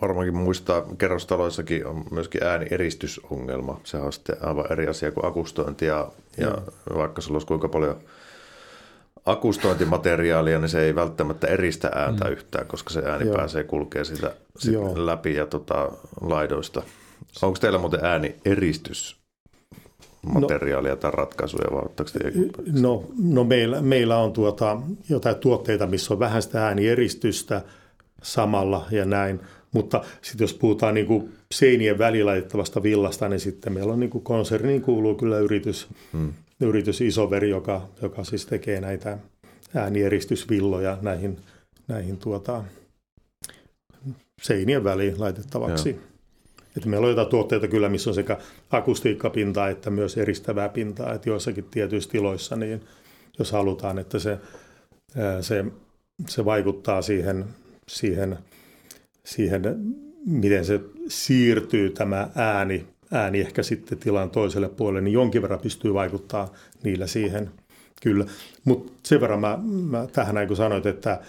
varmaankin 0.02 0.36
muistaa, 0.36 0.82
kerrostaloissakin 0.98 1.88
on 1.88 2.06
myöskin 2.12 2.44
ääni-eristysongelma. 2.44 3.82
Se 3.84 3.98
on 3.98 4.14
sitten 4.14 4.36
aivan 4.42 4.72
eri 4.72 4.88
asia 4.88 5.12
kuin 5.12 5.26
akustointi 5.26 5.86
ja, 5.86 6.12
ja 6.38 6.58
vaikka 6.96 7.22
sulla 7.22 7.36
olisi 7.36 7.48
kuinka 7.48 7.68
paljon 7.68 8.00
akustointimateriaalia, 9.26 10.60
niin 10.60 10.70
se 10.70 10.82
ei 10.82 10.96
välttämättä 10.96 11.48
eristä 11.48 11.92
ääntä 11.96 12.26
mm. 12.26 12.32
yhtään, 12.32 12.68
koska 12.68 12.90
se 12.90 13.04
ääni 13.06 13.26
Joo. 13.26 13.36
pääsee 13.36 13.64
kulkee 13.64 14.04
sitä, 14.04 14.36
sitä 14.58 14.80
läpi 14.96 15.36
ja 15.36 15.46
tota, 15.46 15.92
laidoista. 16.22 16.84
Onko 17.42 17.60
teillä 17.60 17.80
muuten 17.80 18.06
ääni 18.06 18.36
eristys 18.46 19.25
materiaalia 20.34 20.92
no, 20.92 20.98
tai 20.98 21.12
ratkaisuja 21.12 21.72
vai 21.72 21.84
No, 22.82 23.04
no 23.24 23.44
meillä, 23.44 23.82
meillä 23.82 24.18
on 24.18 24.34
tuota, 24.34 24.82
jotain 25.10 25.36
tuotteita, 25.36 25.88
missä 25.88 26.14
on 26.14 26.20
vähän 26.20 26.42
sitä 26.42 26.66
äänieristystä– 26.68 27.62
samalla 28.26 28.88
ja 28.92 29.06
näin. 29.06 29.40
Mutta 29.72 30.04
sitten 30.22 30.44
jos 30.44 30.54
puhutaan 30.54 30.94
niin 30.94 31.06
kuin 31.06 31.34
seinien 31.52 31.98
välilaitettavasta 31.98 32.84
villasta, 32.84 33.30
niin 33.30 33.40
sitten 33.40 33.74
meillä 33.74 33.94
on 33.94 34.00
niin 34.00 34.10
kuin 34.10 34.24
konserniin 34.24 34.82
kuuluu 34.82 35.16
kyllä 35.16 35.40
yritys, 35.40 35.88
hmm. 36.14 36.34
yritys 36.62 37.02
Isoveri, 37.02 37.50
joka, 37.50 37.88
joka 38.02 38.24
siis 38.24 38.46
tekee 38.46 38.82
näitä 38.82 39.18
äänieristysvilloja 39.76 40.98
näihin, 41.02 41.38
näihin 41.88 42.18
tuota, 42.18 42.64
seinien 44.42 44.84
väliin 44.84 45.20
laitettavaksi. 45.20 45.90
Joo. 45.90 46.00
Että 46.78 46.90
meillä 46.90 47.06
on 47.06 47.12
jotain 47.12 47.28
tuotteita 47.28 47.68
kyllä, 47.68 47.90
missä 47.90 48.10
on 48.10 48.14
sekä 48.14 48.38
akustiikkapintaa 48.70 49.70
että 49.70 49.90
myös 49.90 50.18
eristävää 50.18 50.70
pintaa. 50.70 51.14
Että 51.14 51.30
joissakin 51.30 51.66
tietyissä 51.72 52.10
tiloissa, 52.10 52.56
niin 52.56 52.82
jos 53.40 53.52
halutaan, 53.52 54.00
että 54.00 54.20
se, 54.20 54.38
se, 55.42 55.66
se 56.28 56.46
vaikuttaa 56.46 57.02
siihen, 57.02 57.46
siihen, 57.88 58.38
siihen, 59.24 59.62
miten 60.26 60.66
se 60.66 60.80
siirtyy 61.08 61.90
tämä 61.90 62.30
ääni, 62.36 62.88
ääni 63.12 63.42
ehkä 63.42 63.64
sitten 63.64 63.98
tilan 63.98 64.30
toiselle 64.30 64.70
puolelle, 64.70 65.02
niin 65.02 65.14
jonkin 65.14 65.42
verran 65.42 65.60
pystyy 65.60 65.94
vaikuttaa 65.94 66.54
niillä 66.84 67.08
siihen 67.08 67.52
kyllä. 68.02 68.26
Mutta 68.64 68.92
sen 69.04 69.22
verran 69.22 69.40
mä, 69.40 69.60
mä 69.64 70.08
tähän 70.14 70.48
kun 70.48 70.58
sanoit, 70.58 70.86
että 70.86 71.20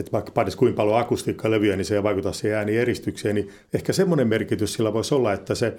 että 0.00 0.12
vaikka 0.12 0.32
painisi 0.32 0.56
kuinka 0.56 0.76
paljon 0.76 0.98
akustiikkalevyjä, 0.98 1.76
niin 1.76 1.84
se 1.84 1.94
ei 1.94 2.02
vaikuta 2.02 2.32
siihen 2.32 2.58
äänieristykseen, 2.58 3.34
niin 3.34 3.50
ehkä 3.74 3.92
semmoinen 3.92 4.28
merkitys 4.28 4.74
sillä 4.74 4.92
voisi 4.92 5.14
olla, 5.14 5.32
että 5.32 5.54
se 5.54 5.76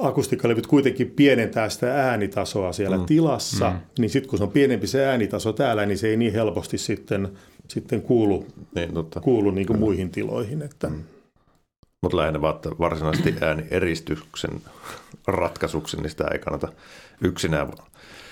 akustiikkalevyt 0.00 0.66
kuitenkin 0.66 1.10
pienentää 1.10 1.68
sitä 1.68 2.08
äänitasoa 2.08 2.72
siellä 2.72 2.98
mm. 2.98 3.06
tilassa, 3.06 3.70
mm. 3.70 3.78
niin 3.98 4.10
sitten 4.10 4.30
kun 4.30 4.38
se 4.38 4.44
on 4.44 4.50
pienempi 4.50 4.86
se 4.86 5.06
äänitaso 5.06 5.52
täällä, 5.52 5.86
niin 5.86 5.98
se 5.98 6.08
ei 6.08 6.16
niin 6.16 6.32
helposti 6.32 6.78
sitten, 6.78 7.28
sitten 7.68 8.02
kuulu, 8.02 8.46
niin, 8.74 8.94
totta. 8.94 9.20
kuulu 9.20 9.50
niin 9.50 9.66
kuin 9.66 9.78
muihin 9.78 10.10
tiloihin. 10.10 10.62
Että. 10.62 10.88
Mm. 10.88 11.02
Mutta 12.02 12.16
lähinnä 12.16 12.40
vaan, 12.40 12.54
että 12.54 12.70
varsinaisesti 12.78 13.34
ääni-eristyksen 13.40 14.60
ratkaisuksi, 15.26 15.96
niin 15.96 16.10
sitä 16.10 16.24
ei 16.32 16.38
kannata 16.38 16.68
yksinään. 17.20 17.72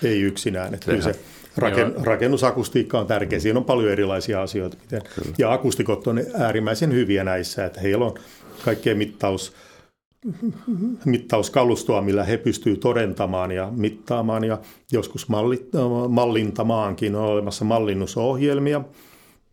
Ei 0.02 0.20
yksinään. 0.20 0.74
Että 0.74 0.86
kyllä 0.86 1.02
se 1.02 1.20
raken, 1.56 1.94
rakennusakustiikka 2.02 3.00
on 3.00 3.06
tärkeä. 3.06 3.40
Siinä 3.40 3.58
on 3.58 3.64
paljon 3.64 3.92
erilaisia 3.92 4.42
asioita. 4.42 4.76
Miten. 4.80 5.02
Ja 5.38 5.52
akustikot 5.52 6.06
on 6.06 6.20
äärimmäisen 6.34 6.92
hyviä 6.92 7.24
näissä, 7.24 7.64
että 7.64 7.80
heillä 7.80 8.04
on 8.04 8.14
kaikkea 8.64 8.94
mittaus, 8.94 9.52
mittauskalustoa, 11.04 12.02
millä 12.02 12.24
he 12.24 12.36
pystyvät 12.36 12.80
todentamaan 12.80 13.52
ja 13.52 13.72
mittaamaan 13.76 14.44
ja 14.44 14.58
joskus 14.92 15.28
mallit, 15.28 15.68
mallintamaankin. 16.08 17.14
On 17.14 17.24
olemassa 17.24 17.64
mallinnusohjelmia, 17.64 18.80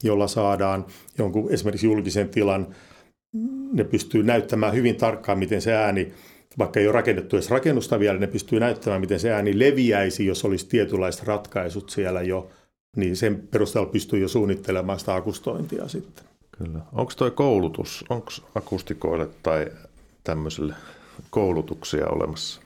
jolla 0.03 0.27
saadaan 0.27 0.85
jonkun 1.17 1.51
esimerkiksi 1.51 1.87
julkisen 1.87 2.29
tilan, 2.29 2.67
ne 3.73 3.83
pystyy 3.83 4.23
näyttämään 4.23 4.73
hyvin 4.73 4.95
tarkkaan, 4.95 5.39
miten 5.39 5.61
se 5.61 5.73
ääni 5.73 6.13
vaikka 6.59 6.79
ei 6.79 6.87
ole 6.87 6.93
rakennettu 6.93 7.35
edes 7.35 7.49
rakennusta 7.49 7.99
vielä, 7.99 8.19
ne 8.19 8.27
pystyy 8.27 8.59
näyttämään, 8.59 9.01
miten 9.01 9.19
se 9.19 9.31
ääni 9.31 9.59
leviäisi, 9.59 10.25
jos 10.25 10.45
olisi 10.45 10.67
tietynlaiset 10.67 11.23
ratkaisut 11.23 11.89
siellä 11.89 12.21
jo, 12.21 12.49
niin 12.95 13.15
sen 13.15 13.47
perusteella 13.51 13.89
pystyy 13.91 14.19
jo 14.19 14.27
suunnittelemaan 14.27 14.99
sitä 14.99 15.15
akustointia 15.15 15.87
sitten. 15.87 16.25
Kyllä. 16.57 16.79
Onko 16.93 17.11
tuo 17.17 17.31
koulutus, 17.31 18.05
onko 18.09 18.31
akustikoille 18.55 19.27
tai 19.43 19.67
tämmöiselle 20.23 20.73
koulutuksia 21.29 22.07
olemassa? 22.07 22.61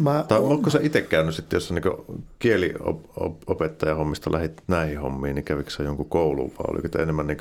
Mä, 0.00 0.24
tai 0.28 0.38
onko 0.38 0.70
se 0.70 0.78
itse 0.82 1.02
käynyt 1.02 1.34
sitten, 1.34 1.56
jos 1.56 1.72
niin 1.72 2.22
kieliopettajan 2.38 3.96
hommista 3.96 4.32
lähit 4.32 4.52
näihin 4.68 5.00
hommiin, 5.00 5.34
niin 5.34 5.44
kävikö 5.44 5.70
se 5.70 5.82
jonkun 5.82 6.08
kouluun 6.08 6.52
vai 6.58 6.64
oliko 6.68 6.98
enemmän 6.98 7.26
niin 7.26 7.38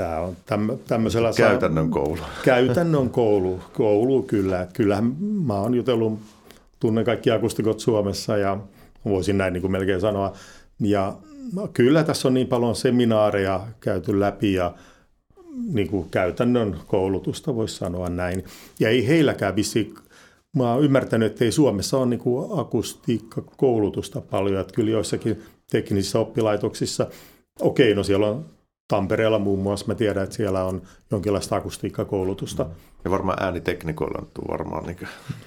Tämä 0.00 0.20
on 0.20 0.36
tämmöisellä... 0.86 1.30
Käytännön 1.36 1.90
koulu. 1.90 2.18
Käytännön 2.44 3.10
koulu, 3.10 3.60
koulu 3.72 4.22
kyllä. 4.22 4.66
Kyllähän 4.72 5.16
mä 5.20 5.54
oon 5.54 5.74
jutellut, 5.74 6.18
tunnen 6.80 7.04
kaikki 7.04 7.30
akustikot 7.30 7.80
Suomessa 7.80 8.36
ja 8.36 8.58
voisin 9.04 9.38
näin 9.38 9.52
niin 9.52 9.60
kuin 9.60 9.70
melkein 9.70 10.00
sanoa. 10.00 10.32
Ja 10.80 11.16
no, 11.54 11.68
kyllä 11.72 12.04
tässä 12.04 12.28
on 12.28 12.34
niin 12.34 12.46
paljon 12.46 12.76
seminaareja 12.76 13.60
käyty 13.80 14.20
läpi 14.20 14.52
ja 14.52 14.74
niin 15.72 15.88
kuin 15.88 16.10
käytännön 16.10 16.76
koulutusta 16.86 17.54
voisi 17.54 17.76
sanoa 17.76 18.08
näin. 18.08 18.44
Ja 18.80 18.88
ei 18.88 19.08
heilläkään 19.08 19.56
vissi, 19.56 19.94
mä 20.56 20.72
oon 20.72 20.84
ymmärtänyt, 20.84 21.32
että 21.32 21.44
ei 21.44 21.52
Suomessa 21.52 21.98
ole 21.98 22.06
niin 22.06 22.20
akustiikkakoulutusta 22.56 24.20
paljon, 24.20 24.60
että 24.60 24.74
kyllä 24.74 24.90
joissakin 24.90 25.42
teknisissä 25.70 26.18
oppilaitoksissa, 26.18 27.06
okei, 27.60 27.94
no 27.94 28.02
siellä 28.02 28.26
on 28.26 28.44
Tampereella 28.90 29.38
muun 29.38 29.58
muassa 29.58 29.86
mä 29.86 29.94
tiedän, 29.94 30.24
että 30.24 30.36
siellä 30.36 30.64
on 30.64 30.82
jonkinlaista 31.10 31.56
akustiikkakoulutusta. 31.56 32.66
Ja 33.04 33.10
varmaan 33.10 33.42
ääniteknikoilla 33.42 34.18
on 34.18 34.48
varmaan. 34.48 34.84
Niin 34.84 34.98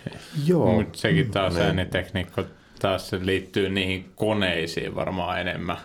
Joo. 0.47 0.73
Mutta 0.73 0.97
sekin 0.97 1.31
taas 1.31 1.53
niin. 1.53 1.65
äänitekniikko 1.65 2.43
taas 2.79 3.11
liittyy 3.21 3.69
niihin 3.69 4.11
koneisiin 4.15 4.95
varmaan 4.95 5.41
enemmän 5.41 5.77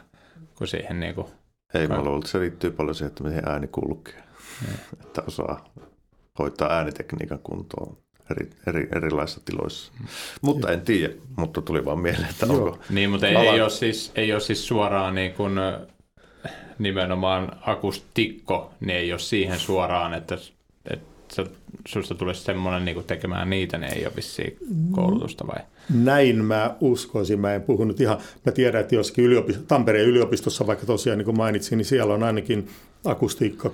kuin 0.55 0.69
siihen 0.69 1.01
niin 1.01 1.15
kuin... 1.15 1.27
Ei, 1.75 1.87
mä 1.87 2.03
luulen, 2.03 2.19
että 2.19 2.31
se 2.31 2.41
liittyy 2.41 2.71
paljon 2.71 2.95
siihen, 2.95 3.09
että 3.09 3.25
miten 3.25 3.49
ääni 3.49 3.67
kulkee. 3.67 4.23
Niin. 4.67 4.81
Että 5.01 5.23
osaa 5.27 5.69
hoitaa 6.39 6.73
äänitekniikan 6.73 7.39
kuntoon 7.39 7.99
eri, 8.31 8.51
eri, 8.67 8.89
erilaisissa 8.97 9.41
tiloissa. 9.45 9.93
Mm. 10.01 10.07
Mutta 10.43 10.73
en 10.73 10.81
tiedä, 10.81 11.15
mutta 11.37 11.63
tuli 11.63 11.85
vaan 11.85 11.99
mieleen, 11.99 12.31
että 12.31 12.47
Joo. 12.47 12.57
onko... 12.57 12.79
Niin, 12.91 13.11
mutta 13.11 13.29
ei, 13.29 13.37
ei, 13.37 13.61
ole 13.61 13.71
siis, 13.71 14.13
ei 14.15 14.33
ole 14.33 14.41
siis 14.41 14.69
suoraan 14.69 15.15
niin 15.15 15.33
kuin 15.33 15.53
nimenomaan 16.79 17.53
akustikko, 17.61 18.73
niin 18.81 18.97
ei 18.97 19.13
ole 19.13 19.19
siihen 19.19 19.59
suoraan, 19.59 20.15
että, 20.15 20.39
että 20.91 21.45
susta 21.89 22.15
tulisi 22.15 22.41
semmoinen 22.41 22.85
niin 22.85 23.05
tekemään 23.05 23.51
niitä, 23.51 23.79
niin 23.79 23.93
ei 23.93 24.07
ole 24.07 24.17
vissiin 24.17 24.57
koulutusta 24.91 25.47
vai? 25.47 25.65
Näin 25.95 26.45
mä 26.45 26.77
uskoisin. 26.81 27.41
Mä 27.41 27.55
en 27.55 27.63
puhunut 27.63 28.01
ihan, 28.01 28.19
mä 28.47 28.53
tiedän, 28.53 28.81
että 28.81 28.95
joskin 28.95 29.25
yliopisto, 29.25 29.63
Tampereen 29.69 30.09
yliopistossa, 30.09 30.67
vaikka 30.67 30.87
tosiaan 30.87 31.19
niin 31.19 31.25
kuin 31.25 31.37
mainitsin, 31.37 31.79
niin 31.79 31.87
siellä 31.87 32.15
on 32.15 32.23
ainakin 32.23 32.69
akustiikka, 33.05 33.71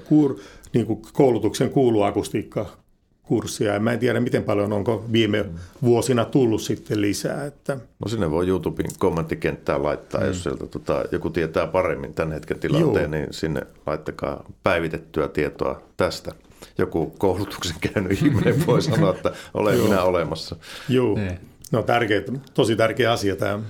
niin 0.73 0.87
kuin 0.87 1.03
koulutuksen 1.13 1.71
kuuluu 1.71 2.03
akustiikka 2.03 2.84
kurssia. 3.25 3.75
Ja 3.75 3.81
mä 3.81 3.93
en 3.93 3.99
tiedä, 3.99 4.21
miten 4.21 4.43
paljon 4.43 4.73
onko 4.73 5.05
viime 5.13 5.45
vuosina 5.83 6.25
tullut 6.25 6.63
sitten 6.63 7.01
lisää. 7.01 7.45
Että... 7.45 7.75
No 7.75 8.09
sinne 8.09 8.31
voi 8.31 8.49
YouTuben 8.49 8.87
kommenttikenttään 8.99 9.83
laittaa, 9.83 10.21
mm. 10.21 10.27
jos 10.27 10.43
sieltä 10.43 10.67
tota, 10.67 11.05
joku 11.13 11.31
tietää 11.31 11.67
paremmin 11.67 12.15
tämän 12.15 12.33
hetken 12.33 12.59
tilanteen, 12.59 13.03
Joo. 13.03 13.11
niin 13.11 13.27
sinne 13.31 13.63
laittakaa 13.87 14.45
päivitettyä 14.63 15.29
tietoa 15.29 15.83
tästä. 15.97 16.33
Joku 16.79 17.15
koulutuksen 17.19 17.77
käynyt 17.81 18.13
ihminen 18.13 18.67
voi 18.67 18.83
sanoa, 18.93 19.11
että 19.11 19.33
olen 19.55 19.81
minä 19.81 20.03
olemassa. 20.03 20.57
Joo, 20.89 21.15
niin. 21.15 21.39
no 21.73 21.83
tärkeä, 21.83 22.23
tosi 22.55 22.77
tärkeä 22.77 23.13
asia 23.13 23.37
tämä. 23.37 23.61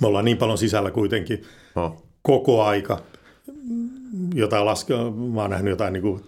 Me 0.00 0.06
ollaan 0.06 0.24
niin 0.24 0.36
paljon 0.36 0.58
sisällä 0.58 0.90
kuitenkin 0.90 1.42
no. 1.74 2.02
koko 2.22 2.62
aika. 2.62 3.02
Jotain 4.34 4.64
laske, 4.64 4.94
mä 5.34 5.40
oon 5.40 5.50
nähnyt 5.50 5.70
jotain 5.70 5.92
niin 5.92 6.02
kuin 6.02 6.24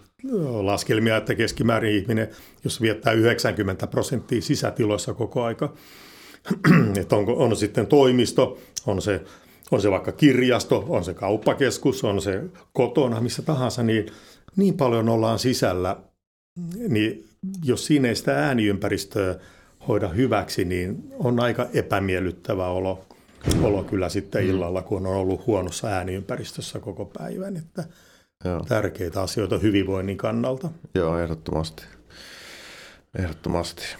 laskelmia, 0.61 1.17
että 1.17 1.35
keskimäärin 1.35 1.95
ihminen, 1.95 2.27
jos 2.63 2.81
viettää 2.81 3.13
90 3.13 3.87
prosenttia 3.87 4.41
sisätiloissa 4.41 5.13
koko 5.13 5.43
aika, 5.43 5.73
että 7.01 7.15
on, 7.15 7.29
on 7.29 7.55
sitten 7.55 7.87
toimisto, 7.87 8.57
on 8.85 9.01
se, 9.01 9.21
on 9.71 9.81
se 9.81 9.91
vaikka 9.91 10.11
kirjasto, 10.11 10.85
on 10.89 11.03
se 11.03 11.13
kauppakeskus, 11.13 12.03
on 12.03 12.21
se 12.21 12.43
kotona, 12.73 13.21
missä 13.21 13.41
tahansa, 13.41 13.83
niin 13.83 14.05
niin 14.55 14.77
paljon 14.77 15.09
ollaan 15.09 15.39
sisällä, 15.39 15.97
niin 16.89 17.25
jos 17.63 17.85
siinä 17.85 18.07
ei 18.07 18.15
sitä 18.15 18.45
ääniympäristöä 18.45 19.35
hoida 19.87 20.07
hyväksi, 20.07 20.65
niin 20.65 21.03
on 21.19 21.39
aika 21.39 21.67
epämiellyttävä 21.73 22.67
olo, 22.67 23.05
olo 23.63 23.83
kyllä 23.83 24.09
sitten 24.09 24.43
mm. 24.43 24.49
illalla, 24.49 24.81
kun 24.81 25.07
on 25.07 25.15
ollut 25.15 25.47
huonossa 25.47 25.87
ääniympäristössä 25.87 26.79
koko 26.79 27.05
päivän. 27.05 27.57
Että 27.57 27.83
Joo. 28.45 28.59
tärkeitä 28.67 29.21
asioita 29.21 29.57
hyvinvoinnin 29.57 30.17
kannalta. 30.17 30.69
Joo, 30.95 31.19
ehdottomasti. 31.19 31.85
Ehdottomasti. 33.19 33.95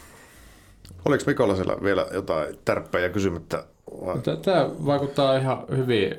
Oliko 1.06 1.24
Mikolasella 1.28 1.78
vielä 1.84 2.08
jotain 2.14 2.56
tärppejä 2.66 3.10
kysymättä? 3.10 3.64
Tämä 4.42 4.70
vaikuttaa 4.86 5.38
ihan 5.38 5.66
hyvin, 5.78 6.16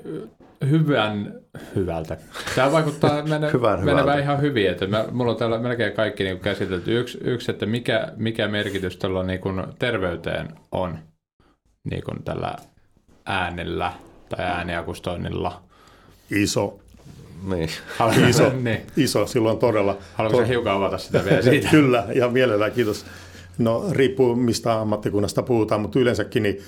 hyvän, 0.71 1.35
hyvältä. 1.75 2.17
Tämä 2.55 2.73
vaikuttaa 2.73 3.23
mene, 3.29 3.53
hyvän 3.53 3.85
menevän 3.85 4.21
ihan 4.21 4.41
hyvin. 4.41 4.71
Että 4.71 4.87
mä, 4.87 5.05
mulla 5.13 5.33
on 5.33 5.39
täällä 5.39 5.59
melkein 5.59 5.93
kaikki 5.93 6.25
niin 6.25 6.41
käsitelty. 6.41 7.01
Yksi, 7.01 7.19
yksi, 7.25 7.51
että 7.51 7.67
mikä, 7.67 8.13
mikä 8.17 8.49
merkitys 8.49 8.97
tällä 8.97 9.23
niin 9.23 9.41
kuin 9.41 9.65
terveyteen 9.79 10.49
on 10.73 10.99
niin 11.85 12.03
kuin 12.05 12.23
tällä 12.23 12.57
äänellä 13.27 13.93
tai 14.29 14.45
ääniakustoinnilla. 14.45 15.63
Iso 16.31 16.79
niin. 17.43 17.69
iso, 18.29 18.53
niin. 18.63 18.81
iso 18.97 19.27
silloin 19.27 19.59
todella. 19.59 19.99
Haluatko 20.15 20.41
to... 20.41 20.47
hiukan 20.47 20.73
avata 20.73 20.99
sitä 20.99 21.25
vielä 21.25 21.43
siitä? 21.51 21.69
Kyllä, 21.69 22.07
ja 22.15 22.29
mielellään 22.29 22.73
kiitos. 22.73 23.07
No 23.59 23.85
riippuu 23.91 24.37
mistä 24.37 24.81
ammattikunnasta 24.81 25.43
puhutaan, 25.43 25.81
mutta 25.81 25.99
yleensäkin 25.99 26.43
niin 26.43 26.61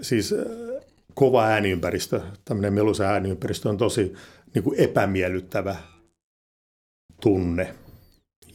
siis 0.00 0.32
äh, 0.32 0.38
kova 1.14 1.44
ääniympäristö, 1.44 2.20
tämmöinen 2.44 2.72
meluisa 2.72 3.04
ääniympäristö 3.04 3.68
on 3.68 3.76
tosi 3.76 4.14
niin 4.54 4.62
kuin 4.62 4.80
epämiellyttävä 4.80 5.76
tunne. 7.20 7.74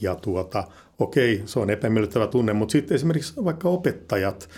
Ja 0.01 0.15
tuota, 0.15 0.63
okei, 0.99 1.41
se 1.45 1.59
on 1.59 1.69
epämiellyttävä 1.69 2.27
tunne, 2.27 2.53
mutta 2.53 2.71
sitten 2.71 2.95
esimerkiksi 2.95 3.33
vaikka 3.43 3.69
opettajat 3.69 4.49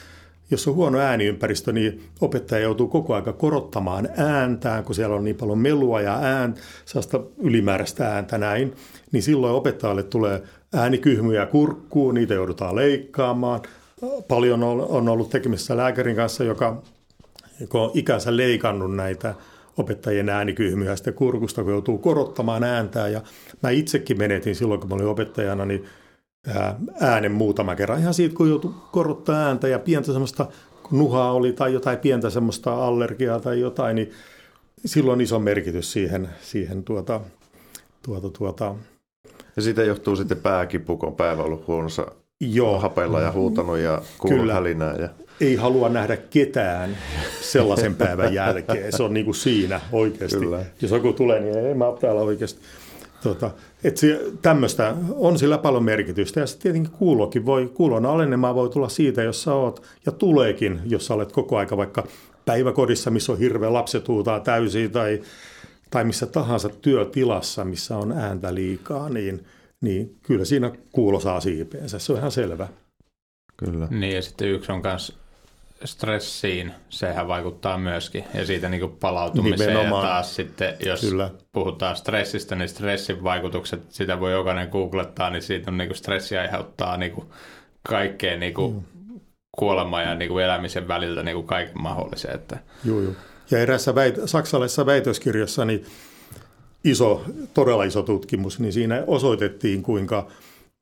jos 0.51 0.67
on 0.67 0.75
huono 0.75 0.99
ääniympäristö, 0.99 1.71
niin 1.71 2.03
opettaja 2.21 2.61
joutuu 2.61 2.87
koko 2.87 3.15
aika 3.15 3.33
korottamaan 3.33 4.09
ääntään, 4.17 4.83
kun 4.83 4.95
siellä 4.95 5.15
on 5.15 5.23
niin 5.23 5.35
paljon 5.35 5.59
melua 5.59 6.01
ja 6.01 6.19
ään, 6.21 6.55
sellaista 6.85 7.19
ylimääräistä 7.37 8.13
ääntä 8.13 8.37
näin, 8.37 8.73
niin 9.11 9.23
silloin 9.23 9.53
opettajalle 9.53 10.03
tulee 10.03 10.43
äänikyhmyjä 10.73 11.45
kurkkuun, 11.45 12.15
niitä 12.15 12.33
joudutaan 12.33 12.75
leikkaamaan. 12.75 13.61
Paljon 14.27 14.63
on 14.63 15.09
ollut 15.09 15.29
tekemisissä 15.29 15.77
lääkärin 15.77 16.15
kanssa, 16.15 16.43
joka, 16.43 16.81
joka 17.61 17.81
on 17.81 17.91
ikänsä 17.93 18.37
leikannut 18.37 18.95
näitä 18.95 19.35
opettajien 19.77 20.29
äänikyhmyjä 20.29 20.95
sitten 20.95 21.13
kurkusta, 21.13 21.63
kun 21.63 21.71
joutuu 21.71 21.97
korottamaan 21.97 22.63
ääntää. 22.63 23.07
Ja 23.07 23.21
mä 23.63 23.69
itsekin 23.69 24.17
menetin 24.17 24.55
silloin, 24.55 24.79
kun 24.79 24.89
mä 24.89 24.95
olin 24.95 25.07
opettajana, 25.07 25.65
niin 25.65 25.85
äänen 26.99 27.31
muutama 27.31 27.75
kerran. 27.75 27.99
Ihan 27.99 28.13
siitä, 28.13 28.35
kun 28.35 28.49
joutui 28.49 28.73
korottaa 28.91 29.45
ääntä 29.45 29.67
ja 29.67 29.79
pientä 29.79 30.11
semmoista, 30.11 30.45
kun 30.83 30.99
nuhaa 30.99 31.31
oli 31.31 31.53
tai 31.53 31.73
jotain 31.73 31.97
pientä 31.97 32.29
semmoista 32.29 32.85
allergiaa 32.85 33.39
tai 33.39 33.59
jotain, 33.59 33.95
niin 33.95 34.11
silloin 34.85 35.21
iso 35.21 35.39
merkitys 35.39 35.91
siihen, 35.91 36.29
siihen 36.41 36.83
tuota, 36.83 37.21
tuota, 38.03 38.29
tuota. 38.29 38.75
Ja 39.55 39.61
siitä 39.61 39.83
johtuu 39.83 40.15
sitten 40.15 40.37
pääkipu, 40.37 40.97
kun 40.97 41.09
on 41.09 41.15
päivä 41.15 41.43
ollut 41.43 41.67
huonossa 41.67 42.07
Joo. 42.41 42.79
hapella 42.79 43.21
ja 43.21 43.31
huutanut 43.31 43.77
ja 43.77 44.01
kuullut 44.17 44.53
hälinää. 44.53 44.95
Ja... 44.95 45.09
Ei 45.41 45.55
halua 45.55 45.89
nähdä 45.89 46.17
ketään 46.17 46.97
sellaisen 47.41 47.95
päivän 47.95 48.33
jälkeen. 48.33 48.91
Se 48.91 49.03
on 49.03 49.13
niin 49.13 49.25
kuin 49.25 49.35
siinä 49.35 49.81
oikeasti. 49.91 50.39
Kyllä. 50.39 50.65
Jos 50.81 50.91
joku 50.91 51.13
tulee, 51.13 51.39
niin 51.39 51.57
ei 51.57 51.73
mä 51.73 51.85
täällä 52.01 52.21
oikeasti. 52.21 52.59
Tota, 53.27 53.51
että 53.83 54.01
tämmöistä 54.41 54.95
on 55.15 55.39
sillä 55.39 55.57
paljon 55.57 55.83
merkitystä. 55.83 56.39
Ja 56.39 56.47
sitten 56.47 56.63
tietenkin 56.63 56.91
kuulokin 56.91 57.45
voi, 57.45 57.71
kuulon 57.73 58.05
alenemaa 58.05 58.55
voi 58.55 58.69
tulla 58.69 58.89
siitä, 58.89 59.23
jos 59.23 59.43
sä 59.43 59.53
oot, 59.53 59.83
ja 60.05 60.11
tuleekin, 60.11 60.81
jos 60.85 61.07
sä 61.07 61.13
olet 61.13 61.31
koko 61.31 61.57
aika 61.57 61.77
vaikka 61.77 62.07
päiväkodissa, 62.45 63.11
missä 63.11 63.31
on 63.31 63.39
hirveä 63.39 63.73
lapset 63.73 64.07
huutaa 64.07 64.39
täysin, 64.39 64.91
tai, 64.91 65.21
tai 65.89 66.03
missä 66.03 66.25
tahansa 66.25 66.69
työtilassa, 66.69 67.65
missä 67.65 67.97
on 67.97 68.11
ääntä 68.11 68.55
liikaa, 68.55 69.09
niin, 69.09 69.45
niin 69.81 70.15
kyllä 70.23 70.45
siinä 70.45 70.71
kuulo 70.91 71.19
saa 71.19 71.39
siipeensä. 71.39 71.99
Se 71.99 72.11
on 72.13 72.19
ihan 72.19 72.31
selvä. 72.31 72.67
Kyllä. 73.57 73.87
Niin 73.91 74.15
ja 74.15 74.21
sitten 74.21 74.47
yksi 74.47 74.71
on 74.71 74.81
myös 74.83 75.17
stressiin, 75.85 76.73
sehän 76.89 77.27
vaikuttaa 77.27 77.77
myöskin, 77.77 78.23
ja 78.33 78.45
siitä 78.45 78.69
niin 78.69 78.89
palautumiseen. 78.99 79.69
Nimenomaan. 79.69 80.03
Ja 80.03 80.09
taas 80.09 80.35
sitten, 80.35 80.75
jos 80.85 81.01
Kyllä. 81.01 81.31
puhutaan 81.51 81.95
stressistä, 81.95 82.55
niin 82.55 82.69
stressin 82.69 83.23
vaikutukset, 83.23 83.81
sitä 83.89 84.19
voi 84.19 84.31
jokainen 84.31 84.69
googlettaa, 84.69 85.29
niin 85.29 85.41
siitä 85.41 85.71
on 85.71 85.77
niin 85.77 85.87
kuin 85.87 85.97
stressi 85.97 86.37
aiheuttaa 86.37 86.97
niin 86.97 87.11
kuin 87.11 87.27
kaikkea 87.89 88.37
niin 88.37 88.53
kuin 88.53 88.73
mm. 88.73 89.19
kuoleman 89.57 90.03
ja 90.03 90.15
niin 90.15 90.29
kuin 90.29 90.45
elämisen 90.45 90.87
väliltä 90.87 91.23
niin 91.23 91.35
kuin 91.35 91.47
kaiken 91.47 91.81
mahdollisen. 91.81 92.35
Että... 92.35 92.57
Joo, 92.85 93.01
joo. 93.01 93.13
Ja 93.51 93.59
erässä 93.59 93.91
väit- 93.91 94.27
saksalaisessa 94.27 94.85
väitöskirjassa 94.85 95.65
niin 95.65 95.85
iso, 96.83 97.23
todella 97.53 97.83
iso 97.83 98.03
tutkimus, 98.03 98.59
niin 98.59 98.73
siinä 98.73 99.03
osoitettiin, 99.07 99.83
kuinka, 99.83 100.27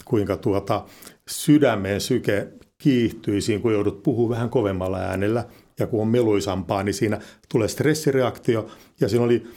kuinka 0.06 0.38
tuota, 0.38 0.86
sydämen 1.30 2.02
syke 2.02 2.48
kiihtyisiin, 2.86 3.62
kun 3.62 3.74
joudut 3.74 4.04
puhua 4.04 4.30
vähän 4.30 4.50
kovemmalla 4.50 4.98
äänellä 4.98 5.46
ja 5.80 5.88
kun 5.88 6.02
on 6.02 6.08
meluisampaa, 6.08 6.84
niin 6.84 6.94
siinä 6.94 7.20
tulee 7.50 7.68
stressireaktio 7.68 8.68
ja 9.02 9.10
siinä 9.10 9.26
oli 9.26 9.48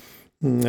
mm, 0.43 0.61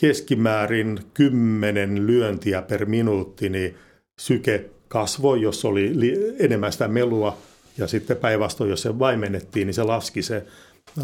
keskimäärin 0.00 1.00
kymmenen 1.14 2.06
lyöntiä 2.06 2.62
per 2.62 2.86
minuutti, 2.86 3.48
niin 3.48 3.74
syke 4.20 4.70
kasvoi, 4.88 5.42
jos 5.42 5.64
oli 5.64 5.92
enemmän 6.38 6.72
sitä 6.72 6.88
melua 6.88 7.38
ja 7.78 7.86
sitten 7.86 8.16
päinvastoin, 8.16 8.70
jos 8.70 8.82
se 8.82 8.98
vaimennettiin, 8.98 9.66
niin 9.66 9.74
se 9.74 9.82
laski 9.82 10.22
se, 10.22 10.46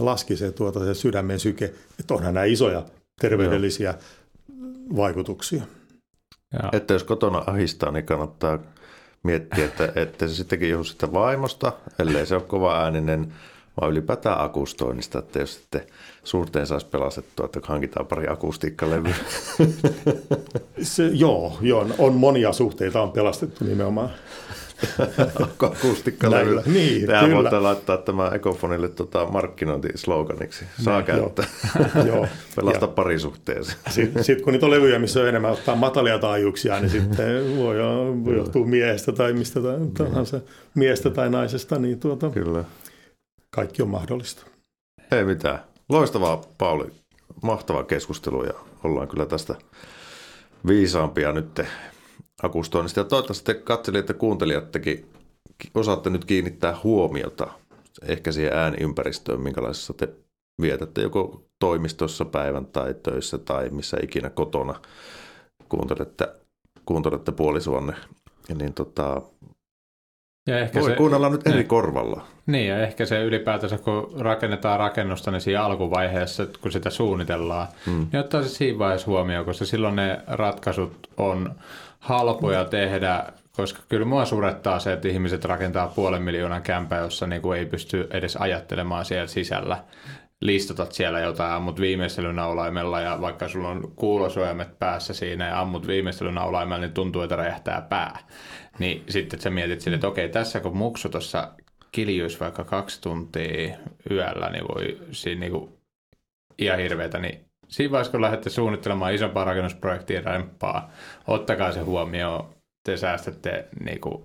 laski 0.01 0.37
se, 0.37 0.53
tuota, 0.53 0.85
se 0.85 0.95
sydämen 0.95 1.41
syke. 1.41 1.73
Että 2.01 2.15
onhan 2.15 2.35
nämä 2.35 2.45
isoja 2.45 2.87
terveydellisiä 3.21 3.91
Joo. 3.91 4.97
vaikutuksia. 4.97 5.63
Ja. 6.53 6.69
Että 6.73 6.95
jos 6.95 7.05
kotona 7.05 7.45
ahistaa, 7.47 7.91
niin 7.91 8.07
kannattaa 8.07 8.59
miettiä, 9.23 9.65
että, 9.65 9.93
että 9.97 10.29
se 10.29 10.35
sittenkin 10.35 10.71
johtuu 10.71 10.85
sitä 10.85 11.13
vaimosta, 11.13 11.73
ellei 11.99 12.27
se 12.27 12.35
ole 12.35 12.43
kova 12.43 12.83
ääninen, 12.83 13.33
vaan 13.81 13.93
ylipäätään 13.93 14.41
akustoinnista, 14.41 15.19
että 15.19 15.39
jos 15.39 15.55
sitten 15.55 15.83
suurteen 16.25 16.67
saisi 16.67 16.87
pelastettua, 16.87 17.47
että 17.47 17.61
hankitaan 17.63 18.07
pari 18.07 18.29
akustiikkalevyä. 18.29 19.15
Se, 20.83 21.07
joo, 21.07 21.59
joo, 21.61 21.87
on 21.99 22.15
monia 22.15 22.53
suhteita 22.53 23.03
on 23.03 23.13
pelastettu 23.13 23.65
nimenomaan. 23.65 24.11
Akustiikkalevy. 25.63 26.63
Niin, 26.67 27.07
Tämä 27.07 27.23
kyllä. 27.23 27.37
voidaan 27.37 27.63
laittaa 27.63 27.97
tämä 27.97 28.31
Ecofonille 28.35 28.89
tota 28.89 29.27
markkinointisloganiksi. 29.27 30.65
Saa 30.83 30.93
Näin, 30.93 31.05
käyttää. 31.05 31.47
Joo. 32.07 32.27
Pelasta 32.57 32.87
parisuhteeseen. 32.87 33.79
Sitten 33.91 34.25
sit 34.25 34.43
kun 34.43 34.53
niitä 34.53 34.67
on 34.67 34.73
levyjä, 34.73 34.99
missä 34.99 35.21
on 35.21 35.29
enemmän 35.29 35.53
ottaa 35.53 35.77
matalia 35.77 36.19
taajuuksia, 36.19 36.81
niin 36.81 36.91
sitten 37.01 37.57
voi, 37.59 37.77
johtua 38.37 38.67
miehestä 38.67 39.13
tai 39.13 39.33
mistä 39.33 39.61
tahansa, 39.99 40.41
miestä 40.75 41.11
tai 41.11 41.31
naisesta, 41.31 41.79
niin 41.79 42.01
tuota, 42.01 42.31
kyllä. 42.31 42.65
kaikki 43.51 43.83
on 43.83 43.89
mahdollista. 43.89 44.47
Ei 45.13 45.25
mitään. 45.25 45.59
Loistavaa, 45.89 46.41
Pauli. 46.59 46.87
Mahtava 47.43 47.85
keskustelu 47.85 48.45
ja 48.45 48.53
ollaan 48.85 49.09
kyllä 49.09 49.27
tästä 49.27 49.55
viisaampia 50.67 51.33
nyt 51.33 51.61
akustoinnista. 52.43 53.01
Ja 53.01 53.05
toivottavasti 53.05 53.55
katselijat 53.55 54.09
ja 54.09 54.15
kuuntelijattekin 54.15 55.07
osaatte 55.75 56.11
nyt 56.11 56.25
kiinnittää 56.25 56.77
huomiota 56.85 57.49
ehkä 58.03 58.33
siihen 58.33 58.57
ääniympäristöön, 58.57 59.41
minkälaisessa 59.41 59.93
te 59.93 60.09
vietätte 60.61 61.03
joko 61.03 61.43
toimistossa 61.59 62.25
päivän 62.25 62.67
tai 62.67 62.95
töissä 63.03 63.39
tai 63.39 63.71
missä 63.71 63.97
ikinä 64.03 64.31
kotona 64.31 64.81
kuuntelette, 65.69 66.29
kuuntelette. 66.85 67.33
Ja 68.49 68.55
niin 68.55 68.75
tota, 68.75 69.23
ja 70.47 70.59
ehkä 70.59 70.81
Voi 70.81 70.91
se, 70.91 70.97
kuunnella 70.97 71.29
nyt 71.29 71.47
eri 71.47 71.57
niin, 71.57 71.69
korvalla. 71.69 72.27
Niin, 72.47 72.69
ja 72.69 72.83
ehkä 72.83 73.07
se 73.07 73.23
ylipäätänsä, 73.23 73.79
kun 73.79 74.15
rakennetaan 74.19 74.79
rakennusta, 74.79 75.31
niin 75.31 75.41
siinä 75.41 75.63
alkuvaiheessa, 75.63 76.47
kun 76.61 76.73
sitä 76.73 76.91
suunnitellaan, 76.91 77.69
hmm. 77.87 78.07
niin 78.13 78.21
ottaa 78.21 78.43
se 78.43 78.49
siinä 78.49 78.79
vaiheessa 78.79 79.07
huomioon, 79.07 79.45
koska 79.45 79.65
silloin 79.65 79.97
ne 79.97 80.21
ratkaisut 80.27 81.09
on 81.17 81.55
halpoja 81.99 82.65
tehdä, 82.65 83.25
koska 83.57 83.83
kyllä 83.89 84.07
mua 84.07 84.25
surettaa 84.25 84.79
se, 84.79 84.93
että 84.93 85.09
ihmiset 85.09 85.45
rakentaa 85.45 85.89
puolen 85.89 86.23
miljoonan 86.23 86.63
kämpää, 86.63 87.01
jossa 87.01 87.27
niin 87.27 87.43
kuin 87.43 87.59
ei 87.59 87.67
pysty 87.67 88.09
edes 88.11 88.37
ajattelemaan 88.37 89.05
siellä 89.05 89.27
sisällä. 89.27 89.85
Listatat 90.41 90.93
siellä 90.93 91.21
jotain, 91.21 91.53
ammut 91.53 91.81
viimeistelynaulaimella 91.81 93.01
ja 93.01 93.21
vaikka 93.21 93.49
sulla 93.49 93.69
on 93.69 93.93
kuulosuojamet 93.97 94.79
päässä 94.79 95.15
siinä 95.15 95.49
ja 95.49 95.61
ammut 95.61 95.87
viimeistelynaulaimella, 95.87 96.81
niin 96.81 96.93
tuntuu, 96.93 97.23
että 97.23 97.37
räjähtää 97.37 97.81
pää. 97.81 98.19
Niin 98.79 99.05
sitten 99.09 99.41
sä 99.41 99.51
mietit 99.51 99.81
sille, 99.81 99.95
että 99.95 100.09
okei, 100.09 100.29
tässä 100.29 100.61
kun 100.61 100.77
muksu 100.77 101.09
tuossa 101.09 101.53
kiljuisi 101.93 102.41
vaikka 102.41 102.65
kaksi 102.65 103.01
tuntia 103.01 103.77
yöllä, 104.11 104.51
niin 104.51 104.65
voi 104.69 104.99
siinä 105.11 105.41
niin 105.41 105.53
kuin 105.53 105.71
ihan 106.59 106.79
hirveätä, 106.79 107.19
niin 107.19 107.45
siinä 107.69 107.93
vaiheessa, 107.93 108.13
kun 108.13 108.23
lähdette 108.23 108.51
suunnittelemaan 108.51 109.15
isompaa 109.15 109.45
rakennusprojektia 109.45 110.21
rempaa, 110.21 110.91
ottakaa 111.27 111.73
se 111.73 111.81
huomioon. 111.81 112.55
Te 112.85 112.97
säästätte, 112.97 113.69
niin 113.85 114.01
kuin, 114.01 114.25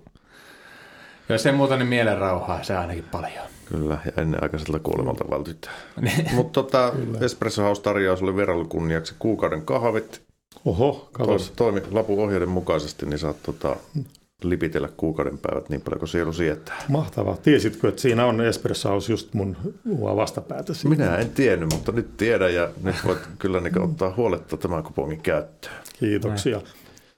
jos 1.28 1.46
ei 1.46 1.52
muuta, 1.52 1.76
niin 1.76 1.88
mielen 1.88 2.18
rauhaa, 2.18 2.62
se 2.62 2.76
ainakin 2.76 3.04
paljon. 3.04 3.55
Kyllä, 3.68 3.98
ja 4.04 4.22
ennen 4.22 4.42
aikaiselta 4.42 4.78
kuolemalta 4.78 5.24
vältytään. 5.30 5.76
Niin. 6.00 6.34
Mutta 6.34 6.52
tota, 6.62 6.92
Espresso 7.20 7.62
House 7.62 7.82
tarjous 7.82 8.22
oli 8.22 8.64
kunniaksi 8.68 9.14
kuukauden 9.18 9.62
kahvit. 9.62 10.22
Oho, 10.64 11.08
katos. 11.12 11.52
Toimi 11.56 11.82
lapun 11.90 12.24
ohjeiden 12.24 12.48
mukaisesti, 12.48 13.06
niin 13.06 13.18
saat 13.18 13.36
tota, 13.42 13.76
lipitellä 14.42 14.88
kuukauden 14.96 15.38
päivät 15.38 15.68
niin 15.68 15.80
paljon 15.80 15.98
kuin 15.98 16.08
sielu 16.08 16.32
sietää. 16.32 16.82
Mahtavaa. 16.88 17.36
Tiesitkö, 17.36 17.88
että 17.88 18.02
siinä 18.02 18.26
on 18.26 18.40
Espresso 18.40 18.88
House 18.88 19.12
just 19.12 19.34
mun 19.34 19.56
mua 19.84 20.16
vastapäätä? 20.16 20.74
Siitä? 20.74 20.88
Minä 20.88 21.16
en 21.16 21.30
tiennyt, 21.30 21.72
mutta 21.72 21.92
nyt 21.92 22.16
tiedän 22.16 22.54
ja 22.54 22.68
nyt 22.82 22.96
voit 23.06 23.18
kyllä 23.38 23.60
niin 23.60 23.82
ottaa 23.82 24.14
huoletta 24.16 24.56
tämän 24.56 24.82
kupongin 24.82 25.20
käyttöön. 25.20 25.74
Kiitoksia. 25.98 26.60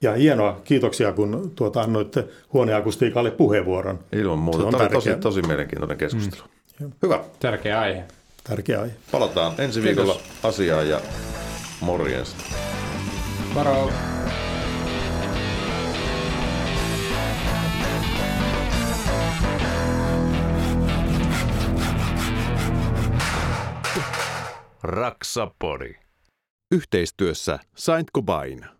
Ja 0.03 0.13
hienoa, 0.13 0.61
kiitoksia 0.63 1.13
kun 1.13 1.51
tuota, 1.55 1.81
annoitte 1.81 2.25
huoneakustiikalle 2.53 3.31
puheenvuoron. 3.31 3.99
Ilman 4.11 4.39
muuta. 4.39 4.71
Tämä 4.71 4.83
on 4.83 4.91
tosi, 4.91 5.15
tosi 5.15 5.41
mielenkiintoinen 5.41 5.97
keskustelu. 5.97 6.43
Mm. 6.79 6.91
Hyvä. 7.03 7.23
Tärkeä 7.39 7.79
aihe. 7.79 8.03
Tärkeä 8.43 8.81
aihe. 8.81 8.93
Palataan 9.11 9.53
ensi 9.57 9.83
viikolla 9.83 10.13
Kiitos. 10.13 10.45
asiaan 10.45 10.89
ja 10.89 11.01
morjens. 11.81 12.35
Moro. 13.53 13.91
Raksapori. 24.83 25.95
Yhteistyössä 26.71 27.59
Saint 27.75 28.11
Gobain. 28.11 28.78